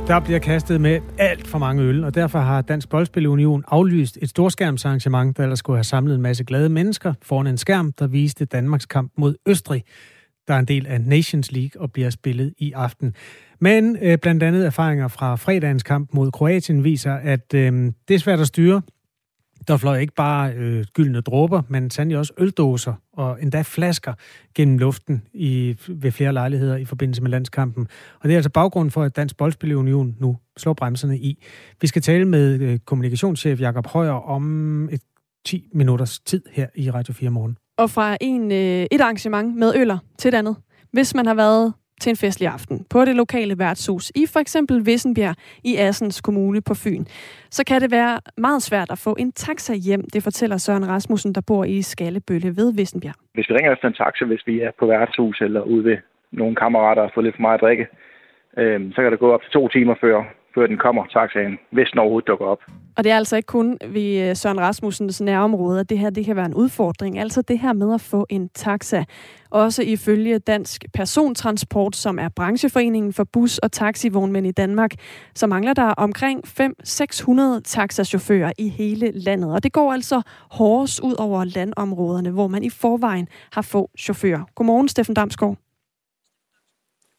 Der 0.09 0.19
bliver 0.19 0.39
kastet 0.39 0.81
med 0.81 0.99
alt 1.17 1.47
for 1.47 1.57
mange 1.57 1.83
øl, 1.83 2.03
og 2.03 2.15
derfor 2.15 2.39
har 2.39 2.61
Dansk 2.61 2.89
Boldspilunion 2.89 3.63
aflyst 3.67 4.17
et 4.21 4.29
storskærmsarrangement, 4.29 5.37
der 5.37 5.43
ellers 5.43 5.59
skulle 5.59 5.77
have 5.77 5.83
samlet 5.83 6.15
en 6.15 6.21
masse 6.21 6.43
glade 6.43 6.69
mennesker 6.69 7.13
foran 7.21 7.47
en 7.47 7.57
skærm, 7.57 7.91
der 7.91 8.07
viste 8.07 8.45
Danmarks 8.45 8.85
kamp 8.85 9.11
mod 9.17 9.35
Østrig, 9.47 9.83
der 10.47 10.53
er 10.53 10.59
en 10.59 10.65
del 10.65 10.87
af 10.87 11.01
Nations 11.01 11.51
League 11.51 11.81
og 11.81 11.91
bliver 11.91 12.09
spillet 12.09 12.53
i 12.57 12.71
aften. 12.71 13.15
Men 13.59 13.97
øh, 14.01 14.17
blandt 14.17 14.43
andet 14.43 14.65
erfaringer 14.65 15.07
fra 15.07 15.35
fredagens 15.35 15.83
kamp 15.83 16.09
mod 16.13 16.31
Kroatien 16.31 16.83
viser, 16.83 17.13
at 17.13 17.53
øh, 17.53 17.91
det 18.07 18.13
er 18.13 18.19
svært 18.19 18.39
at 18.39 18.47
styre, 18.47 18.81
der 19.67 19.77
fløj 19.77 19.97
ikke 19.97 20.13
bare 20.13 20.53
øh, 20.53 20.85
gyldne 20.93 21.21
dråber, 21.21 21.61
men 21.67 21.89
sandelig 21.89 22.17
også 22.17 22.33
øldåser 22.37 22.93
og 23.13 23.37
endda 23.41 23.61
flasker 23.61 24.13
gennem 24.55 24.77
luften 24.77 25.21
i, 25.33 25.77
ved 25.87 26.11
flere 26.11 26.33
lejligheder 26.33 26.75
i 26.75 26.85
forbindelse 26.85 27.21
med 27.21 27.31
landskampen. 27.31 27.87
Og 28.19 28.23
det 28.23 28.31
er 28.31 28.37
altså 28.37 28.49
baggrunden 28.49 28.91
for, 28.91 29.03
at 29.03 29.15
Dansk 29.15 29.37
Boldspilunion 29.37 30.15
nu 30.19 30.37
slår 30.57 30.73
bremserne 30.73 31.17
i. 31.17 31.43
Vi 31.81 31.87
skal 31.87 32.01
tale 32.01 32.25
med 32.25 32.59
øh, 32.61 32.79
kommunikationschef 32.79 33.61
Jakob 33.61 33.87
Højer 33.87 34.11
om 34.11 34.89
et 34.89 35.01
10 35.45 35.69
minutters 35.73 36.19
tid 36.19 36.41
her 36.51 36.67
i 36.75 36.91
Radio 36.91 37.13
4 37.13 37.29
morgen. 37.29 37.57
Og 37.77 37.89
fra 37.89 38.17
en, 38.21 38.51
øh, 38.51 38.85
et 38.91 39.01
arrangement 39.01 39.55
med 39.55 39.73
øller 39.75 39.97
til 40.17 40.29
et 40.29 40.33
andet. 40.33 40.55
Hvis 40.91 41.15
man 41.15 41.25
har 41.25 41.33
været 41.33 41.73
til 41.99 42.09
en 42.09 42.15
festlig 42.15 42.47
aften 42.49 42.85
på 42.89 43.05
det 43.05 43.15
lokale 43.15 43.59
værtshus 43.59 44.11
i 44.15 44.25
for 44.33 44.39
eksempel 44.39 44.85
Vissenbjerg 44.85 45.35
i 45.63 45.75
Assens 45.77 46.21
Kommune 46.21 46.61
på 46.61 46.73
Fyn, 46.73 47.03
så 47.49 47.63
kan 47.67 47.81
det 47.81 47.91
være 47.91 48.19
meget 48.37 48.61
svært 48.61 48.89
at 48.91 48.97
få 48.97 49.15
en 49.19 49.31
taxa 49.31 49.73
hjem, 49.73 50.03
det 50.13 50.23
fortæller 50.23 50.57
Søren 50.57 50.87
Rasmussen, 50.87 51.35
der 51.35 51.41
bor 51.47 51.63
i 51.63 51.81
Skallebølle 51.81 52.55
ved 52.55 52.73
Vissenbjerg. 52.73 53.15
Hvis 53.33 53.49
vi 53.49 53.53
ringer 53.55 53.71
efter 53.73 53.87
en 53.87 53.93
taxa, 53.93 54.25
hvis 54.25 54.47
vi 54.47 54.61
er 54.61 54.71
på 54.79 54.85
værtshus 54.85 55.41
eller 55.41 55.61
ude 55.61 55.83
ved 55.83 55.97
nogle 56.31 56.55
kammerater 56.55 57.01
og 57.01 57.11
får 57.13 57.21
lidt 57.21 57.35
for 57.35 57.41
meget 57.41 57.57
at 57.59 57.61
drikke, 57.61 57.87
øh, 58.57 58.91
så 58.93 59.01
kan 59.01 59.11
det 59.11 59.19
gå 59.19 59.31
op 59.33 59.41
til 59.41 59.51
to 59.51 59.67
timer 59.67 59.95
før, 60.01 60.38
før 60.55 60.67
den 60.67 60.77
kommer, 60.77 61.05
taxaen, 61.05 61.59
hvis 61.71 61.87
den 61.91 61.99
overhovedet 61.99 62.27
dukker 62.27 62.45
op. 62.45 62.61
Og 62.97 63.03
det 63.03 63.11
er 63.11 63.17
altså 63.17 63.35
ikke 63.35 63.47
kun 63.47 63.77
ved 63.87 64.29
øh, 64.29 64.35
Søren 64.35 64.59
Rasmussens 64.59 65.21
nærområde, 65.21 65.79
at 65.79 65.89
det 65.89 65.99
her 65.99 66.09
det 66.09 66.25
kan 66.25 66.35
være 66.35 66.45
en 66.45 66.53
udfordring. 66.53 67.19
Altså 67.19 67.41
det 67.41 67.59
her 67.59 67.73
med 67.73 67.93
at 67.93 68.01
få 68.01 68.25
en 68.29 68.49
taxa. 68.49 69.03
Også 69.51 69.83
ifølge 69.83 70.39
Dansk 70.39 70.85
Persontransport, 70.93 71.95
som 71.95 72.19
er 72.19 72.29
brancheforeningen 72.29 73.13
for 73.13 73.23
bus- 73.23 73.57
og 73.57 73.71
taxivognmænd 73.71 74.47
i 74.47 74.51
Danmark, 74.51 74.91
så 75.35 75.47
mangler 75.47 75.73
der 75.73 75.87
omkring 75.87 76.41
500-600 76.47 77.61
taxachauffører 77.65 78.51
i 78.57 78.69
hele 78.69 79.11
landet. 79.13 79.53
Og 79.53 79.63
det 79.63 79.73
går 79.73 79.93
altså 79.93 80.21
hårdest 80.51 80.99
ud 80.99 81.15
over 81.19 81.43
landområderne, 81.43 82.29
hvor 82.29 82.47
man 82.47 82.63
i 82.63 82.69
forvejen 82.69 83.27
har 83.53 83.61
få 83.61 83.89
chauffører. 83.99 84.41
Godmorgen, 84.55 84.87
Steffen 84.87 85.15
Damsgaard. 85.15 85.57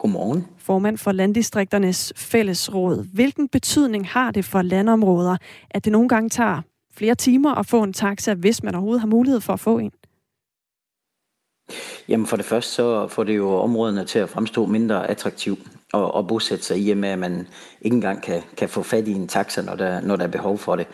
Godmorgen. 0.01 0.47
Formand 0.59 0.99
for 0.99 1.13
Landdistrikternes 1.13 2.13
Fællesråd. 2.17 3.07
Hvilken 3.15 3.49
betydning 3.49 4.09
har 4.09 4.31
det 4.31 4.45
for 4.45 4.63
landområder, 4.63 5.37
at 5.71 5.85
det 5.85 5.93
nogle 5.93 6.09
gange 6.09 6.29
tager 6.29 6.63
flere 6.95 7.15
timer 7.15 7.55
at 7.55 7.67
få 7.67 7.83
en 7.83 7.93
taxa, 7.93 8.35
hvis 8.35 8.63
man 8.63 8.75
overhovedet 8.75 9.01
har 9.01 9.09
mulighed 9.09 9.41
for 9.41 9.53
at 9.53 9.61
få 9.61 9.79
en? 9.79 9.93
Jamen 12.09 12.27
for 12.27 12.37
det 12.37 12.45
første 12.45 12.71
så 12.71 13.09
får 13.09 13.25
det 13.25 13.37
jo 13.37 13.51
områderne 13.51 14.05
til 14.05 14.19
at 14.19 14.29
fremstå 14.29 14.67
mindre 14.67 15.11
attraktiv 15.11 15.59
og, 15.93 16.15
og 16.15 16.29
bosætte 16.29 16.65
sig 16.65 16.89
i, 16.89 16.95
med 16.95 17.09
at 17.09 17.19
man 17.19 17.49
ikke 17.81 17.95
engang 17.95 18.23
kan, 18.23 18.43
kan 18.57 18.69
få 18.69 18.83
fat 18.83 19.09
i 19.09 19.13
en 19.13 19.29
taxa, 19.29 19.63
når 19.63 19.75
der, 19.75 20.01
når 20.01 20.17
der 20.17 20.25
er 20.25 20.29
behov 20.29 20.59
for 20.59 20.77
det. 20.77 20.87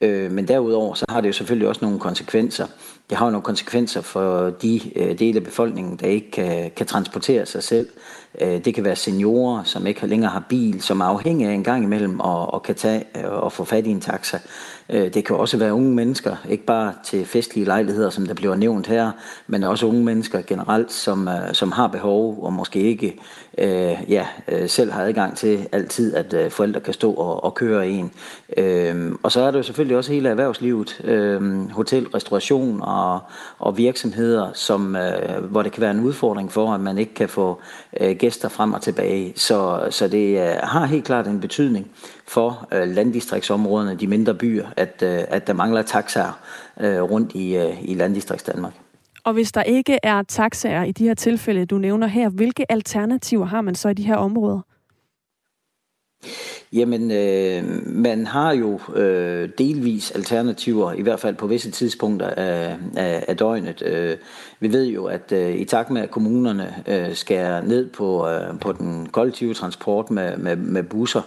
Øh, 0.00 0.32
men 0.32 0.48
derudover 0.48 0.94
så 0.94 1.04
har 1.08 1.20
det 1.20 1.28
jo 1.28 1.32
selvfølgelig 1.32 1.68
også 1.68 1.84
nogle 1.84 2.00
konsekvenser. 2.00 2.66
Det 3.10 3.18
har 3.18 3.26
jo 3.26 3.30
nogle 3.30 3.44
konsekvenser 3.44 4.00
for 4.00 4.50
de 4.50 4.80
øh, 4.96 5.18
dele 5.18 5.36
af 5.36 5.44
befolkningen, 5.44 5.96
der 5.96 6.06
ikke 6.06 6.30
kan, 6.30 6.70
kan 6.76 6.86
transportere 6.86 7.46
sig 7.46 7.62
selv. 7.62 7.88
Øh, 8.40 8.64
det 8.64 8.74
kan 8.74 8.84
være 8.84 8.96
seniorer, 8.96 9.64
som 9.64 9.86
ikke 9.86 10.06
længere 10.06 10.30
har 10.30 10.44
bil, 10.48 10.82
som 10.82 11.00
er 11.00 11.04
afhængige 11.04 11.48
af 11.48 11.54
en 11.54 11.64
gang 11.64 11.84
imellem 11.84 12.20
og, 12.20 12.54
og 12.54 12.62
kan 12.62 12.74
tage 12.74 13.04
og 13.26 13.52
få 13.52 13.64
fat 13.64 13.86
i 13.86 13.90
en 13.90 14.00
taxa. 14.00 14.38
Øh, 14.90 15.14
det 15.14 15.24
kan 15.24 15.36
også 15.36 15.56
være 15.56 15.74
unge 15.74 15.94
mennesker, 15.94 16.36
ikke 16.48 16.64
bare 16.64 16.92
til 17.04 17.26
festlige 17.26 17.64
lejligheder, 17.64 18.10
som 18.10 18.26
der 18.26 18.34
bliver 18.34 18.56
nævnt 18.56 18.86
her, 18.86 19.10
men 19.46 19.64
også 19.64 19.86
unge 19.86 20.04
mennesker 20.04 20.42
generelt, 20.46 20.92
som, 20.92 21.28
øh, 21.28 21.52
som 21.54 21.72
har 21.72 21.86
behov 21.86 22.38
og 22.42 22.52
måske 22.52 22.80
ikke 22.80 23.18
øh, 23.58 23.96
ja, 24.08 24.26
øh, 24.48 24.68
selv 24.68 24.92
har 24.92 25.02
adgang 25.02 25.36
til 25.36 25.68
altid, 25.72 26.14
at 26.14 26.52
forældre 26.52 26.80
kan 26.80 26.94
stå 26.94 27.12
og, 27.12 27.44
og 27.44 27.54
køre 27.54 27.88
en. 27.88 28.12
Øh, 28.56 29.12
og 29.22 29.32
så 29.32 29.40
er 29.40 29.50
der 29.50 29.58
jo 29.58 29.62
selvfølgelig 29.62 29.96
også 29.96 30.12
hele 30.12 30.28
erhvervslivet, 30.28 31.00
øh, 31.04 31.70
hotel, 31.70 32.06
restauration 32.08 32.82
og, 32.82 33.20
og 33.58 33.78
virksomheder, 33.78 34.52
som, 34.52 34.96
øh, 34.96 35.44
hvor 35.44 35.62
det 35.62 35.72
kan 35.72 35.80
være 35.80 35.90
en 35.90 36.00
udfordring 36.00 36.52
for, 36.52 36.74
at 36.74 36.80
man 36.80 36.98
ikke 36.98 37.14
kan 37.14 37.28
få 37.28 37.60
øh, 38.00 38.16
gæster 38.16 38.48
frem 38.48 38.72
og 38.72 38.82
tilbage. 38.82 39.32
Så, 39.36 39.86
så 39.90 40.08
det 40.08 40.38
øh, 40.38 40.56
har 40.62 40.86
helt 40.86 41.04
klart 41.04 41.26
en 41.26 41.40
betydning 41.40 41.90
for 42.26 42.68
øh, 42.72 42.88
landdistriktsområderne, 42.88 43.94
de 43.94 44.06
mindre 44.06 44.34
byer, 44.34 44.66
at, 44.76 45.02
øh, 45.02 45.24
at 45.28 45.46
der 45.46 45.52
mangler 45.52 45.82
taxaer 45.82 46.40
øh, 46.80 47.02
rundt 47.02 47.32
i, 47.34 47.56
øh, 47.56 47.84
i 47.84 47.94
landdistrikts 47.94 48.44
Danmark. 48.44 48.72
Og 49.24 49.32
hvis 49.32 49.52
der 49.52 49.62
ikke 49.62 49.98
er 50.02 50.22
taxaer 50.22 50.84
i 50.84 50.92
de 50.92 51.04
her 51.04 51.14
tilfælde, 51.14 51.66
du 51.66 51.78
nævner 51.78 52.06
her, 52.06 52.28
hvilke 52.28 52.72
alternativer 52.72 53.46
har 53.46 53.60
man 53.60 53.74
så 53.74 53.88
i 53.88 53.94
de 53.94 54.02
her 54.02 54.16
områder? 54.16 54.60
Jamen, 56.72 57.10
øh, 57.10 57.86
man 57.86 58.26
har 58.26 58.52
jo 58.52 58.80
øh, 58.94 59.48
delvis 59.58 60.10
alternativer, 60.10 60.92
i 60.92 61.02
hvert 61.02 61.20
fald 61.20 61.34
på 61.34 61.46
visse 61.46 61.70
tidspunkter 61.70 62.26
af, 62.26 62.76
af, 62.96 63.24
af 63.28 63.36
døgnet. 63.36 63.82
Øh, 63.86 64.16
vi 64.60 64.72
ved 64.72 64.86
jo, 64.86 65.04
at 65.04 65.32
øh, 65.32 65.54
i 65.54 65.64
takt 65.64 65.90
med, 65.90 66.02
at 66.02 66.10
kommunerne 66.10 66.74
øh, 66.86 67.14
skærer 67.14 67.62
ned 67.62 67.90
på, 67.90 68.28
øh, 68.28 68.60
på 68.60 68.72
den 68.72 69.06
kollektive 69.06 69.54
transport 69.54 70.10
med, 70.10 70.36
med, 70.36 70.56
med 70.56 70.82
busser, 70.82 71.22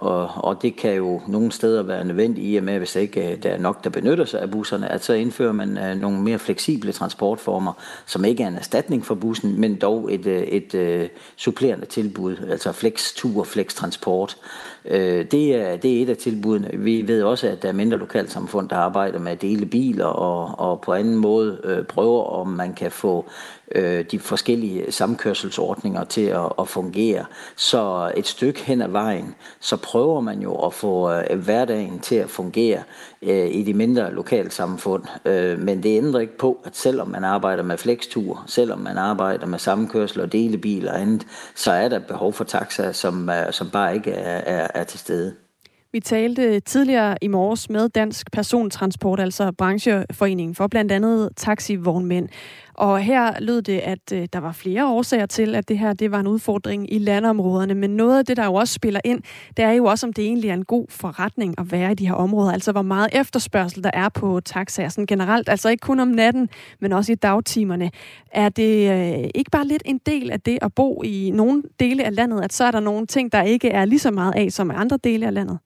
og, 0.00 0.30
og 0.36 0.62
det 0.62 0.76
kan 0.76 0.94
jo 0.94 1.20
nogle 1.28 1.52
steder 1.52 1.82
være 1.82 2.04
nødvendigt 2.04 2.46
i 2.46 2.56
og 2.56 2.64
med, 2.64 2.78
hvis 2.78 2.96
ikke 2.96 3.32
øh, 3.32 3.42
der 3.42 3.50
er 3.50 3.58
nok, 3.58 3.84
der 3.84 3.90
benytter 3.90 4.24
sig 4.24 4.40
af 4.40 4.50
busserne, 4.50 4.92
at 4.92 5.04
så 5.04 5.12
indfører 5.12 5.52
man 5.52 5.78
øh, 5.78 6.00
nogle 6.00 6.20
mere 6.20 6.38
fleksible 6.38 6.92
transportformer, 6.92 7.72
som 8.06 8.24
ikke 8.24 8.42
er 8.42 8.48
en 8.48 8.56
erstatning 8.56 9.06
for 9.06 9.14
bussen, 9.14 9.60
men 9.60 9.76
dog 9.76 10.14
et, 10.14 10.26
øh, 10.26 10.42
et, 10.42 10.74
et 10.74 11.10
supplerende 11.36 11.86
tilbud, 11.86 12.36
altså 12.50 12.72
flex-tur, 12.72 13.44
flex-transport. 13.44 14.36
Det 14.84 15.54
er, 15.54 15.76
det 15.76 15.98
er 15.98 16.02
et 16.02 16.08
af 16.08 16.16
tilbudene. 16.16 16.70
Vi 16.72 17.08
ved 17.08 17.22
også, 17.22 17.48
at 17.48 17.62
der 17.62 17.68
er 17.68 17.72
mindre 17.72 17.98
lokalsamfund, 17.98 18.68
der 18.68 18.76
arbejder 18.76 19.18
med 19.18 19.32
at 19.32 19.42
dele 19.42 19.66
biler 19.66 20.04
og, 20.04 20.68
og 20.70 20.80
på 20.80 20.92
anden 20.92 21.16
måde 21.16 21.84
prøver, 21.88 22.24
om 22.24 22.48
man 22.48 22.74
kan 22.74 22.90
få 22.90 23.26
øh, 23.74 24.04
de 24.10 24.18
forskellige 24.18 24.92
samkørselsordninger 24.92 26.04
til 26.04 26.26
at, 26.26 26.52
at 26.58 26.68
fungere. 26.68 27.24
Så 27.56 28.12
et 28.16 28.26
stykke 28.26 28.60
hen 28.60 28.82
ad 28.82 28.88
vejen, 28.88 29.34
så 29.60 29.76
prøver 29.76 30.20
man 30.20 30.42
jo 30.42 30.54
at 30.54 30.74
få 30.74 31.12
øh, 31.12 31.38
hverdagen 31.44 32.00
til 32.00 32.14
at 32.14 32.30
fungere 32.30 32.82
øh, 33.22 33.54
i 33.54 33.62
de 33.62 33.74
mindre 33.74 34.12
lokalsamfund. 34.12 35.04
Øh, 35.24 35.58
men 35.58 35.82
det 35.82 35.96
ændrer 35.96 36.20
ikke 36.20 36.38
på, 36.38 36.60
at 36.64 36.76
selvom 36.76 37.08
man 37.08 37.24
arbejder 37.24 37.62
med 37.62 37.78
flextur, 37.78 38.44
selvom 38.46 38.78
man 38.78 38.98
arbejder 38.98 39.46
med 39.46 39.58
samkørsel 39.58 40.20
og 40.20 40.32
delebil 40.32 40.88
og 40.88 41.00
andet, 41.00 41.26
så 41.54 41.72
er 41.72 41.88
der 41.88 41.98
behov 41.98 42.32
for 42.32 42.44
taxa, 42.44 42.92
som, 42.92 43.30
øh, 43.30 43.52
som 43.52 43.70
bare 43.70 43.94
ikke 43.94 44.10
er, 44.10 44.38
er, 44.38 44.68
er 44.74 44.84
til 44.84 44.98
stede. 44.98 45.49
Vi 45.92 46.00
talte 46.00 46.60
tidligere 46.60 47.16
i 47.22 47.28
morges 47.28 47.70
med 47.70 47.88
Dansk 47.88 48.32
Persontransport, 48.32 49.20
altså 49.20 49.52
brancheforeningen 49.52 50.54
for 50.54 50.66
blandt 50.66 50.92
andet 50.92 51.28
taxivognmænd. 51.36 52.28
Og 52.74 53.00
her 53.00 53.40
lød 53.40 53.62
det, 53.62 53.78
at 53.78 54.12
øh, 54.12 54.28
der 54.32 54.38
var 54.38 54.52
flere 54.52 54.86
årsager 54.88 55.26
til, 55.26 55.54
at 55.54 55.68
det 55.68 55.78
her 55.78 55.92
det 55.92 56.10
var 56.10 56.20
en 56.20 56.26
udfordring 56.26 56.92
i 56.92 56.98
landområderne. 56.98 57.74
Men 57.74 57.90
noget 57.90 58.18
af 58.18 58.26
det, 58.26 58.36
der 58.36 58.44
jo 58.44 58.54
også 58.54 58.74
spiller 58.74 59.00
ind, 59.04 59.22
det 59.56 59.64
er 59.64 59.70
jo 59.70 59.84
også, 59.84 60.06
om 60.06 60.12
det 60.12 60.24
egentlig 60.24 60.50
er 60.50 60.54
en 60.54 60.64
god 60.64 60.86
forretning 60.88 61.54
at 61.58 61.72
være 61.72 61.92
i 61.92 61.94
de 61.94 62.06
her 62.06 62.14
områder. 62.14 62.52
Altså 62.52 62.72
hvor 62.72 62.82
meget 62.82 63.08
efterspørgsel 63.12 63.84
der 63.84 63.90
er 63.94 64.08
på 64.08 64.40
taxaer 64.44 64.88
sådan 64.88 65.06
generelt. 65.06 65.48
Altså 65.48 65.68
ikke 65.68 65.82
kun 65.82 66.00
om 66.00 66.08
natten, 66.08 66.48
men 66.80 66.92
også 66.92 67.12
i 67.12 67.14
dagtimerne. 67.14 67.90
Er 68.32 68.48
det 68.48 68.90
øh, 68.90 69.30
ikke 69.34 69.50
bare 69.50 69.66
lidt 69.66 69.82
en 69.84 70.00
del 70.06 70.30
af 70.30 70.40
det 70.40 70.58
at 70.62 70.74
bo 70.74 71.02
i 71.02 71.30
nogle 71.34 71.62
dele 71.80 72.04
af 72.04 72.14
landet, 72.14 72.42
at 72.42 72.52
så 72.52 72.64
er 72.64 72.70
der 72.70 72.80
nogle 72.80 73.06
ting, 73.06 73.32
der 73.32 73.42
ikke 73.42 73.68
er 73.68 73.84
lige 73.84 73.98
så 73.98 74.10
meget 74.10 74.34
af 74.36 74.52
som 74.52 74.70
andre 74.74 74.98
dele 75.04 75.26
af 75.26 75.34
landet? 75.34 75.58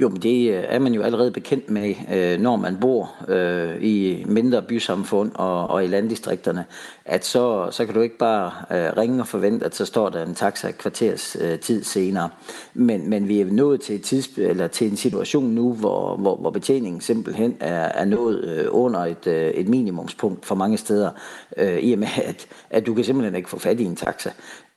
Jo, 0.00 0.08
men 0.08 0.22
det 0.22 0.50
øh, 0.50 0.64
er 0.66 0.78
man 0.78 0.94
jo 0.94 1.02
allerede 1.02 1.30
bekendt 1.30 1.70
med, 1.70 1.94
øh, 2.12 2.40
når 2.40 2.56
man 2.56 2.76
bor 2.80 3.14
øh, 3.28 3.82
i 3.82 4.24
mindre 4.26 4.62
bysamfund 4.62 5.32
og, 5.34 5.66
og 5.66 5.84
i 5.84 5.86
landdistrikterne, 5.86 6.64
at 7.04 7.24
så, 7.24 7.68
så 7.70 7.84
kan 7.84 7.94
du 7.94 8.00
ikke 8.00 8.18
bare 8.18 8.52
ringe 8.70 9.20
og 9.20 9.26
forvente, 9.26 9.66
at 9.66 9.76
så 9.76 9.84
står 9.84 10.08
der 10.08 10.26
en 10.26 10.34
taxa 10.34 10.68
et 10.68 10.78
kvarters 10.78 11.36
tid 11.60 11.84
senere. 11.84 12.28
Men, 12.74 13.10
men 13.10 13.28
vi 13.28 13.40
er 13.40 13.44
nået 13.44 13.80
til, 13.80 13.94
et 13.94 14.02
tids, 14.02 14.28
eller 14.38 14.68
til 14.68 14.90
en 14.90 14.96
situation 14.96 15.44
nu, 15.44 15.72
hvor, 15.72 16.16
hvor, 16.16 16.36
hvor 16.36 16.50
betjeningen 16.50 17.00
simpelthen 17.00 17.56
er, 17.60 17.84
er 17.84 18.04
nået 18.04 18.66
under 18.66 19.00
et, 19.00 19.26
et 19.58 19.68
minimumspunkt 19.68 20.46
for 20.46 20.54
mange 20.54 20.76
steder, 20.76 21.10
i 21.58 21.92
og 21.92 21.98
med 21.98 22.08
at, 22.24 22.46
at 22.70 22.86
du 22.86 22.94
kan 22.94 23.04
simpelthen 23.04 23.34
ikke 23.34 23.50
få 23.50 23.58
fat 23.58 23.80
i 23.80 23.84
en 23.84 23.96
taxa. 23.96 24.30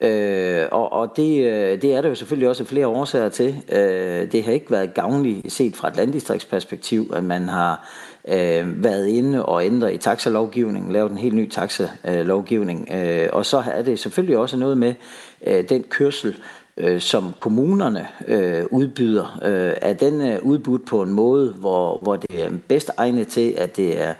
Øh, 0.03 0.67
og 0.71 0.93
og 0.93 1.13
det, 1.17 1.45
øh, 1.45 1.81
det 1.81 1.93
er 1.93 2.01
der 2.01 2.09
jo 2.09 2.15
selvfølgelig 2.15 2.49
også 2.49 2.65
flere 2.65 2.87
årsager 2.87 3.29
til. 3.29 3.63
Øh, 3.71 4.31
det 4.31 4.43
har 4.43 4.51
ikke 4.51 4.71
været 4.71 4.93
gavnligt 4.93 5.51
set 5.51 5.75
fra 5.75 5.87
et 5.87 5.95
landdistriktsperspektiv, 5.95 7.11
at 7.15 7.23
man 7.23 7.49
har 7.49 7.89
øh, 8.27 8.83
været 8.83 9.07
inde 9.07 9.45
og 9.45 9.65
ændret 9.65 9.93
i 9.93 9.97
taxalovgivningen, 9.97 10.91
lavet 10.91 11.11
en 11.11 11.17
helt 11.17 11.35
ny 11.35 11.49
taxalovgivning. 11.49 12.89
Øh, 12.93 13.29
og 13.33 13.45
så 13.45 13.63
er 13.71 13.81
det 13.81 13.99
selvfølgelig 13.99 14.37
også 14.37 14.57
noget 14.57 14.77
med 14.77 14.93
øh, 15.47 15.69
den 15.69 15.83
kørsel, 15.83 16.35
øh, 16.77 17.01
som 17.01 17.33
kommunerne 17.39 18.07
øh, 18.27 18.63
udbyder, 18.71 19.39
øh, 19.43 19.73
er 19.81 19.93
den 19.93 20.21
øh, 20.21 20.39
udbudt 20.41 20.85
på 20.85 21.01
en 21.01 21.13
måde, 21.13 21.53
hvor, 21.53 21.99
hvor 22.01 22.15
det 22.15 22.43
er 22.43 22.49
bedst 22.67 22.91
egnet 22.97 23.27
til, 23.27 23.53
at 23.57 23.77
det 23.77 24.01
er 24.01 24.13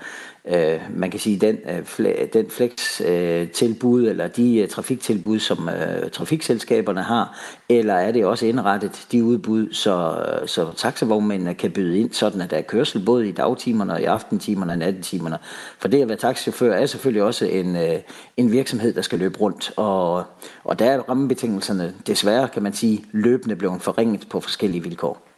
øh, 0.47 0.81
man 0.95 1.11
kan 1.11 1.19
sige, 1.19 1.39
den, 1.39 1.57
øh, 1.69 2.33
den 2.33 2.49
flex-tilbud, 2.49 4.03
øh, 4.03 4.09
eller 4.09 4.27
de 4.27 4.57
øh, 4.57 4.67
trafiktilbud, 4.67 5.39
som 5.39 5.69
øh, 5.69 6.11
trafikselskaberne 6.11 7.03
har, 7.03 7.39
eller 7.69 7.93
er 7.93 8.11
det 8.11 8.25
også 8.25 8.45
indrettet 8.45 9.07
de 9.11 9.23
udbud, 9.23 9.73
så, 9.73 10.25
øh, 10.41 10.47
så 10.47 10.71
taxavognmændene 10.75 11.53
kan 11.53 11.71
byde 11.71 11.99
ind, 11.99 12.13
sådan 12.13 12.41
at 12.41 12.51
der 12.51 12.57
er 12.57 12.61
kørsel 12.61 13.05
både 13.05 13.29
i 13.29 13.31
dagtimerne 13.31 13.93
og 13.93 14.01
i 14.01 14.05
aftentimerne 14.05 14.71
og 14.71 14.77
nattetimerne. 14.77 15.37
For 15.79 15.87
det 15.87 16.01
at 16.01 16.07
være 16.07 16.17
taxichauffør 16.17 16.73
er 16.73 16.85
selvfølgelig 16.85 17.23
også 17.23 17.45
en, 17.45 17.75
øh, 17.75 17.99
en 18.37 18.51
virksomhed, 18.51 18.93
der 18.93 19.01
skal 19.01 19.19
løbe 19.19 19.39
rundt, 19.39 19.71
og, 19.77 20.23
og 20.63 20.79
der 20.79 20.85
er 20.85 20.99
rammebetingelserne 20.99 21.93
desværre, 22.07 22.47
kan 22.47 22.63
man 22.63 22.73
sige, 22.73 23.05
løbende 23.11 23.55
blevet 23.55 23.81
forringet 23.81 24.27
på 24.29 24.39
forskellige 24.39 24.83
vilkår. 24.83 25.32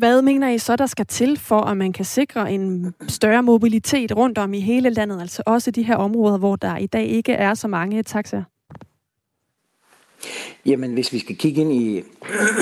Hvad 0.00 0.22
mener 0.22 0.48
I 0.48 0.58
så, 0.58 0.76
der 0.76 0.86
skal 0.86 1.06
til 1.06 1.38
for, 1.38 1.60
at 1.60 1.76
man 1.76 1.92
kan 1.92 2.04
sikre 2.04 2.52
en 2.52 2.94
større 3.08 3.42
mobilitet 3.42 4.16
rundt 4.16 4.38
om 4.38 4.54
i 4.54 4.60
hele 4.60 4.90
landet, 4.90 5.20
altså 5.20 5.42
også 5.46 5.70
de 5.70 5.82
her 5.82 5.96
områder, 5.96 6.38
hvor 6.38 6.56
der 6.56 6.76
i 6.76 6.86
dag 6.86 7.06
ikke 7.06 7.32
er 7.32 7.54
så 7.54 7.68
mange 7.68 8.02
taxaer? 8.02 8.42
Jamen, 10.66 10.92
hvis 10.92 11.12
vi 11.12 11.18
skal 11.18 11.36
kigge 11.36 11.60
ind 11.60 11.72
i, 11.72 12.02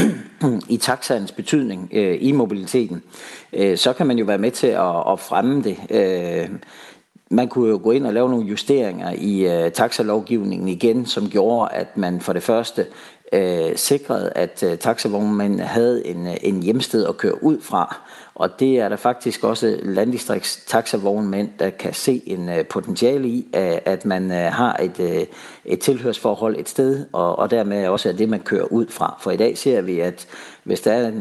i 0.74 0.76
taxaens 0.76 1.32
betydning 1.32 1.90
øh, 1.92 2.18
i 2.20 2.32
mobiliteten, 2.32 3.02
øh, 3.52 3.78
så 3.78 3.92
kan 3.92 4.06
man 4.06 4.18
jo 4.18 4.24
være 4.24 4.38
med 4.38 4.50
til 4.50 4.66
at, 4.66 5.12
at 5.12 5.20
fremme 5.20 5.62
det. 5.62 5.78
Øh, 5.90 6.48
man 7.30 7.48
kunne 7.48 7.68
jo 7.68 7.80
gå 7.82 7.90
ind 7.90 8.06
og 8.06 8.14
lave 8.14 8.30
nogle 8.30 8.46
justeringer 8.46 9.12
i 9.18 9.64
øh, 9.64 9.72
taxalovgivningen 9.72 10.68
igen, 10.68 11.06
som 11.06 11.30
gjorde, 11.30 11.74
at 11.74 11.96
man 11.96 12.20
for 12.20 12.32
det 12.32 12.42
første 12.42 12.86
øh, 13.32 13.76
sikrede, 13.76 14.32
at 14.34 14.62
øh, 14.62 14.78
taxavognmænd 14.78 15.60
havde 15.60 16.06
en, 16.06 16.26
øh, 16.26 16.36
en 16.40 16.62
hjemsted 16.62 17.06
at 17.06 17.16
køre 17.16 17.44
ud 17.44 17.60
fra. 17.60 18.00
Og 18.34 18.60
det 18.60 18.78
er 18.78 18.88
der 18.88 18.96
faktisk 18.96 19.44
også 19.44 19.78
landdistrikts 19.82 20.64
taxavognmænd, 20.66 21.50
der 21.58 21.70
kan 21.70 21.94
se 21.94 22.22
en 22.26 22.48
øh, 22.48 22.66
potentiale 22.66 23.28
i, 23.28 23.46
øh, 23.56 23.78
at 23.84 24.04
man 24.04 24.32
øh, 24.32 24.52
har 24.52 24.76
et, 24.76 25.00
øh, 25.00 25.26
et 25.68 25.80
tilhørsforhold 25.80 26.56
et 26.58 26.68
sted, 26.68 27.06
og, 27.12 27.38
og 27.38 27.50
dermed 27.50 27.86
også 27.86 28.08
er 28.08 28.12
det, 28.12 28.28
man 28.28 28.40
kører 28.40 28.72
ud 28.72 28.86
fra. 28.90 29.18
For 29.20 29.30
i 29.30 29.36
dag 29.36 29.58
ser 29.58 29.80
vi, 29.80 30.00
at 30.00 30.26
hvis 30.64 30.80
der 30.80 30.92
er 30.92 31.12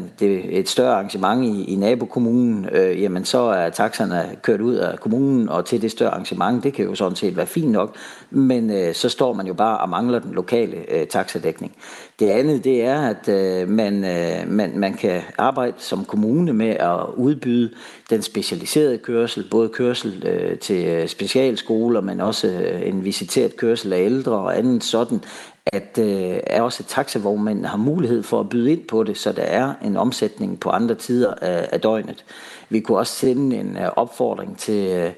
et 0.50 0.68
større 0.68 0.94
arrangement 0.94 1.44
i, 1.44 1.64
i 1.64 1.76
nabokommunen, 1.76 2.68
øh, 2.72 3.02
jamen 3.02 3.24
så 3.24 3.38
er 3.38 3.70
taxerne 3.70 4.36
kørt 4.42 4.60
ud 4.60 4.74
af 4.74 4.98
kommunen 5.00 5.48
og 5.48 5.64
til 5.64 5.82
det 5.82 5.90
større 5.90 6.10
arrangement. 6.10 6.64
Det 6.64 6.72
kan 6.72 6.84
jo 6.84 6.94
sådan 6.94 7.16
set 7.16 7.36
være 7.36 7.46
fint 7.46 7.70
nok, 7.70 7.96
men 8.30 8.70
øh, 8.70 8.94
så 8.94 9.08
står 9.08 9.32
man 9.32 9.46
jo 9.46 9.54
bare 9.54 9.78
og 9.78 9.88
mangler 9.88 10.18
den 10.18 10.32
lokale 10.32 10.76
øh, 10.94 11.06
taxadækning. 11.06 11.72
Det 12.20 12.30
andet, 12.30 12.64
det 12.64 12.82
er, 12.82 13.00
at 13.00 13.28
øh, 13.28 13.68
man, 13.68 14.04
øh, 14.04 14.48
man, 14.48 14.78
man 14.78 14.94
kan 14.94 15.20
arbejde 15.38 15.74
som 15.78 16.04
kommune 16.04 16.52
med 16.52 16.70
at 16.70 16.98
udbyde 17.16 17.70
den 18.10 18.22
specialiserede 18.22 18.98
kørsel, 18.98 19.46
både 19.50 19.68
kørsel 19.68 20.26
øh, 20.26 20.58
til 20.58 20.86
øh, 20.86 21.08
specialskoler, 21.08 22.00
men 22.00 22.20
også 22.20 22.46
øh, 22.48 22.88
en 22.88 23.04
visiteret 23.04 23.56
kørsel 23.56 23.92
af 23.92 24.00
ældre 24.04 24.37
og 24.38 24.58
andet 24.58 24.84
sådan, 24.84 25.20
at 25.66 25.98
øh, 25.98 26.40
er 26.46 26.62
også 26.62 26.82
taxavognmænd 26.82 27.64
har 27.64 27.76
mulighed 27.76 28.22
for 28.22 28.40
at 28.40 28.48
byde 28.48 28.72
ind 28.72 28.84
på 28.86 29.02
det, 29.02 29.18
så 29.18 29.32
der 29.32 29.42
er 29.42 29.74
en 29.84 29.96
omsætning 29.96 30.60
på 30.60 30.70
andre 30.70 30.94
tider 30.94 31.34
af, 31.34 31.68
af 31.72 31.80
døgnet. 31.80 32.24
Vi 32.68 32.80
kunne 32.80 32.98
også 32.98 33.12
sende 33.12 33.56
en 33.56 33.76
øh, 33.76 33.88
opfordring 33.96 34.58
til, 34.58 34.88
øh, 34.88 35.12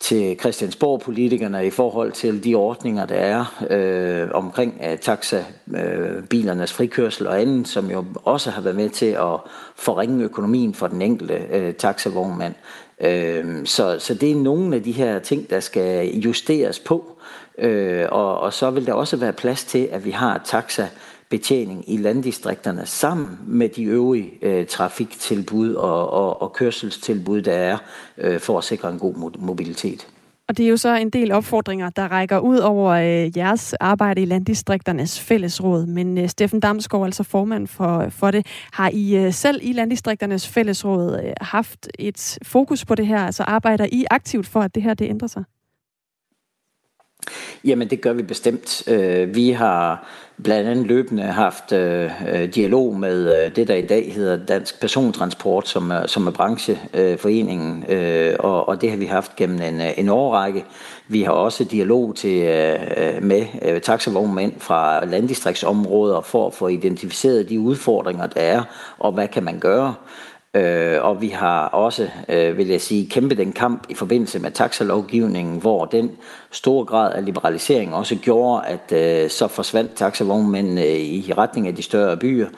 til 0.00 0.38
Christiansborg-politikerne 0.40 1.66
i 1.66 1.70
forhold 1.70 2.12
til 2.12 2.44
de 2.44 2.54
ordninger, 2.54 3.06
der 3.06 3.14
er 3.14 3.64
øh, 3.70 4.28
omkring 4.32 4.80
øh, 4.90 4.98
taxabilernes 4.98 6.72
øh, 6.72 6.76
frikørsel 6.76 7.26
og 7.26 7.40
andet, 7.40 7.68
som 7.68 7.90
jo 7.90 8.04
også 8.24 8.50
har 8.50 8.62
været 8.62 8.76
med 8.76 8.90
til 8.90 9.06
at 9.06 9.40
forringe 9.76 10.24
økonomien 10.24 10.74
for 10.74 10.86
den 10.86 11.02
enkelte 11.02 11.34
øh, 11.52 11.74
taxavognmand. 11.74 12.54
Øh, 13.00 13.66
så, 13.66 13.96
så 13.98 14.14
det 14.14 14.30
er 14.30 14.36
nogle 14.36 14.76
af 14.76 14.82
de 14.82 14.92
her 14.92 15.18
ting, 15.18 15.50
der 15.50 15.60
skal 15.60 16.18
justeres 16.18 16.78
på, 16.78 17.17
Øh, 17.58 18.06
og, 18.10 18.40
og 18.40 18.52
så 18.52 18.70
vil 18.70 18.86
der 18.86 18.92
også 18.92 19.16
være 19.16 19.32
plads 19.32 19.64
til, 19.64 19.88
at 19.92 20.04
vi 20.04 20.10
har 20.10 20.40
taxa 20.44 20.86
betjening 21.30 21.84
i 21.90 21.96
landdistrikterne 21.96 22.86
sammen 22.86 23.38
med 23.46 23.68
de 23.68 23.84
øvrige 23.84 24.30
øh, 24.42 24.66
trafiktilbud 24.66 25.74
og, 25.74 26.10
og, 26.10 26.42
og 26.42 26.52
kørselstilbud, 26.52 27.42
der 27.42 27.52
er 27.52 27.78
øh, 28.18 28.40
for 28.40 28.58
at 28.58 28.64
sikre 28.64 28.90
en 28.90 28.98
god 28.98 29.38
mobilitet. 29.38 30.06
Og 30.48 30.56
det 30.56 30.64
er 30.64 30.68
jo 30.68 30.76
så 30.76 30.96
en 30.96 31.10
del 31.10 31.32
opfordringer, 31.32 31.90
der 31.90 32.08
rækker 32.08 32.38
ud 32.38 32.58
over 32.58 32.90
øh, 32.90 33.38
jeres 33.38 33.74
arbejde 33.74 34.22
i 34.22 34.24
Landdistrikternes 34.24 35.20
Fællesråd. 35.20 35.86
Men 35.86 36.18
øh, 36.18 36.28
Steffen 36.28 36.60
Damsgaard, 36.60 37.04
altså 37.04 37.22
formand 37.22 37.66
for, 37.66 38.06
for 38.10 38.30
det, 38.30 38.46
har 38.72 38.90
I 38.92 39.16
øh, 39.16 39.32
selv 39.32 39.60
i 39.62 39.72
Landdistrikternes 39.72 40.48
Fællesråd 40.48 41.20
øh, 41.24 41.32
haft 41.40 41.88
et 41.98 42.38
fokus 42.42 42.84
på 42.84 42.94
det 42.94 43.06
her? 43.06 43.18
Altså 43.18 43.42
arbejder 43.42 43.86
I 43.92 44.04
aktivt 44.10 44.46
for, 44.46 44.60
at 44.60 44.74
det 44.74 44.82
her 44.82 44.94
det 44.94 45.08
ændrer 45.08 45.28
sig? 45.28 45.44
Jamen, 47.64 47.88
det 47.88 48.00
gør 48.00 48.12
vi 48.12 48.22
bestemt. 48.22 48.88
Øh, 48.88 49.34
vi 49.34 49.50
har 49.50 50.06
blandt 50.42 50.68
andet 50.68 50.86
løbende 50.86 51.22
haft 51.22 51.72
øh, 51.72 52.10
øh, 52.32 52.54
dialog 52.54 52.96
med 52.96 53.50
det, 53.50 53.68
der 53.68 53.74
i 53.74 53.86
dag 53.86 54.12
hedder 54.14 54.36
Dansk 54.36 54.80
Persontransport, 54.80 55.68
som 55.68 55.90
er, 55.90 56.06
som 56.06 56.26
er 56.26 56.30
brancheforeningen, 56.30 57.84
og, 58.38 58.68
og 58.68 58.80
det 58.80 58.90
har 58.90 58.96
vi 58.96 59.06
haft 59.06 59.36
gennem 59.36 59.62
en, 59.62 59.80
en 59.96 60.08
årrække. 60.08 60.64
Vi 61.08 61.22
har 61.22 61.32
også 61.32 61.64
dialog 61.64 62.16
til, 62.16 62.40
med 63.22 63.80
taxavognmænd 63.80 64.52
fra 64.58 65.04
landdistriktsområder 65.04 66.20
for 66.20 66.46
at 66.46 66.54
få 66.54 66.68
identificeret 66.68 67.48
de 67.48 67.60
udfordringer, 67.60 68.26
der 68.26 68.40
er, 68.40 68.62
og 68.98 69.12
hvad 69.12 69.28
kan 69.28 69.42
man 69.42 69.58
gøre. 69.58 69.94
Øh, 70.54 71.04
og 71.04 71.20
vi 71.20 71.28
har 71.28 71.66
også, 71.66 72.08
øh, 72.28 72.58
vil 72.58 72.68
jeg 72.68 72.80
sige, 72.80 73.10
kæmpet 73.10 73.38
den 73.38 73.52
kamp 73.52 73.86
i 73.88 73.94
forbindelse 73.94 74.38
med 74.38 74.50
taxalovgivningen, 74.50 75.60
hvor 75.60 75.84
den 75.84 76.10
store 76.50 76.84
grad 76.84 77.12
af 77.12 77.24
liberalisering 77.24 77.94
også 77.94 78.16
gjorde, 78.16 78.66
at 78.66 78.92
øh, 78.92 79.30
så 79.30 79.48
forsvandt 79.48 79.94
taxavognmændene 79.94 80.98
i 80.98 81.32
retning 81.38 81.68
af 81.68 81.74
de 81.74 81.82
større 81.82 82.16
byer, 82.16 82.48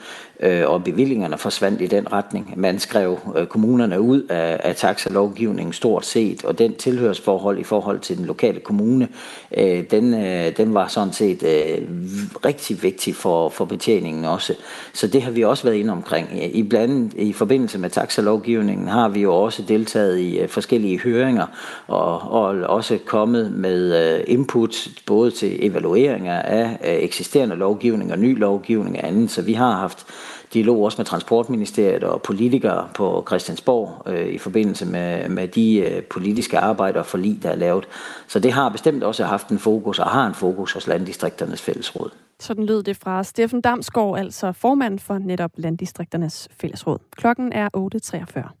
Øh, 0.43 0.69
og 0.69 0.83
bevillingerne 0.83 1.37
forsvandt 1.37 1.81
i 1.81 1.87
den 1.87 2.13
retning. 2.13 2.53
Man 2.57 2.79
skrev 2.79 3.19
øh, 3.37 3.47
kommunerne 3.47 4.01
ud 4.01 4.21
af, 4.21 4.59
af 4.63 4.75
taxalovgivningen 4.75 5.73
stort 5.73 6.05
set, 6.05 6.45
og 6.45 6.59
den 6.59 6.75
tilhørsforhold 6.75 7.59
i 7.59 7.63
forhold 7.63 7.99
til 7.99 8.17
den 8.17 8.25
lokale 8.25 8.59
kommune, 8.59 9.07
øh, 9.57 9.83
den, 9.91 10.13
den 10.57 10.73
var 10.73 10.87
sådan 10.87 11.13
set 11.13 11.43
rigtig 12.45 12.83
vigtig 12.83 13.15
for, 13.15 13.49
for 13.49 13.65
betjeningen 13.65 14.25
også. 14.25 14.53
Så 14.93 15.07
det 15.07 15.21
har 15.21 15.31
vi 15.31 15.43
også 15.43 15.63
været 15.63 15.75
inde 15.75 15.91
omkring. 15.91 16.55
I 16.55 16.63
blandt 16.63 17.13
i 17.13 17.33
forbindelse 17.33 17.79
med 17.79 17.89
taxalovgivningen 17.89 18.87
har 18.87 19.09
vi 19.09 19.21
jo 19.21 19.35
også 19.35 19.61
deltaget 19.67 20.19
i 20.19 20.47
forskellige 20.47 20.99
høringer, 20.99 21.45
og, 21.87 22.21
og 22.21 22.43
også 22.49 22.97
kommet 23.05 23.51
med 23.51 24.21
input 24.27 24.87
både 25.05 25.31
til 25.31 25.65
evalueringer 25.65 26.41
af 26.41 26.77
eksisterende 26.81 27.55
lovgivning 27.55 28.11
og 28.11 28.19
ny 28.19 28.39
lovgivning 28.39 28.97
og 28.97 29.07
andet, 29.07 29.31
så 29.31 29.41
vi 29.41 29.53
har 29.53 29.71
haft 29.71 30.05
dialog 30.53 30.83
også 30.83 30.97
med 30.97 31.05
Transportministeriet 31.05 32.03
og 32.03 32.21
politikere 32.21 32.87
på 32.95 33.23
Christiansborg 33.27 34.03
øh, 34.05 34.27
i 34.27 34.37
forbindelse 34.37 34.85
med, 34.85 35.29
med 35.29 35.47
de 35.47 35.77
øh, 35.77 36.03
politiske 36.03 36.59
arbejder 36.59 36.99
og 36.99 37.05
forlig, 37.05 37.43
der 37.43 37.49
er 37.49 37.55
lavet. 37.55 37.87
Så 38.27 38.39
det 38.39 38.51
har 38.51 38.69
bestemt 38.69 39.03
også 39.03 39.23
haft 39.23 39.49
en 39.49 39.59
fokus 39.59 39.99
og 39.99 40.09
har 40.09 40.27
en 40.27 40.33
fokus 40.33 40.73
hos 40.73 40.87
Landdistrikternes 40.87 41.61
Fællesråd. 41.61 42.09
Sådan 42.39 42.65
lød 42.65 42.83
det 42.83 42.97
fra 42.97 43.23
Steffen 43.23 43.61
Damsgaard, 43.61 44.19
altså 44.19 44.51
formand 44.51 44.99
for 44.99 45.17
netop 45.17 45.51
Landdistrikternes 45.55 46.47
Fællesråd. 46.61 46.97
Klokken 47.15 47.53
er 47.53 47.69
8.43. 47.77 48.60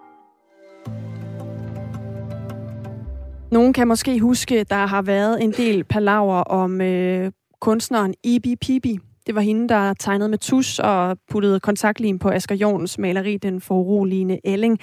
Nogen 3.51 3.73
kan 3.73 3.87
måske 3.87 4.19
huske, 4.19 4.63
der 4.63 4.85
har 4.85 5.01
været 5.01 5.43
en 5.43 5.51
del 5.51 5.83
palaver 5.83 6.37
om 6.37 6.81
øh, 6.81 7.31
kunstneren 7.61 8.13
Ibi 8.23 8.55
Pibi. 8.55 8.99
Det 9.27 9.35
var 9.35 9.41
hende, 9.41 9.69
der 9.69 9.93
tegnede 9.93 10.29
med 10.29 10.37
tus 10.37 10.79
og 10.79 11.17
puttede 11.31 11.59
kontaktlim 11.59 12.19
på 12.19 12.29
Asger 12.29 12.55
Jorns 12.55 12.97
maleri 12.97 13.37
Den 13.37 13.61
foruroligende 13.61 14.39
Elling. 14.43 14.79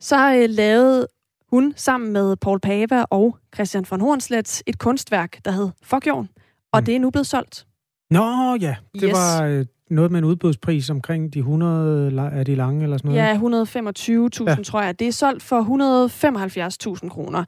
Så 0.00 0.34
øh, 0.34 0.48
lavede 0.48 1.06
hun 1.50 1.72
sammen 1.76 2.12
med 2.12 2.36
Paul 2.36 2.60
Pava 2.60 3.04
og 3.10 3.36
Christian 3.54 3.84
von 3.90 4.00
Hornslet 4.00 4.62
et 4.66 4.78
kunstværk, 4.78 5.44
der 5.44 5.50
hed 5.50 5.70
Fuck 5.82 6.06
Jorn. 6.06 6.28
Og 6.72 6.80
mm. 6.80 6.84
det 6.84 6.96
er 6.96 7.00
nu 7.00 7.10
blevet 7.10 7.26
solgt. 7.26 7.66
Nå 8.10 8.56
ja, 8.60 8.76
det 8.94 9.02
yes. 9.02 9.12
var 9.12 9.44
øh, 9.44 9.66
noget 9.90 10.10
med 10.10 10.18
en 10.18 10.24
udbudspris 10.24 10.90
omkring 10.90 11.34
de 11.34 11.38
100 11.38 12.30
af 12.32 12.44
de 12.44 12.54
lange 12.54 12.82
eller 12.82 12.96
sådan 12.96 13.10
noget. 13.10 13.22
Ja, 13.22 14.54
125.000 14.54 14.58
ja. 14.58 14.62
tror 14.64 14.82
jeg. 14.82 14.98
Det 14.98 15.08
er 15.08 15.12
solgt 15.12 15.42
for 15.42 16.96
175.000 17.02 17.08
kroner. 17.08 17.44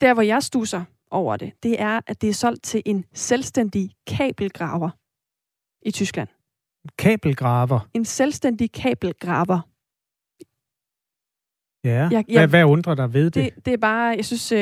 Der, 0.00 0.14
hvor 0.14 0.22
jeg 0.22 0.42
stusser 0.42 0.84
over 1.10 1.36
det, 1.36 1.52
det 1.62 1.80
er, 1.80 2.00
at 2.06 2.20
det 2.20 2.28
er 2.28 2.34
solgt 2.34 2.62
til 2.62 2.82
en 2.86 3.04
selvstændig 3.14 3.90
kabelgraver 4.06 4.90
i 5.82 5.90
Tyskland. 5.90 6.28
Kabelgraver? 6.98 7.88
En 7.94 8.04
selvstændig 8.04 8.72
kabelgraver. 8.72 9.60
Ja, 11.84 12.08
jeg, 12.10 12.24
jeg, 12.28 12.40
hvad, 12.40 12.48
hvad 12.48 12.64
undrer 12.64 12.94
dig 12.94 13.12
ved 13.12 13.24
det? 13.24 13.34
Det, 13.34 13.66
det 13.66 13.72
er 13.72 13.78
bare, 13.78 14.16
jeg 14.16 14.24
synes, 14.24 14.52
øh, 14.52 14.58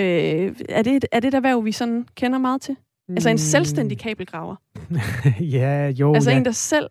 er, 0.68 0.82
det, 0.82 1.05
er 1.12 1.20
det 1.20 1.32
der 1.32 1.41
værv, 1.41 1.64
vi 1.64 1.72
sådan 1.72 2.09
kender 2.14 2.39
meget 2.39 2.61
til? 2.61 2.76
Mm. 3.09 3.14
Altså 3.14 3.30
en 3.30 3.39
selvstændig 3.39 3.99
kabelgraver? 3.99 4.57
ja, 5.59 5.89
jo. 5.89 6.14
Altså 6.14 6.30
ja. 6.30 6.37
en, 6.37 6.45
der 6.45 6.51
selv 6.51 6.91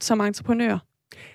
som 0.00 0.20
entreprenør? 0.20 0.78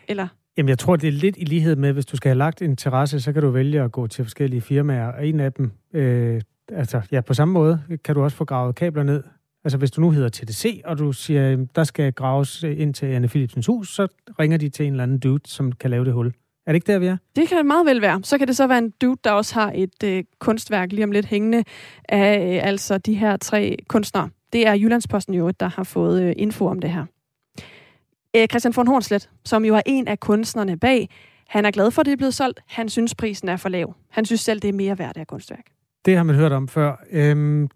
Eller? 0.08 0.28
Jamen, 0.58 0.70
jeg 0.70 0.80
tror, 0.80 0.96
det 0.96 1.08
er 1.08 1.12
lidt 1.12 1.36
i 1.38 1.46
lighed 1.46 1.76
med, 1.76 1.94
hvis 1.94 2.06
du 2.06 2.18
skal 2.18 2.30
have 2.30 2.38
lagt 2.38 2.62
en 2.62 2.76
terrasse, 2.76 3.22
så 3.22 3.34
kan 3.34 3.42
du 3.42 3.50
vælge 3.50 3.82
at 3.82 3.92
gå 3.92 4.08
til 4.08 4.26
forskellige 4.26 4.62
firmaer, 4.62 5.08
og 5.08 5.28
en 5.28 5.40
af 5.40 5.54
dem, 5.54 5.72
øh, 5.94 6.42
altså 6.72 7.02
ja, 7.12 7.22
på 7.22 7.34
samme 7.34 7.54
måde, 7.54 7.82
kan 8.04 8.16
du 8.16 8.24
også 8.24 8.38
få 8.38 8.46
gravet 8.46 8.76
kabler 8.76 9.04
ned. 9.04 9.24
Altså, 9.64 9.78
hvis 9.78 9.92
du 9.92 10.02
nu 10.02 10.12
hedder 10.12 10.30
TDC, 10.30 10.82
og 10.86 10.98
du 10.98 11.12
siger, 11.12 11.66
der 11.76 11.84
skal 11.84 12.14
graves 12.14 12.64
øh, 12.64 12.80
ind 12.80 12.94
til 12.94 13.06
Anne 13.06 13.28
Philipsens 13.28 13.66
hus, 13.66 13.96
så 13.96 14.08
ringer 14.40 14.58
de 14.58 14.70
til 14.70 14.86
en 14.86 14.94
eller 14.94 15.04
anden 15.04 15.20
dude, 15.20 15.42
som 15.46 15.72
kan 15.72 15.90
lave 15.90 16.06
det 16.06 16.14
hul. 16.14 16.28
Er 16.68 16.72
det 16.72 16.76
ikke 16.76 16.92
der, 16.92 17.00
vi 17.00 17.06
er? 17.06 17.18
Det 17.36 17.50
kan 17.50 17.58
det 17.58 17.66
meget 17.66 17.86
vel 17.86 18.02
være. 18.02 18.20
Så 18.24 18.38
kan 18.38 18.48
det 18.48 18.56
så 18.56 18.68
være 18.68 18.78
en 18.78 18.94
dude, 19.02 19.18
der 19.24 19.32
også 19.32 19.54
har 19.54 19.72
et 19.76 20.04
øh, 20.04 20.24
kunstværk 20.40 20.92
lige 20.92 21.04
om 21.04 21.12
lidt 21.12 21.26
hængende 21.26 21.64
af 22.10 22.56
øh, 22.56 22.68
altså 22.68 22.98
de 22.98 23.14
her 23.14 23.38
tre 23.38 23.78
kunstnere. 23.88 24.30
Det 24.54 24.68
er 24.68 24.74
Jyllandsposten 24.74 25.34
jo, 25.34 25.52
der 25.52 25.68
har 25.68 25.84
fået 25.84 26.24
øh, 26.24 26.34
info 26.38 26.66
om 26.66 26.80
det 26.80 26.90
her. 26.90 27.06
Æ, 28.36 28.46
Christian 28.48 28.74
von 28.76 28.88
Hornslet, 28.88 29.30
som 29.46 29.66
jo 29.66 29.76
er 29.76 29.82
en 29.86 30.08
af 30.08 30.20
kunstnerne 30.20 30.78
bag, 30.78 31.10
han 31.48 31.66
er 31.66 31.72
glad 31.72 31.92
for, 31.92 32.02
at 32.02 32.06
det 32.06 32.12
er 32.12 32.18
blevet 32.18 32.34
solgt. 32.34 32.60
Han 32.68 32.90
synes, 32.90 33.16
prisen 33.16 33.50
er 33.50 33.58
for 33.58 33.70
lav. 33.70 33.96
Han 34.10 34.26
synes 34.26 34.42
selv, 34.42 34.60
det 34.60 34.68
er 34.68 34.74
mere 34.74 35.00
værd 35.00 35.18
af 35.18 35.28
kunstværk. 35.28 35.66
Det 36.06 36.18
har 36.18 36.24
man 36.24 36.36
hørt 36.36 36.52
om 36.52 36.68
før. 36.68 37.06
Øhm, 37.12 37.68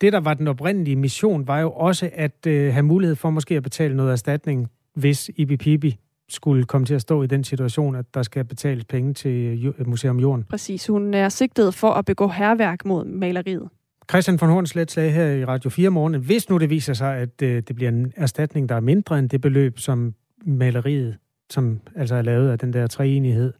det, 0.00 0.12
der 0.12 0.20
var 0.20 0.34
den 0.34 0.48
oprindelige 0.48 0.96
mission, 0.96 1.46
var 1.48 1.60
jo 1.60 1.70
også 1.70 2.10
at 2.12 2.46
øh, 2.46 2.72
have 2.72 2.82
mulighed 2.82 3.16
for 3.16 3.30
måske 3.30 3.56
at 3.56 3.62
betale 3.62 3.96
noget 3.96 4.12
erstatning, 4.12 4.68
hvis 4.94 5.30
Ibi 5.36 5.56
Pibi 5.56 5.98
skulle 6.28 6.64
komme 6.64 6.86
til 6.86 6.94
at 6.94 7.00
stå 7.00 7.22
i 7.22 7.26
den 7.26 7.44
situation, 7.44 7.96
at 7.96 8.14
der 8.14 8.22
skal 8.22 8.44
betales 8.44 8.84
penge 8.84 9.14
til 9.14 9.74
Museum 9.86 10.20
Jorden. 10.20 10.44
Præcis. 10.44 10.86
Hun 10.86 11.14
er 11.14 11.28
sigtet 11.28 11.74
for 11.74 11.90
at 11.90 12.04
begå 12.04 12.28
herværk 12.28 12.84
mod 12.84 13.04
maleriet. 13.04 13.68
Christian 14.10 14.40
von 14.40 14.50
Hornslet 14.50 14.90
sagde 14.90 15.10
her 15.10 15.26
i 15.26 15.44
Radio 15.44 15.70
4 15.70 15.90
morgen, 15.90 16.14
hvis 16.14 16.50
nu 16.50 16.58
det 16.58 16.70
viser 16.70 16.94
sig, 16.94 17.16
at 17.16 17.42
øh, 17.42 17.62
det 17.62 17.76
bliver 17.76 17.88
en 17.88 18.12
erstatning, 18.16 18.68
der 18.68 18.74
er 18.74 18.80
mindre 18.80 19.18
end 19.18 19.30
det 19.30 19.40
beløb, 19.40 19.78
som 19.78 20.14
maleriet, 20.46 21.16
som 21.50 21.80
altså 21.96 22.14
er 22.14 22.22
lavet 22.22 22.50
af 22.50 22.58
den 22.58 22.72
der 22.72 22.86
treenighed, 22.86 23.52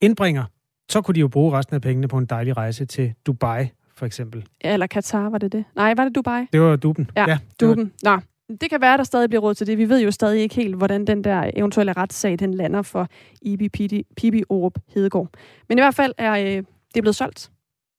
indbringer, 0.00 0.44
så 0.90 1.00
kunne 1.00 1.14
de 1.14 1.20
jo 1.20 1.28
bruge 1.28 1.58
resten 1.58 1.74
af 1.74 1.82
pengene 1.82 2.08
på 2.08 2.18
en 2.18 2.26
dejlig 2.26 2.56
rejse 2.56 2.84
til 2.84 3.14
Dubai, 3.26 3.66
for 3.96 4.06
eksempel. 4.06 4.46
Eller 4.60 4.86
Katar, 4.86 5.30
var 5.30 5.38
det 5.38 5.52
det? 5.52 5.64
Nej, 5.76 5.94
var 5.96 6.04
det 6.04 6.14
Dubai? 6.14 6.46
Det 6.52 6.60
var 6.60 6.76
Duben. 6.76 7.10
Ja, 7.16 7.24
ja 7.28 7.38
Duben. 7.60 7.92
Var... 8.04 8.16
Nå, 8.16 8.56
det 8.60 8.70
kan 8.70 8.80
være, 8.80 8.96
der 8.96 9.04
stadig 9.04 9.28
bliver 9.28 9.42
råd 9.42 9.54
til 9.54 9.66
det. 9.66 9.78
Vi 9.78 9.88
ved 9.88 10.02
jo 10.02 10.10
stadig 10.10 10.40
ikke 10.40 10.54
helt, 10.54 10.74
hvordan 10.74 11.04
den 11.04 11.24
der 11.24 11.50
eventuelle 11.56 11.92
retssag, 11.92 12.38
den 12.38 12.54
lander 12.54 12.82
for 12.82 13.08
Ibi 13.42 13.68
Pibi, 14.16 14.42
Orup 14.48 14.78
Hedegaard. 14.88 15.28
Men 15.68 15.78
i 15.78 15.80
hvert 15.80 15.94
fald 15.94 16.12
er 16.18 16.32
øh, 16.32 16.62
det 16.94 17.02
blevet 17.02 17.16
solgt. 17.16 17.50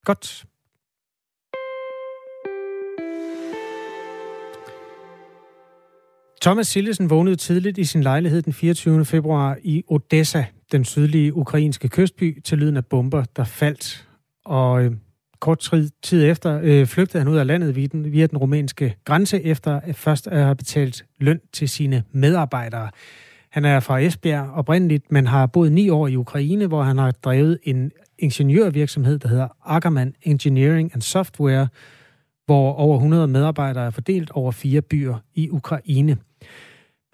Godt. 0.05 0.45
Thomas 6.45 6.67
Sillesen 6.67 7.09
vågnede 7.09 7.35
tidligt 7.35 7.77
i 7.77 7.83
sin 7.83 8.03
lejlighed 8.03 8.41
den 8.41 8.53
24. 8.53 9.05
februar 9.05 9.57
i 9.63 9.83
Odessa, 9.87 10.45
den 10.71 10.85
sydlige 10.85 11.35
ukrainske 11.35 11.89
kystby, 11.89 12.41
til 12.43 12.57
lyden 12.57 12.77
af 12.77 12.85
bomber, 12.85 13.23
der 13.35 13.43
faldt. 13.43 14.07
Og 14.45 14.83
øh, 14.83 14.91
kort 15.39 15.71
tid 16.03 16.31
efter 16.31 16.59
øh, 16.63 16.85
flygtede 16.85 17.23
han 17.23 17.27
ud 17.27 17.37
af 17.37 17.47
landet 17.47 17.75
via 17.75 17.87
den, 17.87 18.11
via 18.11 18.27
den 18.27 18.37
rumænske 18.37 18.95
grænse, 19.05 19.43
efter 19.43 19.79
at 19.79 19.95
først 19.95 20.27
at 20.27 20.43
have 20.43 20.55
betalt 20.55 21.05
løn 21.19 21.39
til 21.53 21.69
sine 21.69 22.03
medarbejdere. 22.11 22.89
Han 23.51 23.65
er 23.65 23.79
fra 23.79 23.99
Esbjerg 23.99 24.49
oprindeligt, 24.49 25.11
men 25.11 25.27
har 25.27 25.45
boet 25.45 25.71
ni 25.71 25.89
år 25.89 26.07
i 26.07 26.15
Ukraine, 26.15 26.67
hvor 26.67 26.83
han 26.83 26.97
har 26.97 27.11
drevet 27.11 27.59
en 27.63 27.91
ingeniørvirksomhed, 28.19 29.19
der 29.19 29.27
hedder 29.27 29.47
Ackermann 29.65 30.13
Engineering 30.21 30.91
and 30.93 31.01
Software, 31.01 31.67
hvor 32.45 32.73
over 32.73 32.95
100 32.95 33.27
medarbejdere 33.27 33.85
er 33.85 33.89
fordelt 33.89 34.31
over 34.31 34.51
fire 34.51 34.81
byer 34.81 35.15
i 35.35 35.49
Ukraine. 35.49 36.17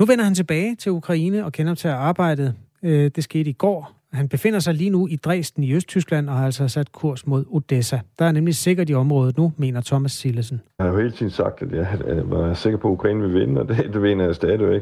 Nu 0.01 0.05
vender 0.05 0.23
han 0.23 0.35
tilbage 0.35 0.75
til 0.75 0.91
Ukraine 0.91 1.45
og 1.45 1.51
kender 1.51 1.75
til 1.75 1.87
arbejdet. 1.87 2.55
Øh, 2.83 3.11
det 3.15 3.23
skete 3.23 3.49
i 3.49 3.53
går. 3.53 3.91
Han 4.13 4.29
befinder 4.29 4.59
sig 4.59 4.73
lige 4.73 4.89
nu 4.89 5.07
i 5.07 5.15
Dresden 5.15 5.63
i 5.63 5.73
Østtyskland 5.73 6.29
og 6.29 6.35
har 6.35 6.45
altså 6.45 6.67
sat 6.67 6.91
kurs 6.91 7.27
mod 7.27 7.45
Odessa. 7.49 7.99
Der 8.19 8.25
er 8.25 8.31
nemlig 8.31 8.55
sikkert 8.55 8.89
i 8.89 8.93
området 8.93 9.37
nu, 9.37 9.53
mener 9.57 9.81
Thomas 9.81 10.11
Sillesen. 10.11 10.61
Jeg 10.79 10.85
har 10.85 10.93
jo 10.93 10.99
hele 10.99 11.11
tiden 11.11 11.31
sagt, 11.31 11.61
at 11.61 11.71
jeg 11.71 11.87
var 12.25 12.53
sikker 12.53 12.79
på, 12.79 12.87
at 12.87 12.91
Ukraine 12.91 13.21
vil 13.21 13.33
vinde, 13.33 13.61
og 13.61 13.67
det, 13.67 13.77
det 13.93 14.03
vinder 14.03 14.25
jeg 14.25 14.35
stadigvæk. 14.35 14.81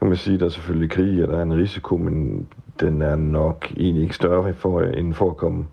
Man 0.00 0.10
kan 0.10 0.16
sige, 0.16 0.34
at 0.34 0.40
der 0.40 0.46
er 0.46 0.50
selvfølgelig 0.50 0.90
krig, 0.90 1.22
og 1.22 1.28
der 1.28 1.38
er 1.38 1.42
en 1.42 1.54
risiko, 1.54 1.96
men 1.96 2.46
den 2.80 3.02
er 3.02 3.16
nok 3.16 3.72
egentlig 3.76 4.02
ikke 4.02 4.14
større 4.14 4.54
for, 4.54 4.80
end 4.80 5.14
for 5.14 5.30
at 5.30 5.36
komme 5.36 5.64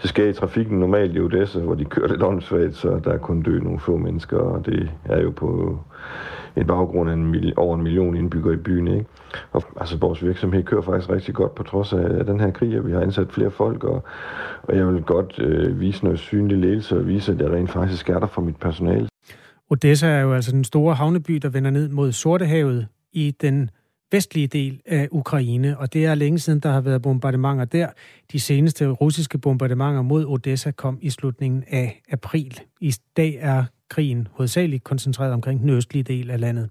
til 0.00 0.08
skade 0.08 0.30
i 0.30 0.32
trafikken 0.32 0.78
normalt 0.78 1.16
i 1.16 1.20
Odessa, 1.20 1.58
hvor 1.58 1.74
de 1.74 1.84
kører 1.84 2.08
lidt 2.08 2.22
åndssvagt, 2.22 2.76
så 2.76 3.00
der 3.04 3.12
er 3.12 3.18
kun 3.18 3.42
dø 3.42 3.58
nogle 3.58 3.80
få 3.80 3.96
mennesker, 3.96 4.38
og 4.38 4.66
det 4.66 4.90
er 5.04 5.20
jo 5.20 5.30
på 5.30 5.78
en 6.56 6.66
baggrund 6.66 7.10
af 7.10 7.14
en 7.14 7.52
over 7.56 7.76
en 7.76 7.82
million 7.82 8.16
indbyggere 8.16 8.54
i 8.54 8.56
byen. 8.56 8.88
Ikke? 8.88 9.06
Og, 9.52 9.62
altså, 9.80 9.96
vores 9.96 10.24
virksomhed 10.24 10.62
kører 10.62 10.82
faktisk 10.82 11.10
rigtig 11.10 11.34
godt 11.34 11.54
på 11.54 11.62
trods 11.62 11.92
af 11.92 12.26
den 12.26 12.40
her 12.40 12.50
krig, 12.50 12.78
og 12.78 12.86
vi 12.86 12.92
har 12.92 13.00
ansat 13.00 13.32
flere 13.32 13.50
folk, 13.50 13.84
og, 13.84 14.04
og 14.62 14.76
jeg 14.76 14.88
vil 14.88 15.02
godt 15.02 15.38
øh, 15.38 15.80
vise 15.80 16.04
noget 16.04 16.18
synlig 16.18 16.58
ledelse 16.58 16.98
og 16.98 17.06
vise, 17.06 17.32
at 17.32 17.40
jeg 17.40 17.50
rent 17.50 17.70
faktisk 17.70 18.10
er 18.10 18.18
der 18.18 18.26
for 18.26 18.42
mit 18.42 18.56
personale. 18.56 19.08
Odessa 19.70 20.06
er 20.06 20.20
jo 20.20 20.32
altså 20.32 20.52
den 20.52 20.64
store 20.64 20.94
havneby, 20.94 21.34
der 21.34 21.48
vender 21.48 21.70
ned 21.70 21.88
mod 21.88 22.12
Sortehavet 22.12 22.86
i 23.12 23.36
den 23.40 23.70
vestlige 24.12 24.46
del 24.46 24.80
af 24.86 25.08
Ukraine, 25.10 25.78
og 25.78 25.92
det 25.92 26.06
er 26.06 26.14
længe 26.14 26.38
siden, 26.38 26.60
der 26.60 26.72
har 26.72 26.80
været 26.80 27.02
bombardementer 27.02 27.64
der. 27.64 27.88
De 28.32 28.40
seneste 28.40 28.88
russiske 28.88 29.38
bombardementer 29.38 30.02
mod 30.02 30.24
Odessa 30.26 30.70
kom 30.70 30.98
i 31.00 31.10
slutningen 31.10 31.64
af 31.70 32.02
april. 32.12 32.60
I 32.80 32.94
dag 33.16 33.38
er 33.40 33.64
krigen 33.92 34.28
hovedsageligt 34.32 34.84
koncentreret 34.84 35.32
omkring 35.32 35.60
den 35.60 35.70
østlige 35.70 36.02
del 36.02 36.30
af 36.30 36.40
landet. 36.40 36.68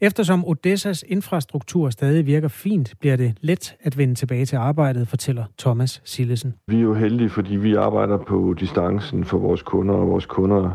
Eftersom 0.00 0.44
Odessas 0.44 1.04
infrastruktur 1.08 1.90
stadig 1.90 2.26
virker 2.26 2.48
fint, 2.48 2.94
bliver 3.00 3.16
det 3.16 3.34
let 3.40 3.74
at 3.80 3.98
vende 3.98 4.14
tilbage 4.14 4.46
til 4.46 4.56
arbejdet, 4.56 5.08
fortæller 5.08 5.44
Thomas 5.58 6.02
Sillesen. 6.04 6.54
Vi 6.66 6.76
er 6.76 6.80
jo 6.80 6.94
heldige, 6.94 7.30
fordi 7.30 7.56
vi 7.56 7.74
arbejder 7.74 8.18
på 8.18 8.54
distancen 8.60 9.24
for 9.24 9.38
vores 9.38 9.62
kunder, 9.62 9.94
og 9.94 10.08
vores 10.08 10.26
kunder 10.26 10.70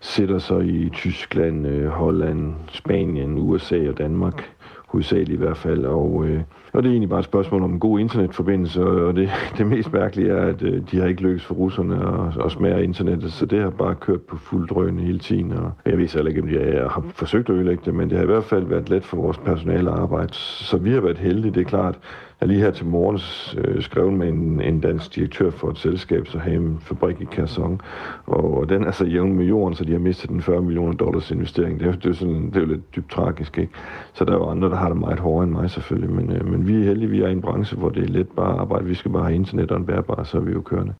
sætter 0.00 0.38
sig 0.38 0.64
i 0.66 0.88
Tyskland, 0.88 1.66
øh, 1.66 1.88
Holland, 1.88 2.54
Spanien, 2.72 3.38
USA 3.38 3.88
og 3.88 3.98
Danmark 3.98 4.50
hovedsageligt 4.90 5.30
i 5.30 5.44
hvert 5.44 5.56
fald. 5.56 5.84
Og, 5.84 6.24
øh, 6.26 6.40
og 6.72 6.82
det 6.82 6.88
er 6.88 6.92
egentlig 6.92 7.08
bare 7.08 7.18
et 7.18 7.24
spørgsmål 7.24 7.62
om 7.62 7.72
en 7.72 7.80
god 7.80 8.00
internetforbindelse, 8.00 8.82
og 8.82 9.16
det, 9.16 9.30
det 9.58 9.66
mest 9.66 9.92
mærkelige 9.92 10.30
er, 10.30 10.46
at 10.46 10.62
øh, 10.62 10.82
de 10.90 11.00
har 11.00 11.06
ikke 11.06 11.22
lykkes 11.22 11.44
for 11.44 11.54
russerne 11.54 11.96
at, 11.96 12.44
at 12.44 12.52
smadre 12.52 12.84
internettet, 12.84 13.32
så 13.32 13.46
det 13.46 13.62
har 13.62 13.70
bare 13.70 13.94
kørt 13.94 14.20
på 14.20 14.36
fuld 14.36 14.68
drøn 14.68 14.98
hele 14.98 15.18
tiden. 15.18 15.52
Og 15.52 15.72
jeg 15.86 15.98
ved 15.98 16.08
heller 16.08 16.28
ikke, 16.28 16.42
om 16.42 16.48
jeg 16.48 16.88
har 16.90 17.04
forsøgt 17.14 17.48
at 17.48 17.54
ødelægge 17.54 17.82
det, 17.84 17.94
men 17.94 18.10
det 18.10 18.16
har 18.16 18.24
i 18.24 18.26
hvert 18.26 18.44
fald 18.44 18.64
været 18.64 18.88
let 18.88 19.04
for 19.04 19.16
vores 19.16 19.38
personale 19.38 19.90
at 19.90 19.98
arbejde. 19.98 20.34
Så 20.34 20.76
vi 20.76 20.90
har 20.90 21.00
været 21.00 21.18
heldige, 21.18 21.54
det 21.54 21.60
er 21.60 21.64
klart. 21.64 21.98
Jeg 22.40 22.48
lige 22.48 22.60
her 22.60 22.70
til 22.70 22.86
morgen 22.86 23.18
øh, 23.58 23.82
skrev 23.82 24.10
med 24.12 24.28
en, 24.28 24.62
en 24.62 24.80
dansk 24.80 25.14
direktør 25.14 25.50
for 25.50 25.70
et 25.70 25.78
selskab, 25.78 26.26
så 26.26 26.38
har 26.38 26.50
en 26.50 26.78
fabrik 26.80 27.20
i 27.20 27.24
Kherson, 27.24 27.80
og, 28.26 28.58
og 28.58 28.68
den 28.68 28.84
er 28.84 28.90
så 28.90 29.04
jævn 29.04 29.32
med 29.32 29.44
jorden, 29.46 29.74
så 29.74 29.84
de 29.84 29.92
har 29.92 29.98
mistet 29.98 30.30
den 30.30 30.42
40 30.42 30.62
millioner 30.62 30.92
dollars 30.92 31.30
investering. 31.30 31.80
Det 31.80 31.88
er, 31.88 31.92
det 31.92 32.06
er, 32.06 32.12
sådan, 32.12 32.46
det 32.46 32.56
er 32.56 32.60
jo 32.60 32.66
lidt 32.66 32.96
dybt 32.96 33.10
tragisk, 33.10 33.58
ikke? 33.58 33.72
Så 34.12 34.24
der 34.24 34.32
er 34.32 34.36
jo 34.36 34.48
andre, 34.48 34.68
der 34.68 34.76
har 34.76 34.88
det 34.88 34.96
meget 34.96 35.18
hårdere 35.18 35.44
end 35.44 35.52
mig 35.52 35.70
selvfølgelig, 35.70 36.10
men, 36.10 36.32
øh, 36.32 36.46
men 36.46 36.68
vi 36.68 36.74
er 36.74 36.84
heldige, 36.84 37.10
vi 37.10 37.20
er 37.20 37.28
i 37.28 37.32
en 37.32 37.42
branche, 37.42 37.76
hvor 37.76 37.88
det 37.88 38.02
er 38.02 38.08
let 38.08 38.28
bare 38.28 38.52
at 38.54 38.60
arbejde. 38.60 38.84
Vi 38.84 38.94
skal 38.94 39.10
bare 39.10 39.22
have 39.22 39.34
internet 39.34 39.70
og 39.70 39.76
en 39.76 39.86
bærbar, 39.86 40.24
så 40.24 40.36
er 40.36 40.42
vi 40.42 40.52
jo 40.52 40.60
kørende. 40.60 40.92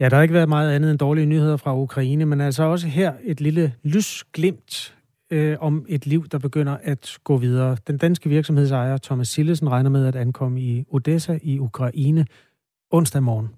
Ja, 0.00 0.08
der 0.08 0.16
har 0.16 0.22
ikke 0.22 0.34
været 0.34 0.48
meget 0.48 0.72
andet 0.72 0.90
end 0.90 0.98
dårlige 0.98 1.26
nyheder 1.26 1.56
fra 1.56 1.76
Ukraine, 1.76 2.26
men 2.26 2.40
altså 2.40 2.62
også 2.62 2.86
her 2.86 3.12
et 3.24 3.40
lille 3.40 3.72
lysglimt 3.82 4.93
øh, 5.30 5.56
om 5.60 5.86
et 5.88 6.06
liv, 6.06 6.28
der 6.28 6.38
begynder 6.38 6.76
at 6.82 7.18
gå 7.24 7.36
videre. 7.36 7.76
Den 7.86 7.98
danske 7.98 8.28
virksomhedsejer 8.28 8.96
Thomas 8.96 9.28
Sillesen 9.28 9.70
regner 9.70 9.90
med 9.90 10.06
at 10.06 10.16
ankomme 10.16 10.60
i 10.60 10.84
Odessa 10.90 11.38
i 11.42 11.58
Ukraine 11.58 12.26
onsdag 12.90 13.22
morgen. 13.22 13.48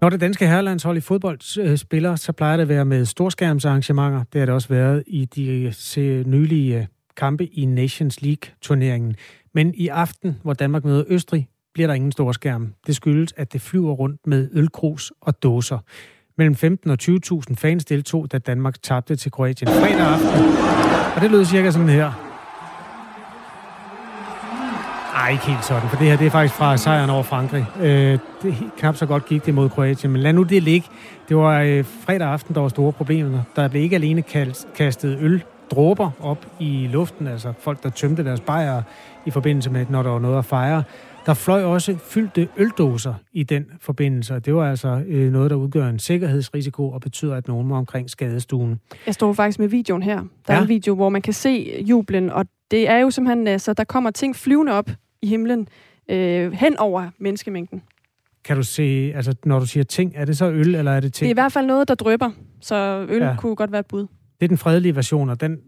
Når 0.00 0.10
det 0.10 0.20
danske 0.20 0.46
herrelandshold 0.46 0.96
i 0.96 1.00
fodbold 1.00 1.58
øh, 1.60 1.78
spiller, 1.78 2.16
så 2.16 2.32
plejer 2.32 2.56
det 2.56 2.62
at 2.62 2.68
være 2.68 2.84
med 2.84 3.04
storskærmsarrangementer. 3.04 4.24
Det 4.32 4.38
har 4.38 4.46
det 4.46 4.54
også 4.54 4.68
været 4.68 5.04
i 5.06 5.24
de 5.24 5.74
nylige 6.26 6.78
øh, 6.78 6.86
kampe 7.16 7.46
i 7.46 7.64
Nations 7.64 8.22
League-turneringen. 8.22 9.16
Men 9.54 9.74
i 9.74 9.88
aften, 9.88 10.36
hvor 10.42 10.52
Danmark 10.52 10.84
møder 10.84 11.04
Østrig, 11.08 11.48
bliver 11.74 11.86
der 11.86 11.94
ingen 11.94 12.12
storskærm. 12.12 12.74
Det 12.86 12.96
skyldes, 12.96 13.34
at 13.36 13.52
det 13.52 13.60
flyver 13.60 13.92
rundt 13.92 14.26
med 14.26 14.48
ølkrus 14.52 15.12
og 15.20 15.42
dåser. 15.42 15.78
Mellem 16.38 16.54
15 16.54 16.90
og 16.90 16.98
20.000 17.02 17.54
fans 17.54 17.84
deltog, 17.84 18.32
da 18.32 18.38
Danmark 18.38 18.82
tabte 18.82 19.16
til 19.16 19.30
Kroatien 19.30 19.68
fredag 19.68 20.06
aften. 20.06 20.44
Og 21.16 21.22
det 21.22 21.30
lød 21.30 21.44
cirka 21.44 21.70
sådan 21.70 21.88
her. 21.88 22.12
Ej, 25.14 25.30
ikke 25.30 25.46
helt 25.46 25.64
sådan, 25.64 25.88
for 25.88 25.96
det 25.96 26.06
her 26.06 26.16
det 26.16 26.26
er 26.26 26.30
faktisk 26.30 26.54
fra 26.54 26.76
sejren 26.76 27.10
over 27.10 27.22
Frankrig. 27.22 27.66
Øh, 27.80 28.18
det 28.42 28.54
knap 28.78 28.96
så 28.96 29.06
godt 29.06 29.26
gik 29.26 29.46
det 29.46 29.54
mod 29.54 29.68
Kroatien, 29.68 30.12
men 30.12 30.22
lad 30.22 30.32
nu 30.32 30.42
det 30.42 30.62
ligge. 30.62 30.88
Det 31.28 31.36
var 31.36 31.60
øh, 31.60 31.84
fredag 31.84 32.28
aften, 32.28 32.54
der 32.54 32.60
var 32.60 32.68
store 32.68 32.92
problemer. 32.92 33.42
Der 33.56 33.68
blev 33.68 33.82
ikke 33.82 33.96
alene 33.96 34.22
kastet 34.76 35.18
øl 35.20 35.44
dråber 35.70 36.10
op 36.20 36.46
i 36.58 36.88
luften, 36.92 37.26
altså 37.26 37.52
folk, 37.60 37.82
der 37.82 37.90
tømte 37.90 38.24
deres 38.24 38.40
bajere 38.40 38.82
i 39.26 39.30
forbindelse 39.30 39.70
med, 39.70 39.86
når 39.88 40.02
der 40.02 40.10
var 40.10 40.18
noget 40.18 40.38
at 40.38 40.44
fejre. 40.44 40.82
Der 41.30 41.34
fløj 41.34 41.64
også 41.64 41.96
fyldte 41.96 42.48
øldåser 42.56 43.14
i 43.32 43.42
den 43.42 43.66
forbindelse, 43.80 44.34
og 44.34 44.46
det 44.46 44.54
var 44.54 44.70
altså 44.70 45.02
øh, 45.06 45.32
noget, 45.32 45.50
der 45.50 45.56
udgør 45.56 45.88
en 45.88 45.98
sikkerhedsrisiko 45.98 46.90
og 46.90 47.00
betyder, 47.00 47.34
at 47.34 47.48
nogen 47.48 47.68
må 47.68 47.76
omkring 47.76 48.10
skadestuen. 48.10 48.80
Jeg 49.06 49.14
står 49.14 49.32
faktisk 49.32 49.58
med 49.58 49.68
videoen 49.68 50.02
her. 50.02 50.16
Der 50.16 50.54
ja. 50.54 50.58
er 50.58 50.62
en 50.62 50.68
video, 50.68 50.94
hvor 50.94 51.08
man 51.08 51.22
kan 51.22 51.32
se 51.32 51.84
jublen, 51.88 52.30
og 52.30 52.46
det 52.70 52.88
er 52.88 52.96
jo 52.96 53.10
simpelthen, 53.10 53.46
altså, 53.46 53.72
der 53.72 53.84
kommer 53.84 54.10
ting 54.10 54.36
flyvende 54.36 54.72
op 54.72 54.90
i 55.22 55.26
himlen 55.26 55.68
øh, 56.10 56.52
hen 56.52 56.76
over 56.78 57.10
menneskemængden. 57.18 57.82
Kan 58.44 58.56
du 58.56 58.62
se, 58.62 59.12
altså 59.14 59.34
når 59.44 59.58
du 59.58 59.66
siger 59.66 59.84
ting, 59.84 60.12
er 60.16 60.24
det 60.24 60.36
så 60.36 60.50
øl, 60.50 60.74
eller 60.74 60.92
er 60.92 61.00
det 61.00 61.12
ting? 61.12 61.24
Det 61.24 61.26
er 61.26 61.34
i 61.34 61.42
hvert 61.42 61.52
fald 61.52 61.66
noget, 61.66 61.88
der 61.88 61.94
drøber, 61.94 62.30
så 62.60 63.06
øl 63.08 63.22
ja. 63.22 63.36
kunne 63.38 63.56
godt 63.56 63.72
være 63.72 63.80
et 63.80 63.86
bud. 63.86 64.06
Det 64.40 64.44
er 64.46 64.48
den 64.48 64.58
fredelige 64.58 64.96
version, 64.96 65.30
og 65.30 65.40
den 65.40 65.58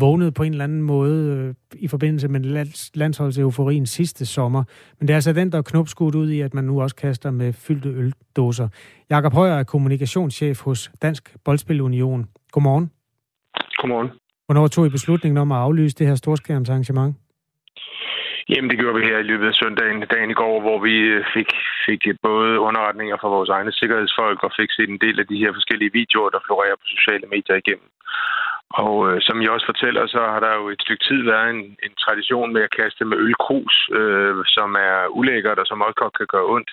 vågnede 0.00 0.32
på 0.32 0.42
en 0.42 0.52
eller 0.52 0.64
anden 0.64 0.82
måde 0.82 1.36
øh, 1.36 1.54
i 1.72 1.88
forbindelse 1.88 2.28
med 2.28 2.40
landsholdseuforiens 2.94 3.90
sidste 3.90 4.26
sommer. 4.26 4.64
Men 4.98 5.08
det 5.08 5.12
er 5.12 5.16
altså 5.16 5.32
den, 5.32 5.52
der 5.52 5.58
er 5.58 5.62
knopskudt 5.62 6.14
ud 6.14 6.30
i, 6.30 6.40
at 6.40 6.54
man 6.54 6.64
nu 6.64 6.82
også 6.82 6.96
kaster 6.96 7.30
med 7.30 7.52
fyldte 7.52 7.88
øldåser. 7.88 8.68
Jakob 9.10 9.32
Højer 9.32 9.54
er 9.54 9.64
kommunikationschef 9.64 10.60
hos 10.60 10.90
Dansk 11.02 11.36
Boldspilunion. 11.44 12.26
Godmorgen. 12.52 12.90
Godmorgen. 13.80 14.10
Hvornår 14.46 14.66
tog 14.68 14.86
I 14.86 14.88
beslutningen 14.88 15.38
om 15.38 15.52
at 15.52 15.58
aflyse 15.58 15.96
det 15.98 16.06
her 16.06 16.14
storskærmsarrangement? 16.14 17.16
Jamen, 18.48 18.70
det 18.70 18.78
gjorde 18.78 18.98
vi 18.98 19.06
her 19.10 19.18
i 19.18 19.28
løbet 19.30 19.46
af 19.46 19.54
søndagen, 19.62 20.00
dagen 20.14 20.30
i 20.30 20.38
går, 20.42 20.60
hvor 20.60 20.78
vi 20.86 20.94
øh, 21.14 21.24
fik, 21.34 21.50
fik 21.86 22.02
både 22.28 22.50
underretninger 22.66 23.16
fra 23.20 23.28
vores 23.36 23.50
egne 23.56 23.72
sikkerhedsfolk 23.72 24.38
og 24.46 24.52
fik 24.60 24.70
set 24.72 24.90
en 24.90 25.02
del 25.04 25.16
af 25.22 25.26
de 25.26 25.40
her 25.42 25.52
forskellige 25.58 25.92
videoer, 26.00 26.30
der 26.30 26.44
florerer 26.46 26.76
på 26.80 26.86
sociale 26.96 27.26
medier 27.34 27.56
igennem. 27.62 27.88
Og 28.70 28.94
øh, 29.08 29.16
som 29.26 29.42
jeg 29.42 29.50
også 29.50 29.66
fortæller, 29.72 30.06
så 30.06 30.20
har 30.32 30.40
der 30.46 30.52
jo 30.60 30.68
et 30.68 30.82
stykke 30.84 31.04
tid 31.08 31.20
været 31.32 31.50
en, 31.54 31.62
en 31.86 31.94
tradition 32.04 32.52
med 32.52 32.62
at 32.62 32.74
kaste 32.80 33.04
med 33.04 33.16
ølkrus, 33.26 33.76
øh, 34.00 34.34
som 34.56 34.68
er 34.88 34.98
ulækkert 35.18 35.58
og 35.58 35.66
som 35.66 35.82
også 35.86 35.98
godt 36.02 36.18
kan 36.18 36.26
gøre 36.34 36.50
ondt. 36.54 36.70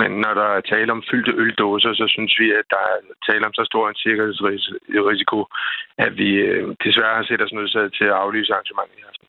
Men 0.00 0.10
når 0.24 0.32
der 0.40 0.48
er 0.56 0.68
tale 0.72 0.92
om 0.92 1.02
fyldte 1.10 1.32
øldåser, 1.42 1.92
så 2.00 2.06
synes 2.14 2.32
vi, 2.40 2.46
at 2.60 2.66
der 2.74 2.82
er 2.92 2.96
tale 3.28 3.46
om 3.46 3.54
så 3.54 3.64
stor 3.70 3.84
en 3.88 4.02
sikkerhedsrisiko, 4.04 5.38
at 5.98 6.12
vi 6.22 6.30
øh, 6.48 6.62
desværre 6.84 7.16
har 7.18 7.26
set 7.28 7.42
os 7.44 7.52
nødsaget 7.52 7.92
til 7.98 8.04
at 8.12 8.18
aflyse 8.22 8.52
arrangementet 8.52 8.98
i 8.98 9.06
aften. 9.10 9.26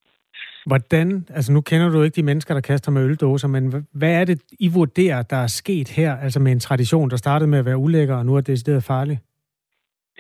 Hvordan, 0.66 1.28
altså 1.38 1.52
nu 1.52 1.62
kender 1.62 1.89
du 1.89 2.02
ikke 2.02 2.16
de 2.16 2.30
mennesker, 2.30 2.54
der 2.54 2.62
kaster 2.62 2.91
med 2.91 3.06
øldåser, 3.06 3.47
men 3.47 3.88
hvad 3.93 4.14
er 4.22 4.26
det, 4.26 4.41
I 4.60 4.68
vurderer, 4.74 5.22
der 5.22 5.38
er 5.38 5.47
sket 5.47 5.89
her, 5.89 6.18
altså 6.18 6.39
med 6.39 6.52
en 6.52 6.60
tradition, 6.60 7.10
der 7.10 7.18
startede 7.18 7.50
med 7.50 7.60
at 7.60 7.66
være 7.66 7.78
ulækker, 7.78 8.16
og 8.16 8.26
nu 8.26 8.36
er 8.36 8.41
det 8.41 8.47
decideret 8.47 8.84
farligt? 8.84 9.20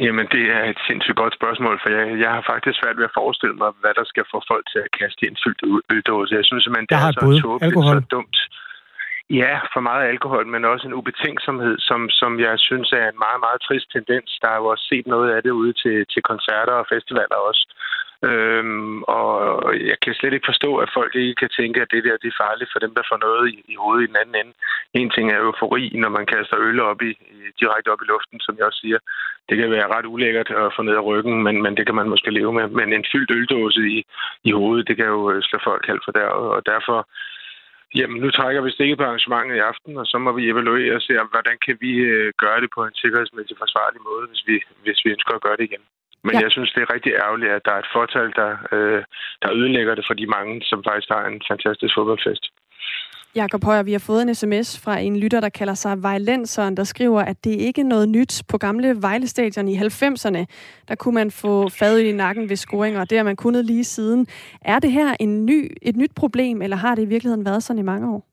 Jamen, 0.05 0.25
det 0.35 0.43
er 0.57 0.63
et 0.71 0.79
sindssygt 0.87 1.17
godt 1.21 1.33
spørgsmål, 1.39 1.75
for 1.83 1.89
jeg, 1.97 2.05
jeg 2.23 2.31
har 2.35 2.43
faktisk 2.51 2.75
svært 2.79 2.97
ved 2.99 3.09
at 3.09 3.17
forestille 3.21 3.57
mig, 3.61 3.71
hvad 3.81 3.93
der 3.99 4.05
skal 4.11 4.25
få 4.33 4.39
folk 4.51 4.65
til 4.71 4.79
at 4.85 4.91
kaste 4.99 5.21
en 5.27 5.37
fyldt 5.43 5.61
øldåse. 5.93 6.35
Jeg 6.39 6.45
synes 6.45 6.63
simpelthen, 6.63 6.89
det 6.89 6.97
er 6.97 7.11
så 7.11 7.19
tåbeligt, 7.19 7.67
alkohol. 7.67 7.95
så 7.95 8.07
dumt. 8.15 8.37
Ja, 9.41 9.53
for 9.73 9.81
meget 9.89 10.09
alkohol, 10.13 10.45
men 10.53 10.71
også 10.71 10.85
en 10.87 10.97
ubetænksomhed, 10.99 11.75
som, 11.89 11.99
som 12.19 12.31
jeg 12.47 12.55
synes 12.67 12.89
er 13.01 13.05
en 13.09 13.19
meget, 13.25 13.39
meget 13.45 13.59
trist 13.67 13.87
tendens. 13.95 14.29
Der 14.41 14.49
er 14.51 14.59
jo 14.61 14.65
også 14.73 14.85
set 14.91 15.07
noget 15.07 15.29
af 15.35 15.39
det 15.43 15.53
ude 15.61 15.73
til, 15.83 15.97
til 16.13 16.21
koncerter 16.31 16.75
og 16.81 16.85
festivaler 16.93 17.39
også. 17.49 17.63
Øhm, 18.23 19.03
og 19.03 19.33
jeg 19.89 19.97
kan 20.03 20.13
slet 20.13 20.33
ikke 20.33 20.49
forstå, 20.51 20.71
at 20.83 20.89
folk 20.93 21.15
ikke 21.15 21.35
kan 21.35 21.49
tænke, 21.59 21.81
at 21.81 21.91
det 21.91 22.03
der 22.03 22.17
det 22.23 22.29
er 22.31 22.41
farligt 22.45 22.71
for 22.73 22.79
dem, 22.79 22.93
der 22.97 23.09
får 23.09 23.19
noget 23.27 23.43
i, 23.53 23.55
i 23.73 23.75
hovedet 23.81 24.03
i 24.03 24.07
den 24.11 24.21
anden 24.21 24.35
ende. 24.41 24.53
En 24.93 25.09
ting 25.09 25.25
er 25.31 25.39
eufori, 25.39 25.83
når 26.03 26.09
man 26.17 26.25
kaster 26.25 26.57
øl 26.67 26.79
op 26.79 27.01
i, 27.01 27.11
i, 27.37 27.39
direkte 27.61 27.91
op 27.93 28.01
i 28.01 28.09
luften, 28.13 28.39
som 28.39 28.55
jeg 28.57 28.65
også 28.65 28.79
siger. 28.79 28.99
Det 29.49 29.57
kan 29.57 29.71
være 29.71 29.91
ret 29.95 30.05
ulækkert 30.05 30.49
at 30.49 30.73
få 30.75 30.81
ned 30.81 30.95
af 30.95 31.05
ryggen, 31.09 31.43
men, 31.43 31.61
men 31.63 31.77
det 31.77 31.85
kan 31.85 31.95
man 31.95 32.09
måske 32.09 32.31
leve 32.31 32.53
med. 32.53 32.67
Men 32.67 32.93
en 32.93 33.05
fyldt 33.11 33.31
øldåse 33.31 33.81
i, 33.95 34.05
i 34.43 34.51
hovedet, 34.51 34.87
det 34.87 34.95
kan 34.97 35.05
jo 35.05 35.31
øh, 35.31 35.41
slå 35.43 35.59
folk 35.63 35.87
halvt 35.87 36.05
for 36.05 36.11
der. 36.11 36.27
Og 36.55 36.65
derfor, 36.65 37.07
Jamen, 37.95 38.21
nu 38.21 38.31
trækker 38.31 38.61
vi 38.61 38.71
stikket 38.71 38.97
på 38.97 39.03
arrangementet 39.03 39.55
i 39.55 39.67
aften, 39.71 39.97
og 39.97 40.05
så 40.05 40.17
må 40.17 40.31
vi 40.31 40.49
evaluere 40.49 40.95
og 40.95 41.01
se, 41.01 41.13
hvordan 41.33 41.57
kan 41.65 41.77
vi 41.81 41.91
øh, 42.11 42.33
gøre 42.37 42.61
det 42.61 42.69
på 42.75 42.81
en 42.85 42.95
sikkerhedsmæssig 43.01 43.57
forsvarlig 43.57 44.01
måde, 44.09 44.27
hvis 44.27 44.43
vi, 44.47 44.55
hvis 44.83 44.99
vi 45.05 45.11
ønsker 45.11 45.33
at 45.35 45.41
gøre 45.41 45.57
det 45.57 45.63
igen. 45.63 45.83
Men 46.23 46.33
ja. 46.33 46.41
jeg 46.45 46.51
synes, 46.51 46.71
det 46.75 46.81
er 46.81 46.93
rigtig 46.93 47.13
ærgerligt, 47.25 47.51
at 47.51 47.65
der 47.65 47.73
er 47.73 47.81
et 47.85 47.93
fortal, 47.97 48.27
der, 48.39 48.51
øh, 48.75 49.01
der 49.41 49.49
ødelægger 49.59 49.95
det 49.95 50.05
for 50.07 50.13
de 50.13 50.27
mange, 50.35 50.53
som 50.69 50.83
faktisk 50.87 51.09
har 51.09 51.23
en 51.25 51.41
fantastisk 51.51 51.93
fodboldfest. 51.97 52.45
Jakob 53.35 53.63
Højer, 53.63 53.83
vi 53.83 53.91
har 53.91 54.03
fået 54.07 54.21
en 54.21 54.35
sms 54.35 54.83
fra 54.83 54.99
en 54.99 55.19
lytter, 55.19 55.39
der 55.39 55.49
kalder 55.49 55.73
sig 55.73 56.03
Vejlenseren, 56.03 56.77
der 56.77 56.83
skriver, 56.83 57.21
at 57.21 57.43
det 57.43 57.51
ikke 57.51 57.81
er 57.81 57.85
noget 57.85 58.09
nyt 58.09 58.43
på 58.51 58.57
gamle 58.57 58.95
Vejle-stadion 59.01 59.67
i 59.67 59.75
90'erne. 59.75 60.45
Der 60.87 60.95
kunne 60.95 61.15
man 61.15 61.31
få 61.31 61.69
fadet 61.69 62.01
i 62.01 62.11
nakken 62.11 62.49
ved 62.49 62.55
scoringer, 62.55 63.01
og 63.01 63.09
det 63.09 63.17
har 63.17 63.25
man 63.25 63.35
kunnet 63.35 63.65
lige 63.65 63.83
siden. 63.83 64.27
Er 64.61 64.79
det 64.79 64.91
her 64.91 65.15
en 65.19 65.45
ny, 65.45 65.71
et 65.81 65.95
nyt 65.95 66.11
problem, 66.15 66.61
eller 66.61 66.77
har 66.77 66.95
det 66.95 67.03
i 67.03 67.11
virkeligheden 67.13 67.45
været 67.45 67.63
sådan 67.63 67.79
i 67.79 67.89
mange 67.91 68.13
år? 68.13 68.25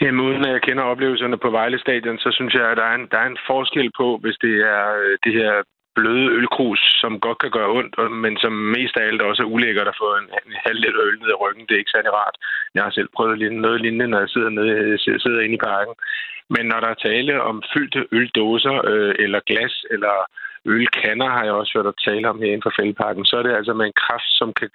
Jamen, 0.00 0.20
uden 0.26 0.44
at 0.44 0.52
jeg 0.52 0.62
kender 0.62 0.82
oplevelserne 0.82 1.38
på 1.38 1.50
Vejle 1.50 1.78
Stadion, 1.78 2.18
så 2.18 2.30
synes 2.32 2.54
jeg, 2.54 2.70
at 2.70 2.76
der 2.76 2.84
er 2.84 2.94
en, 2.94 3.06
der 3.10 3.18
er 3.18 3.26
en 3.26 3.38
forskel 3.46 3.90
på, 4.00 4.18
hvis 4.22 4.36
det 4.44 4.54
er 4.76 4.84
øh, 5.02 5.18
det 5.24 5.32
her 5.32 5.52
bløde 5.94 6.28
ølkrus, 6.38 6.82
som 7.00 7.20
godt 7.20 7.38
kan 7.38 7.50
gøre 7.50 7.70
ondt, 7.78 7.94
men 8.24 8.34
som 8.42 8.52
mest 8.76 8.96
af 8.96 9.06
alt 9.06 9.22
også 9.22 9.42
er 9.42 9.52
ulækkert 9.54 9.88
at 9.88 10.00
få 10.02 10.08
en, 10.20 10.28
en 10.46 10.56
halv 10.66 10.78
liter 10.80 11.02
øl 11.08 11.18
ned 11.18 11.30
i 11.32 11.40
ryggen. 11.42 11.66
Det 11.66 11.74
er 11.74 11.82
ikke 11.82 11.96
særlig 11.96 12.12
rart. 12.12 12.36
Jeg 12.74 12.82
har 12.84 12.90
selv 12.90 13.08
prøvet 13.16 13.52
noget 13.52 13.80
lignende, 13.80 14.08
når 14.08 14.18
jeg 14.18 14.28
sidder, 14.28 14.50
nede, 14.50 14.98
sidder 15.24 15.40
inde 15.40 15.58
i 15.58 15.64
parken. 15.70 15.94
Men 16.54 16.64
når 16.66 16.80
der 16.80 16.88
er 16.88 17.04
tale 17.08 17.42
om 17.42 17.62
fyldte 17.72 18.06
øldåser, 18.12 18.76
øh, 18.90 19.14
eller 19.24 19.40
glas, 19.50 19.74
eller 19.90 20.14
ølkander, 20.64 21.28
har 21.28 21.44
jeg 21.44 21.52
også 21.52 21.72
hørt 21.76 21.92
at 21.92 22.02
tale 22.08 22.28
om 22.28 22.38
her 22.38 22.46
inden 22.46 22.66
for 22.66 22.76
fældeparken, 22.78 23.24
så 23.24 23.36
er 23.36 23.42
det 23.42 23.54
altså 23.56 23.72
med 23.74 23.86
en 23.86 24.00
kraft, 24.04 24.30
som 24.40 24.52
kan 24.52 24.70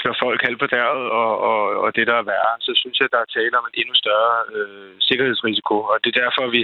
slår 0.00 0.16
folk 0.24 0.40
halvt 0.46 0.60
på 0.60 0.66
døret 0.66 1.06
og, 1.22 1.32
og, 1.50 1.62
og 1.84 1.88
det, 1.96 2.06
der 2.10 2.16
er 2.18 2.28
værre, 2.32 2.54
så 2.66 2.72
synes 2.80 2.96
jeg, 3.00 3.08
der 3.12 3.20
er 3.22 3.34
tale 3.36 3.58
om 3.58 3.66
en 3.68 3.78
endnu 3.80 3.94
større 4.02 4.36
øh, 4.54 4.92
sikkerhedsrisiko. 5.08 5.76
Og 5.92 5.96
det 6.02 6.08
er 6.10 6.20
derfor, 6.24 6.44
vi, 6.56 6.62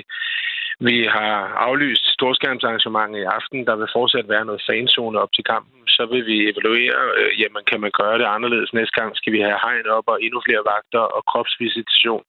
vi 0.89 0.97
har 1.17 1.35
aflyst 1.67 2.05
storskærmsarrangementet 2.17 3.19
i 3.21 3.31
aften. 3.39 3.67
Der 3.69 3.77
vil 3.77 3.95
fortsat 3.97 4.29
være 4.29 4.45
noget 4.45 4.63
fanzone 4.69 5.21
op 5.23 5.33
til 5.33 5.45
kampen. 5.45 5.81
Så 5.97 6.03
vil 6.13 6.27
vi 6.31 6.37
evaluere, 6.51 7.01
øh, 7.19 7.31
jamen 7.41 7.63
kan 7.71 7.81
man 7.81 7.93
gøre 8.01 8.19
det 8.19 8.29
anderledes 8.37 8.73
næste 8.73 8.95
gang? 9.01 9.17
Skal 9.17 9.33
vi 9.33 9.41
have 9.41 9.63
hegn 9.65 9.87
op 9.97 10.07
og 10.13 10.23
endnu 10.25 10.39
flere 10.47 10.63
vagter 10.73 11.05
og 11.17 11.23
kropsvisitation? 11.31 12.25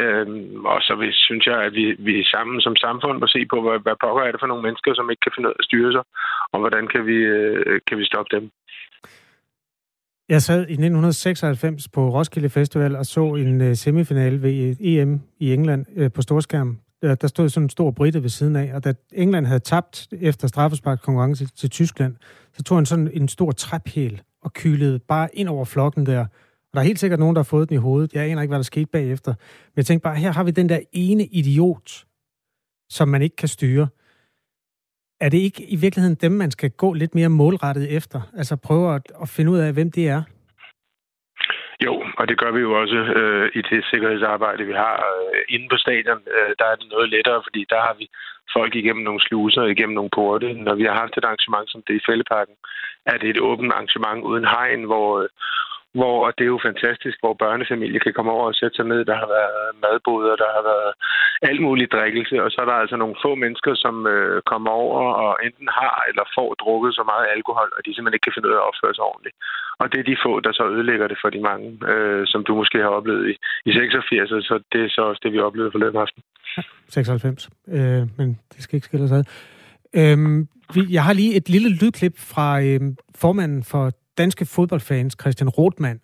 Øh, 0.00 0.26
og 0.72 0.78
så 0.86 0.92
vil, 1.00 1.12
synes 1.26 1.44
jeg, 1.46 1.58
at 1.66 1.72
vi, 1.78 1.84
vi 2.08 2.14
sammen 2.34 2.60
som 2.60 2.76
samfund 2.76 3.18
må 3.18 3.26
se 3.26 3.40
på, 3.52 3.56
hvad, 3.64 3.78
hvad 3.84 3.96
pokker 4.04 4.22
er 4.24 4.30
det 4.32 4.40
for 4.40 4.50
nogle 4.50 4.66
mennesker, 4.66 4.94
som 4.94 5.10
ikke 5.10 5.24
kan 5.24 5.32
finde 5.34 5.48
ud 5.48 5.54
af 5.54 5.60
at 5.60 5.68
styre 5.68 5.92
sig, 5.92 6.04
og 6.52 6.58
hvordan 6.60 6.84
kan 6.92 7.06
vi, 7.06 7.18
øh, 7.36 7.80
kan 7.86 7.98
vi 7.98 8.04
stoppe 8.04 8.30
dem? 8.36 8.44
Jeg 10.28 10.42
sad 10.42 10.58
i 10.58 10.72
1996 10.72 11.88
på 11.88 12.10
Roskilde 12.10 12.48
Festival 12.48 12.96
og 12.96 13.06
så 13.06 13.34
en 13.34 13.60
øh, 13.60 13.76
semifinale 13.76 14.42
ved 14.42 14.52
øh, 14.52 14.76
EM 14.80 15.20
i 15.38 15.54
England 15.54 15.86
øh, 15.96 16.12
på 16.12 16.22
storskærm. 16.22 16.78
Der, 17.02 17.26
stod 17.26 17.48
sådan 17.48 17.64
en 17.64 17.70
stor 17.70 17.90
britte 17.90 18.22
ved 18.22 18.28
siden 18.28 18.56
af, 18.56 18.74
og 18.74 18.84
da 18.84 18.92
England 19.12 19.46
havde 19.46 19.60
tabt 19.60 20.08
efter 20.20 20.48
straffespark 20.48 21.00
konkurrence 21.02 21.46
til, 21.46 21.70
Tyskland, 21.70 22.16
så 22.52 22.62
tog 22.62 22.78
han 22.78 22.86
sådan 22.86 23.10
en 23.12 23.28
stor 23.28 23.52
træpæl 23.52 24.22
og 24.42 24.52
kylede 24.52 24.98
bare 24.98 25.28
ind 25.32 25.48
over 25.48 25.64
flokken 25.64 26.06
der. 26.06 26.20
Og 26.20 26.26
der 26.74 26.80
er 26.80 26.84
helt 26.84 26.98
sikkert 26.98 27.20
nogen, 27.20 27.36
der 27.36 27.40
har 27.40 27.44
fået 27.44 27.68
den 27.68 27.74
i 27.74 27.78
hovedet. 27.78 28.12
Jeg 28.12 28.24
aner 28.24 28.42
ikke, 28.42 28.50
hvad 28.50 28.58
der 28.58 28.62
skete 28.62 28.86
bagefter. 28.86 29.34
Men 29.64 29.76
jeg 29.76 29.86
tænkte 29.86 30.02
bare, 30.02 30.16
her 30.16 30.32
har 30.32 30.44
vi 30.44 30.50
den 30.50 30.68
der 30.68 30.80
ene 30.92 31.26
idiot, 31.26 32.04
som 32.90 33.08
man 33.08 33.22
ikke 33.22 33.36
kan 33.36 33.48
styre. 33.48 33.88
Er 35.20 35.28
det 35.28 35.38
ikke 35.38 35.62
i 35.74 35.76
virkeligheden 35.76 36.18
dem, 36.24 36.32
man 36.32 36.50
skal 36.50 36.70
gå 36.70 36.92
lidt 36.92 37.14
mere 37.14 37.28
målrettet 37.28 37.96
efter? 37.96 38.20
Altså 38.36 38.56
prøve 38.56 38.94
at, 38.94 39.02
at 39.22 39.28
finde 39.28 39.50
ud 39.50 39.58
af, 39.58 39.72
hvem 39.72 39.90
det 39.90 40.08
er? 40.08 40.22
Jo, 41.84 41.94
og 42.18 42.28
det 42.28 42.38
gør 42.38 42.50
vi 42.50 42.60
jo 42.60 42.80
også 42.80 42.98
øh, 43.20 43.50
i 43.54 43.62
det 43.70 43.84
sikkerhedsarbejde, 43.90 44.64
vi 44.64 44.72
har 44.72 44.96
øh, 45.14 45.40
inde 45.48 45.66
på 45.70 45.76
stadion. 45.76 46.22
Øh, 46.36 46.50
der 46.58 46.66
er 46.72 46.76
det 46.76 46.88
noget 46.90 47.08
lettere, 47.08 47.40
fordi 47.46 47.66
der 47.70 47.80
har 47.86 47.94
vi 47.98 48.06
folk 48.56 48.74
igennem 48.74 49.04
nogle 49.04 49.20
sluser, 49.20 49.62
igennem 49.62 49.94
nogle 49.94 50.14
porte. 50.18 50.52
Når 50.52 50.74
vi 50.74 50.84
har 50.84 50.96
haft 51.02 51.14
et 51.16 51.24
arrangement 51.24 51.70
som 51.70 51.82
det 51.86 51.94
i 51.96 52.06
Fælleparken, 52.06 52.56
er 53.06 53.16
det 53.18 53.28
et 53.30 53.40
åbent 53.40 53.72
arrangement 53.72 54.20
uden 54.30 54.44
hegn, 54.44 54.82
hvor, 54.90 55.08
øh, 55.22 55.28
hvor 55.98 56.16
og 56.26 56.30
det 56.36 56.44
er 56.44 56.54
jo 56.56 56.66
fantastisk, 56.70 57.16
hvor 57.22 57.34
børnefamilier 57.44 58.02
kan 58.04 58.16
komme 58.16 58.32
over 58.36 58.46
og 58.50 58.58
sætte 58.60 58.76
sig 58.76 58.86
ned. 58.92 59.00
Der 59.10 59.16
har 59.22 59.28
været 59.36 59.58
madboder, 59.82 60.34
der 60.42 60.50
har 60.56 60.64
været 60.72 60.92
alt 61.48 61.62
muligt 61.66 61.94
drikkelse, 61.96 62.36
og 62.44 62.48
så 62.50 62.58
er 62.62 62.68
der 62.70 62.82
altså 62.82 62.96
nogle 63.02 63.16
få 63.24 63.30
mennesker, 63.44 63.72
som 63.84 63.94
øh, 64.14 64.36
kommer 64.52 64.70
over 64.84 65.02
og 65.24 65.32
enten 65.46 65.68
har 65.80 65.96
eller 66.08 66.24
får 66.36 66.50
drukket 66.62 66.92
så 66.98 67.02
meget 67.12 67.26
alkohol, 67.36 67.70
at 67.76 67.82
de 67.84 67.90
simpelthen 67.92 68.16
ikke 68.16 68.26
kan 68.26 68.36
finde 68.36 68.48
ud 68.48 68.56
af 68.56 68.62
at 68.62 68.68
opføre 68.70 68.94
sig 68.94 69.04
ordentligt. 69.12 69.36
Og 69.80 69.86
det 69.90 69.98
er 70.00 70.06
de 70.10 70.22
få, 70.24 70.32
der 70.46 70.52
så 70.58 70.64
ødelægger 70.74 71.06
det 71.12 71.18
for 71.22 71.30
de 71.36 71.40
mange, 71.50 71.66
øh, 71.92 72.22
som 72.32 72.40
du 72.48 72.52
måske 72.60 72.78
har 72.86 72.92
oplevet 72.98 73.24
i, 73.32 73.34
i 73.68 73.70
86, 73.72 74.30
så 74.50 74.54
det 74.72 74.80
er 74.84 74.90
så 74.96 75.02
også 75.10 75.20
det, 75.24 75.32
vi 75.32 75.46
oplevede 75.48 75.72
for 75.74 76.00
aften. 76.04 76.22
96, 76.88 77.50
øh, 77.76 78.02
men 78.18 78.28
det 78.52 78.60
skal 78.62 78.76
ikke 78.76 78.88
skille 78.90 79.04
os 79.08 79.16
ad. 79.18 79.24
Øhm, 80.00 80.48
jeg 80.90 81.04
har 81.04 81.12
lige 81.12 81.36
et 81.36 81.48
lille 81.48 81.70
lydklip 81.80 82.14
fra 82.18 82.62
øhm, 82.62 82.96
formanden 83.14 83.64
for 83.64 83.92
danske 84.18 84.44
fodboldfans, 84.46 85.16
Christian 85.20 85.48
Rothmann, 85.48 86.00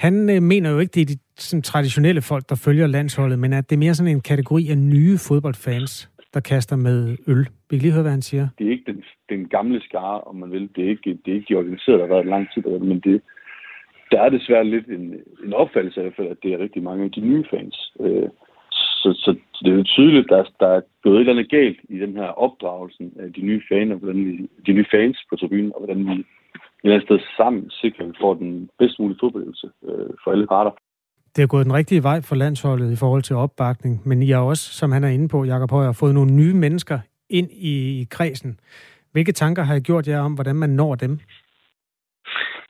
han 0.00 0.30
øh, 0.30 0.42
mener 0.42 0.70
jo 0.70 0.78
ikke, 0.78 0.94
det 0.94 1.02
er 1.02 1.10
de 1.12 1.18
sådan, 1.36 1.62
traditionelle 1.62 2.22
folk, 2.22 2.44
der 2.48 2.62
følger 2.66 2.86
landsholdet, 2.86 3.38
men 3.38 3.52
at 3.52 3.70
det 3.70 3.76
er 3.76 3.84
mere 3.84 3.94
sådan 3.94 4.16
en 4.16 4.20
kategori 4.20 4.68
af 4.68 4.78
nye 4.78 5.18
fodboldfans, 5.28 6.10
der 6.34 6.40
kaster 6.40 6.76
med 6.76 7.16
øl. 7.26 7.44
Vi 7.70 7.76
kan 7.76 7.78
lige 7.78 7.92
høre, 7.92 8.02
hvad 8.02 8.16
han 8.18 8.22
siger. 8.22 8.48
Det 8.58 8.66
er 8.66 8.70
ikke 8.70 8.92
den, 8.92 9.04
den 9.28 9.48
gamle 9.48 9.80
skare, 9.80 10.20
om 10.20 10.36
man 10.36 10.50
vil. 10.50 10.70
Det 10.76 10.84
er 10.84 10.88
ikke, 10.88 11.18
det 11.24 11.30
er 11.30 11.34
ikke 11.34 11.54
de 11.54 11.58
organiserede, 11.58 12.00
der 12.00 12.06
har 12.06 12.14
været 12.14 12.26
lang 12.26 12.48
tid, 12.54 12.62
men 12.62 13.00
det, 13.00 13.22
der 14.10 14.20
er 14.22 14.28
desværre 14.28 14.64
lidt 14.64 14.86
en, 14.88 15.14
en 15.44 15.52
opfattelse 15.52 16.00
af, 16.00 16.06
at 16.06 16.36
det 16.42 16.52
er 16.52 16.58
rigtig 16.58 16.82
mange 16.82 17.04
af 17.04 17.10
de 17.10 17.20
nye 17.20 17.44
fans. 17.50 17.92
Øh, 18.00 18.28
så, 19.02 19.08
så, 19.24 19.30
det 19.62 19.72
er 19.72 19.76
jo 19.76 19.82
tydeligt, 19.82 20.24
at 20.24 20.30
der, 20.30 20.66
der 20.66 20.72
er 20.76 20.80
gået 21.02 21.14
et 21.14 21.20
eller 21.20 21.32
andet 21.32 21.50
galt 21.50 21.80
i 21.88 21.98
den 21.98 22.12
her 22.16 22.28
opdragelsen 22.46 23.12
af 23.18 23.32
de 23.32 23.40
nye 23.40 23.62
fans, 23.68 23.92
og 23.92 23.98
hvordan 23.98 24.24
vi, 24.24 24.48
de 24.66 24.72
nye 24.72 24.90
fans 24.90 25.18
på 25.30 25.36
tribunen, 25.36 25.72
og 25.74 25.78
hvordan 25.80 26.06
vi 26.10 26.24
eller 26.82 26.94
andet 26.94 27.08
sted 27.08 27.18
sammen 27.36 27.70
sikrer, 27.70 28.04
at 28.04 28.08
vi 28.08 28.16
får 28.20 28.34
den 28.34 28.70
bedst 28.78 28.98
mulige 28.98 29.18
fodboldøvelse 29.20 29.68
øh, 29.88 30.10
for 30.24 30.30
alle 30.32 30.46
parter. 30.46 30.70
Det 31.36 31.42
er 31.42 31.46
gået 31.46 31.66
den 31.66 31.78
rigtige 31.80 32.02
vej 32.02 32.20
for 32.20 32.36
landsholdet 32.36 32.92
i 32.92 32.96
forhold 33.02 33.22
til 33.22 33.36
opbakning, 33.36 34.08
men 34.08 34.22
I 34.22 34.30
har 34.30 34.40
også, 34.52 34.64
som 34.80 34.92
han 34.92 35.04
er 35.04 35.08
inde 35.08 35.28
på, 35.28 35.44
Jakob 35.44 35.70
Højer, 35.70 35.92
fået 35.92 36.14
nogle 36.14 36.32
nye 36.32 36.54
mennesker 36.54 36.98
ind 37.30 37.48
i 37.50 38.06
kredsen. 38.10 38.60
Hvilke 39.12 39.32
tanker 39.32 39.62
har 39.62 39.74
I 39.74 39.80
gjort 39.80 40.08
jer 40.08 40.20
om, 40.20 40.34
hvordan 40.34 40.56
man 40.56 40.70
når 40.70 40.94
dem? 40.94 41.12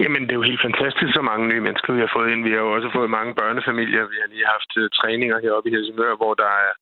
Jamen, 0.03 0.23
det 0.23 0.33
er 0.33 0.41
jo 0.41 0.51
helt 0.51 0.67
fantastisk, 0.69 1.11
så 1.15 1.23
mange 1.31 1.45
nye 1.49 1.65
mennesker, 1.67 1.91
vi 1.93 2.05
har 2.05 2.13
fået 2.17 2.31
ind. 2.33 2.41
Vi 2.49 2.55
har 2.55 2.63
jo 2.67 2.75
også 2.77 2.89
fået 2.97 3.11
mange 3.19 3.33
børnefamilier. 3.41 4.05
Vi 4.13 4.19
har 4.23 4.29
lige 4.35 4.53
haft 4.55 4.71
uh, 4.81 4.85
træninger 4.99 5.37
heroppe 5.45 5.69
i 5.69 5.75
Helsingør, 5.75 6.13
hvor 6.21 6.35
der 6.43 6.51
er, 6.67 6.73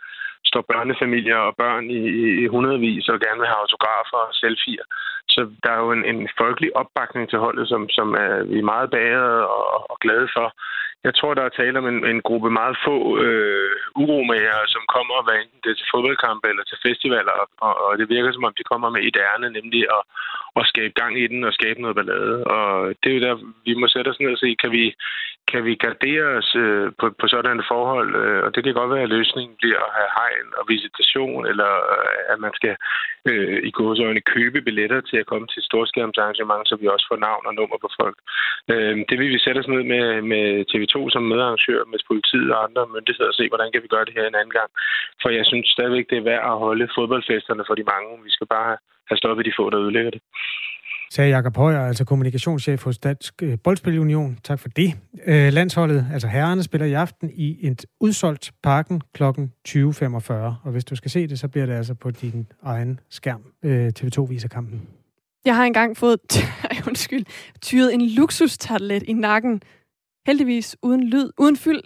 står 0.50 0.62
børnefamilier 0.72 1.40
og 1.48 1.52
børn 1.62 1.84
i, 1.98 2.00
i, 2.22 2.24
i 2.44 2.46
hundredvis 2.54 3.08
og 3.12 3.18
gerne 3.24 3.40
vil 3.40 3.50
have 3.52 3.62
autografer 3.64 4.20
og 4.28 4.34
selfies. 4.42 4.86
Så 5.40 5.44
der 5.64 5.70
er 5.72 5.80
jo 5.84 5.92
en, 5.92 6.04
en 6.04 6.28
folkelig 6.38 6.70
opbakning 6.76 7.24
til 7.28 7.38
holdet, 7.38 7.68
som, 7.68 7.88
som 7.88 8.08
er, 8.24 8.42
vi 8.52 8.58
er 8.58 8.70
meget 8.74 8.90
bagede 8.90 9.36
og, 9.56 9.90
og 9.90 9.96
glade 10.04 10.28
for. 10.36 10.48
Jeg 11.06 11.14
tror, 11.14 11.34
der 11.34 11.44
er 11.44 11.58
tale 11.60 11.78
om 11.78 11.86
en, 11.92 12.00
en 12.12 12.20
gruppe 12.28 12.50
meget 12.50 12.76
få 12.86 12.96
øh, 13.24 13.70
uromager, 14.02 14.58
som 14.74 14.82
kommer, 14.94 15.16
hvad 15.24 15.36
enten 15.42 15.60
det 15.64 15.70
er 15.70 15.78
til 15.78 15.90
fodboldkampe 15.92 16.46
eller 16.48 16.64
til 16.66 16.78
festivaler, 16.86 17.34
og, 17.66 17.72
og 17.84 17.98
det 17.98 18.08
virker 18.08 18.32
som 18.32 18.44
om, 18.44 18.54
de 18.58 18.70
kommer 18.70 18.88
med 18.90 19.02
et 19.08 19.16
ærne, 19.28 19.48
nemlig 19.58 19.82
at, 19.96 20.02
at 20.60 20.64
skabe 20.72 20.92
gang 21.00 21.12
i 21.22 21.26
den 21.32 21.44
og 21.44 21.52
skabe 21.52 21.80
noget 21.80 21.96
ballade. 21.96 22.34
Og 22.44 22.68
det 23.00 23.08
er 23.08 23.16
jo 23.16 23.26
der, 23.26 23.34
vi 23.66 23.74
må 23.74 23.86
sætte 23.88 24.08
os 24.08 24.20
ned 24.20 24.32
og 24.32 24.38
se, 24.38 24.56
kan 24.62 24.70
vi, 24.76 24.84
kan 25.50 25.64
vi 25.64 25.74
gardere 25.74 26.26
os 26.40 26.50
øh, 26.64 26.86
på, 26.98 27.06
på 27.20 27.26
sådan 27.28 27.58
et 27.58 27.70
forhold? 27.72 28.10
Øh, 28.22 28.40
og 28.44 28.54
det 28.54 28.60
kan 28.64 28.74
godt 28.74 28.90
være, 28.94 29.06
at 29.06 29.14
løsningen 29.16 29.54
bliver 29.60 29.80
at 29.86 29.94
have 29.98 30.10
hegn 30.18 30.48
og 30.58 30.64
visitation, 30.74 31.46
eller 31.50 31.70
øh, 31.94 32.20
at 32.32 32.38
man 32.44 32.52
skal 32.58 32.74
øh, 33.30 33.58
i 33.68 33.70
gåsøjne 33.70 34.28
købe 34.34 34.58
billetter 34.66 35.00
til 35.00 35.16
at 35.22 35.26
komme 35.30 35.46
til 35.48 35.60
et 35.60 35.68
storskærmsarrangement, 35.70 36.68
så 36.68 36.74
vi 36.80 36.86
også 36.86 37.06
får 37.10 37.18
navn 37.28 37.44
og 37.48 37.54
nummer 37.54 37.78
på 37.84 37.88
folk. 38.00 38.18
Øh, 38.72 38.96
det 39.08 39.16
vil 39.18 39.30
vi 39.34 39.38
sætte 39.44 39.58
os 39.58 39.72
ned 39.74 39.82
med, 39.92 40.22
med 40.32 40.44
TV2 40.90 41.10
som 41.14 41.22
medarrangør, 41.32 41.80
med 41.92 41.98
politiet 42.10 42.50
og 42.54 42.64
andre 42.66 42.82
myndigheder 42.94 43.30
og 43.32 43.36
se, 43.38 43.44
hvordan 43.48 43.72
kan 43.72 43.82
vi 43.82 43.88
gøre 43.94 44.04
det 44.04 44.16
her 44.16 44.26
en 44.26 44.40
anden 44.40 44.56
gang. 44.58 44.70
For 45.22 45.28
jeg 45.38 45.44
synes 45.46 45.66
stadigvæk, 45.76 46.06
det 46.10 46.18
er 46.18 46.28
værd 46.30 46.44
at 46.52 46.60
holde 46.66 46.88
fodboldfesterne 46.96 47.64
for 47.66 47.74
de 47.78 47.90
mange. 47.92 48.10
Vi 48.26 48.30
skal 48.36 48.46
bare 48.56 48.70
have 49.08 49.18
stoppet 49.22 49.46
de 49.46 49.58
få, 49.58 49.64
der 49.70 49.80
ødelægger 49.84 50.10
det 50.16 50.22
sagde 51.10 51.30
Jakob 51.30 51.56
Højer, 51.56 51.86
altså 51.86 52.04
kommunikationschef 52.04 52.84
hos 52.84 52.98
Dansk 52.98 53.42
øh, 53.42 53.58
Boldspilunion. 53.64 54.38
Tak 54.44 54.58
for 54.58 54.68
det. 54.68 54.94
Øh, 55.26 55.52
landsholdet, 55.52 56.06
altså 56.12 56.28
herrerne, 56.28 56.62
spiller 56.62 56.86
i 56.86 56.92
aften 56.92 57.30
i 57.34 57.66
et 57.66 57.86
udsolgt 58.00 58.52
parken 58.62 59.02
kl. 59.14 59.22
20.45. 59.22 60.32
Og 60.64 60.70
hvis 60.72 60.84
du 60.84 60.96
skal 60.96 61.10
se 61.10 61.26
det, 61.26 61.38
så 61.38 61.48
bliver 61.48 61.66
det 61.66 61.74
altså 61.74 61.94
på 61.94 62.10
din 62.10 62.46
egen 62.62 63.00
skærm. 63.10 63.42
Øh, 63.64 63.92
TV2 63.98 64.26
viser 64.28 64.48
kampen. 64.48 64.88
Jeg 65.44 65.56
har 65.56 65.64
engang 65.64 65.96
fået, 65.96 66.20
undskyld, 66.88 67.24
tyret 67.60 67.94
en 67.94 68.08
luksustartlet 68.16 69.02
i 69.02 69.12
nakken. 69.12 69.62
Heldigvis 70.26 70.76
uden 70.82 71.04
lyd, 71.08 71.30
uden 71.38 71.56
fyld 71.56 71.82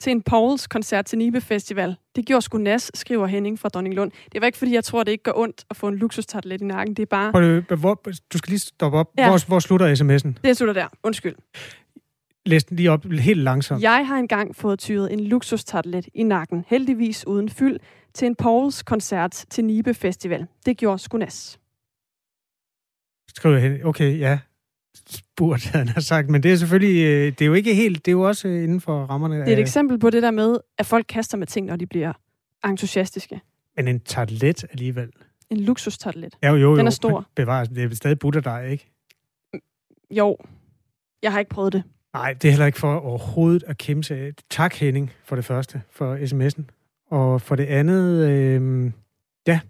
til 0.00 0.10
en 0.10 0.22
Pauls 0.22 0.66
koncert 0.66 1.04
til 1.06 1.18
Nibe 1.18 1.40
Festival. 1.40 1.96
Det 2.16 2.26
gjorde 2.26 2.42
sgu 2.42 2.58
nas, 2.58 2.90
skriver 2.94 3.26
Henning 3.26 3.58
fra 3.58 3.68
Dronning 3.68 3.94
Lund. 3.94 4.12
Det 4.32 4.40
var 4.40 4.46
ikke, 4.46 4.58
fordi 4.58 4.74
jeg 4.74 4.84
tror, 4.84 5.04
det 5.04 5.12
ikke 5.12 5.24
gør 5.24 5.32
ondt 5.34 5.64
at 5.70 5.76
få 5.76 5.88
en 5.88 5.96
luksustartlet 5.96 6.60
i 6.60 6.64
nakken. 6.64 6.96
Det 6.96 7.02
er 7.02 7.06
bare... 7.06 7.30
Hvor, 7.76 7.94
du 8.32 8.38
skal 8.38 8.50
lige 8.50 8.58
stoppe 8.58 8.98
op. 8.98 9.10
Ja. 9.18 9.28
Hvor, 9.28 9.46
hvor 9.46 9.58
slutter 9.58 9.94
sms'en? 9.94 10.40
Det 10.44 10.56
slutter 10.56 10.74
der. 10.74 10.88
Undskyld. 11.02 11.34
Læs 12.46 12.64
den 12.64 12.76
lige 12.76 12.90
op 12.90 13.04
helt 13.04 13.40
langsomt. 13.40 13.82
Jeg 13.82 14.06
har 14.06 14.16
engang 14.16 14.56
fået 14.56 14.78
tyret 14.78 15.12
en 15.12 15.20
luksustartlet 15.20 16.08
i 16.14 16.22
nakken, 16.22 16.64
heldigvis 16.68 17.26
uden 17.26 17.48
fyld, 17.48 17.80
til 18.14 18.26
en 18.26 18.34
Pauls 18.34 18.82
koncert 18.82 19.44
til 19.50 19.64
Nibe 19.64 19.94
Festival. 19.94 20.46
Det 20.66 20.76
gjorde 20.76 20.98
sgu 20.98 21.18
nas. 21.18 21.58
skriver 23.36 23.58
hen. 23.58 23.84
Okay, 23.84 24.18
ja, 24.18 24.38
spurgt, 25.06 25.66
han 25.66 25.88
har 25.88 26.00
sagt. 26.00 26.30
Men 26.30 26.42
det 26.42 26.52
er 26.52 26.56
selvfølgelig, 26.56 27.04
øh, 27.04 27.26
det 27.26 27.42
er 27.42 27.46
jo 27.46 27.54
ikke 27.54 27.74
helt, 27.74 28.06
det 28.06 28.10
er 28.10 28.12
jo 28.12 28.22
også 28.22 28.48
øh, 28.48 28.64
inden 28.64 28.80
for 28.80 29.04
rammerne. 29.04 29.40
Det 29.40 29.48
er 29.48 29.52
et 29.52 29.58
eksempel 29.58 29.98
på 29.98 30.10
det 30.10 30.22
der 30.22 30.30
med, 30.30 30.58
at 30.78 30.86
folk 30.86 31.06
kaster 31.08 31.38
med 31.38 31.46
ting, 31.46 31.66
når 31.66 31.76
de 31.76 31.86
bliver 31.86 32.12
entusiastiske. 32.64 33.40
Men 33.76 33.88
en 33.88 34.00
tartlet 34.00 34.64
alligevel. 34.70 35.10
En 35.50 35.60
luksustartlet. 35.60 36.36
Ja, 36.42 36.50
jo, 36.50 36.56
jo. 36.56 36.76
Den 36.76 36.86
er 36.86 36.90
stor. 36.90 37.26
Bevares, 37.36 37.68
det 37.68 37.84
er 37.84 37.94
stadig 37.94 38.44
dig, 38.44 38.68
ikke? 38.70 38.90
Jo. 40.10 40.36
Jeg 41.22 41.32
har 41.32 41.38
ikke 41.38 41.48
prøvet 41.48 41.72
det. 41.72 41.82
Nej, 42.14 42.32
det 42.32 42.48
er 42.48 42.52
heller 42.52 42.66
ikke 42.66 42.78
for 42.78 42.94
overhovedet 42.94 43.64
at 43.66 43.78
kæmpe 43.78 44.04
sig. 44.04 44.32
Tak, 44.50 44.74
Henning, 44.74 45.10
for 45.24 45.36
det 45.36 45.44
første, 45.44 45.82
for 45.90 46.16
sms'en. 46.16 46.62
Og 47.10 47.40
for 47.40 47.56
det 47.56 47.66
andet, 47.66 48.28
øh, 48.28 48.90
ja, 49.46 49.60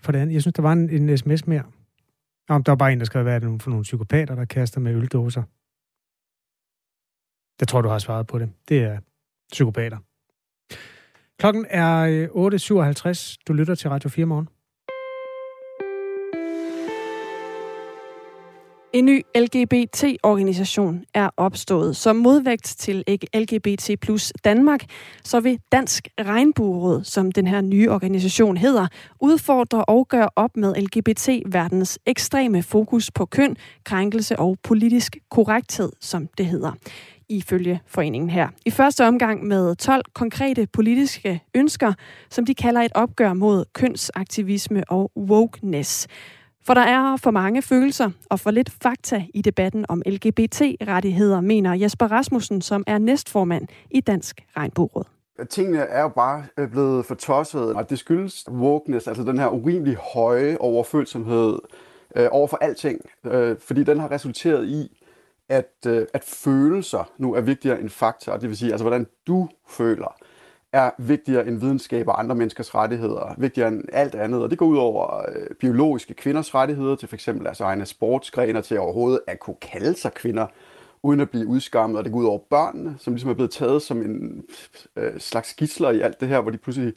for 0.00 0.12
det 0.12 0.18
andet, 0.18 0.34
jeg 0.34 0.42
synes, 0.42 0.54
der 0.54 0.62
var 0.62 0.72
en, 0.72 0.90
en 0.90 1.18
sms 1.18 1.46
mere. 1.46 1.62
Jamen, 2.48 2.62
der 2.62 2.72
var 2.72 2.76
bare 2.76 2.92
en, 2.92 2.98
der 2.98 3.04
skrev, 3.04 3.22
hvad 3.22 3.34
er 3.34 3.38
det 3.38 3.62
for 3.62 3.70
nogle 3.70 3.82
psykopater, 3.82 4.34
der 4.34 4.44
kaster 4.44 4.80
med 4.80 4.94
øldåser? 4.94 5.42
Jeg 7.60 7.68
tror, 7.68 7.82
du 7.82 7.88
har 7.88 7.98
svaret 7.98 8.26
på 8.26 8.38
det. 8.38 8.52
Det 8.68 8.78
er 8.82 8.98
psykopater. 9.52 9.98
Klokken 11.38 11.66
er 11.68 11.98
øh, 11.98 13.08
8.57. 13.08 13.36
Du 13.48 13.52
lytter 13.52 13.74
til 13.74 13.90
Radio 13.90 14.08
4 14.10 14.26
morgen. 14.26 14.48
En 18.92 19.04
ny 19.04 19.22
LGBT-organisation 19.36 21.04
er 21.14 21.30
opstået. 21.36 21.96
Som 21.96 22.16
modvægt 22.16 22.64
til 22.64 23.04
LGBT 23.34 23.90
plus 24.00 24.32
Danmark, 24.44 24.84
så 25.24 25.40
vil 25.40 25.58
Dansk 25.72 26.08
Regnbueråd, 26.20 27.04
som 27.04 27.32
den 27.32 27.46
her 27.46 27.60
nye 27.60 27.90
organisation 27.90 28.56
hedder, 28.56 28.86
udfordre 29.20 29.84
og 29.84 30.08
gøre 30.08 30.28
op 30.36 30.56
med 30.56 30.74
LGBT-verdens 30.74 31.98
ekstreme 32.06 32.62
fokus 32.62 33.10
på 33.10 33.26
køn, 33.26 33.56
krænkelse 33.84 34.38
og 34.38 34.56
politisk 34.62 35.16
korrekthed, 35.30 35.92
som 36.00 36.28
det 36.38 36.46
hedder 36.46 36.72
ifølge 37.28 37.80
foreningen 37.86 38.30
her. 38.30 38.48
I 38.66 38.70
første 38.70 39.06
omgang 39.06 39.46
med 39.46 39.76
12 39.76 40.04
konkrete 40.14 40.66
politiske 40.66 41.40
ønsker, 41.54 41.92
som 42.30 42.46
de 42.46 42.54
kalder 42.54 42.80
et 42.80 42.92
opgør 42.94 43.32
mod 43.32 43.64
kønsaktivisme 43.74 44.84
og 44.88 45.10
wokeness. 45.16 46.08
For 46.66 46.74
der 46.74 46.80
er 46.80 47.16
for 47.16 47.30
mange 47.30 47.62
følelser 47.62 48.10
og 48.30 48.40
for 48.40 48.50
lidt 48.50 48.70
fakta 48.82 49.24
i 49.34 49.42
debatten 49.42 49.86
om 49.88 50.02
LGBT-rettigheder, 50.06 51.40
mener 51.40 51.74
Jesper 51.74 52.06
Rasmussen, 52.06 52.62
som 52.62 52.84
er 52.86 52.98
næstformand 52.98 53.68
i 53.90 54.00
Dansk 54.00 54.40
Regnbueråd. 54.56 55.04
Tingene 55.50 55.78
er 55.78 56.02
jo 56.02 56.08
bare 56.08 56.44
øh, 56.58 56.70
blevet 56.70 57.06
for 57.06 57.14
tosset, 57.14 57.74
og 57.74 57.90
det 57.90 57.98
skyldes 57.98 58.44
wokeness, 58.50 59.08
altså 59.08 59.22
den 59.22 59.38
her 59.38 59.48
urimelig 59.48 59.96
høje 60.14 60.56
overfølsomhed 60.60 61.58
øh, 62.16 62.28
over 62.30 62.46
for 62.46 62.56
alting, 62.56 63.00
øh, 63.26 63.56
fordi 63.60 63.84
den 63.84 64.00
har 64.00 64.10
resulteret 64.10 64.68
i, 64.68 65.02
at, 65.48 65.72
øh, 65.86 66.06
at 66.14 66.24
følelser 66.24 67.10
nu 67.18 67.34
er 67.34 67.40
vigtigere 67.40 67.80
end 67.80 67.88
fakta, 67.88 68.32
det 68.32 68.48
vil 68.48 68.56
sige, 68.56 68.70
altså 68.72 68.84
hvordan 68.84 69.06
du 69.26 69.48
føler 69.68 70.16
er 70.72 70.90
vigtigere 70.98 71.46
end 71.46 71.60
videnskab 71.60 72.08
og 72.08 72.20
andre 72.20 72.34
menneskers 72.34 72.74
rettigheder, 72.74 73.34
vigtigere 73.38 73.68
end 73.68 73.84
alt 73.92 74.14
andet. 74.14 74.42
Og 74.42 74.50
det 74.50 74.58
går 74.58 74.66
ud 74.66 74.76
over 74.76 75.18
øh, 75.28 75.46
biologiske 75.60 76.14
kvinders 76.14 76.54
rettigheder 76.54 76.96
til 76.96 77.08
f.eks. 77.08 77.28
altså 77.28 77.64
egne 77.64 77.86
sportsgrener 77.86 78.60
til 78.60 78.78
overhovedet 78.78 79.20
at 79.26 79.40
kunne 79.40 79.56
kalde 79.60 79.94
sig 79.94 80.14
kvinder, 80.14 80.46
uden 81.02 81.20
at 81.20 81.30
blive 81.30 81.46
udskammet. 81.46 81.98
Og 81.98 82.04
det 82.04 82.12
går 82.12 82.20
ud 82.20 82.26
over 82.26 82.38
børnene, 82.50 82.96
som 82.98 83.12
ligesom 83.12 83.30
er 83.30 83.34
blevet 83.34 83.50
taget 83.50 83.82
som 83.82 84.02
en 84.02 84.44
øh, 84.96 85.18
slags 85.18 85.54
gidsler 85.54 85.90
i 85.90 86.00
alt 86.00 86.20
det 86.20 86.28
her, 86.28 86.40
hvor 86.40 86.50
de 86.50 86.58
pludselig 86.58 86.92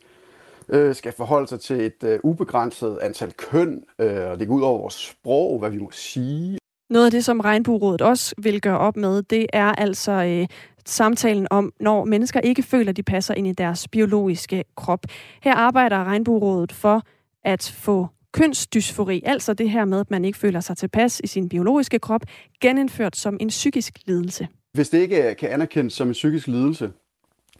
øh, 0.69 0.95
skal 0.95 1.11
forholde 1.11 1.47
sig 1.47 1.59
til 1.59 1.81
et 1.81 2.03
øh, 2.03 2.19
ubegrænset 2.23 2.97
antal 3.01 3.33
køn. 3.33 3.83
Øh, 3.99 4.29
og 4.31 4.39
det 4.39 4.47
går 4.47 4.55
ud 4.55 4.61
over 4.61 4.79
vores 4.79 4.93
sprog, 4.93 5.59
hvad 5.59 5.69
vi 5.69 5.77
må 5.77 5.91
sige. 5.91 6.57
Noget 6.89 7.05
af 7.05 7.11
det, 7.11 7.25
som 7.25 7.39
Regnbuerådet 7.39 8.01
også 8.01 8.35
vil 8.37 8.61
gøre 8.61 8.77
op 8.77 8.97
med, 8.97 9.23
det 9.23 9.45
er 9.53 9.71
altså 9.71 10.11
øh, 10.11 10.47
samtalen 10.85 11.47
om, 11.51 11.73
når 11.79 12.05
mennesker 12.05 12.39
ikke 12.39 12.63
føler, 12.63 12.91
de 12.91 13.03
passer 13.03 13.33
ind 13.33 13.47
i 13.47 13.51
deres 13.51 13.87
biologiske 13.87 14.63
krop. 14.77 14.99
Her 15.41 15.55
arbejder 15.55 16.03
Regnbuerådet 16.03 16.71
for 16.71 17.01
at 17.43 17.75
få 17.77 18.07
kønsdysfori, 18.31 19.23
altså 19.25 19.53
det 19.53 19.69
her 19.69 19.85
med, 19.85 19.99
at 19.99 20.11
man 20.11 20.25
ikke 20.25 20.37
føler 20.37 20.59
sig 20.59 20.77
tilpas 20.77 21.21
i 21.23 21.27
sin 21.27 21.49
biologiske 21.49 21.99
krop, 21.99 22.21
genindført 22.61 23.15
som 23.15 23.37
en 23.39 23.47
psykisk 23.47 23.99
lidelse. 24.05 24.47
Hvis 24.73 24.89
det 24.89 24.97
ikke 24.97 25.29
øh, 25.29 25.35
kan 25.35 25.49
anerkendes 25.49 25.93
som 25.93 26.07
en 26.07 26.13
psykisk 26.13 26.47
lidelse, 26.47 26.91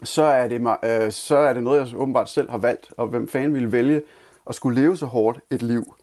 så 0.03 0.23
er 0.23 0.47
det, 0.47 0.61
øh, 0.84 1.11
så 1.11 1.38
er 1.38 1.53
det 1.53 1.63
noget, 1.63 1.80
jeg 1.80 1.99
åbenbart 1.99 2.30
selv 2.30 2.49
har 2.49 2.57
valgt, 2.57 2.93
og 2.97 3.07
hvem 3.07 3.28
fanden 3.28 3.53
ville 3.53 3.71
vælge 3.71 4.01
at 4.49 4.55
skulle 4.55 4.82
leve 4.82 4.97
så 4.97 5.05
hårdt 5.05 5.39
et 5.51 5.61
liv. 5.61 5.93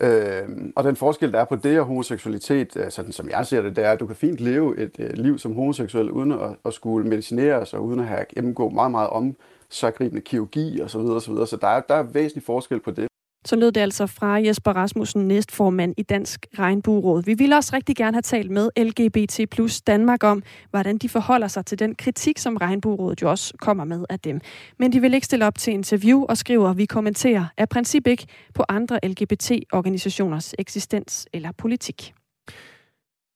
Øh, 0.00 0.48
og 0.76 0.84
den 0.84 0.96
forskel, 0.96 1.32
der 1.32 1.40
er 1.40 1.44
på 1.44 1.56
det 1.56 1.80
og 1.80 1.86
homoseksualitet, 1.86 2.76
øh, 2.76 2.90
sådan 2.90 3.12
som 3.12 3.28
jeg 3.28 3.46
ser 3.46 3.62
det, 3.62 3.76
det 3.76 3.84
er, 3.84 3.92
at 3.92 4.00
du 4.00 4.06
kan 4.06 4.16
fint 4.16 4.40
leve 4.40 4.78
et 4.78 4.96
øh, 4.98 5.10
liv 5.14 5.38
som 5.38 5.54
homoseksuel, 5.54 6.10
uden 6.10 6.32
at, 6.32 6.56
at 6.64 6.74
skulle 6.74 7.08
medicineres, 7.08 7.74
og 7.74 7.84
uden 7.84 8.00
at 8.00 8.06
have 8.06 8.24
gennemgå 8.34 8.68
meget, 8.68 8.90
meget 8.90 9.10
om 9.10 9.36
så 9.68 9.90
kirurgi 10.24 10.82
osv. 10.82 10.88
Så, 10.88 10.98
videre, 10.98 11.20
så, 11.20 11.30
videre. 11.30 11.46
så 11.46 11.56
der 11.56 11.68
er, 11.68 11.80
der 11.80 11.94
er 11.94 12.02
væsentlig 12.02 12.44
forskel 12.44 12.80
på 12.80 12.90
det. 12.90 13.08
Så 13.44 13.56
lød 13.56 13.72
det 13.72 13.80
altså 13.80 14.06
fra 14.06 14.26
Jesper 14.26 14.72
Rasmussen, 14.72 15.28
næstformand 15.28 15.94
i 15.96 16.02
Dansk 16.02 16.46
Regnbueråd. 16.58 17.22
Vi 17.24 17.34
ville 17.34 17.56
også 17.56 17.76
rigtig 17.76 17.96
gerne 17.96 18.14
have 18.14 18.22
talt 18.22 18.50
med 18.50 18.70
LGBT 18.76 19.50
plus 19.50 19.80
Danmark 19.80 20.24
om, 20.24 20.42
hvordan 20.70 20.98
de 20.98 21.08
forholder 21.08 21.48
sig 21.48 21.66
til 21.66 21.78
den 21.78 21.94
kritik, 21.94 22.38
som 22.38 22.56
Regnbuerådet 22.56 23.22
jo 23.22 23.30
også 23.30 23.54
kommer 23.60 23.84
med 23.84 24.04
af 24.08 24.20
dem. 24.20 24.40
Men 24.78 24.92
de 24.92 25.00
vil 25.00 25.14
ikke 25.14 25.24
stille 25.24 25.46
op 25.46 25.58
til 25.58 25.72
interview 25.72 26.24
og 26.24 26.38
skriver, 26.38 26.70
at 26.70 26.76
vi 26.76 26.86
kommenterer 26.86 27.44
af 27.56 27.68
princip 27.68 28.06
ikke 28.06 28.26
på 28.54 28.64
andre 28.68 28.98
LGBT-organisationers 29.02 30.54
eksistens 30.58 31.28
eller 31.32 31.52
politik. 31.52 32.14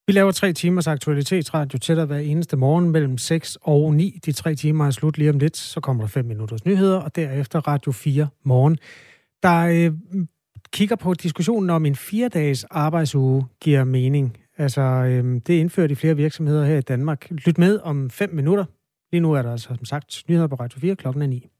Vi 0.07 0.13
laver 0.13 0.33
tre 0.33 0.53
timers 0.53 0.87
aktualitetsradio 0.87 1.79
til 1.79 1.97
dig 1.97 2.05
hver 2.05 2.19
eneste 2.19 2.57
morgen 2.57 2.91
mellem 2.91 3.19
6 3.19 3.59
og 3.63 3.95
9. 3.95 4.19
De 4.27 4.33
tre 4.33 4.55
timer 4.55 4.87
er 4.87 4.91
slut 4.91 5.19
lige 5.19 5.31
om 5.31 5.39
lidt, 5.39 5.57
så 5.57 5.81
kommer 5.81 6.03
der 6.03 6.09
5 6.09 6.25
minutters 6.25 6.65
nyheder, 6.65 6.97
og 6.97 7.17
derefter 7.17 7.61
Radio 7.69 7.93
4 7.93 8.29
morgen 8.45 8.79
der 9.43 9.67
øh, 9.67 9.93
kigger 10.73 10.97
på 10.97 11.15
diskussionen 11.15 11.71
om 11.71 11.87
en 11.87 11.97
fire-dages 11.97 12.65
arbejdsuge 12.65 13.47
giver 13.61 13.85
mening. 13.85 14.37
Altså, 14.59 14.81
øh, 14.81 15.41
det 15.47 15.57
er 15.57 15.61
indført 15.61 15.91
i 15.91 15.95
flere 15.95 16.17
virksomheder 16.17 16.65
her 16.65 16.79
i 16.79 16.81
Danmark. 16.81 17.31
Lyt 17.31 17.59
med 17.59 17.79
om 17.79 18.11
fem 18.11 18.35
minutter. 18.35 18.65
Lige 19.13 19.21
nu 19.21 19.33
er 19.33 19.43
der 19.43 19.53
altså, 19.53 19.69
som 19.77 19.85
sagt, 19.85 20.23
nyheder 20.29 20.47
på 20.47 20.55
Radio 20.55 20.81
4 20.81 20.97
klokken 20.97 21.23
er 21.23 21.27
9. 21.27 21.52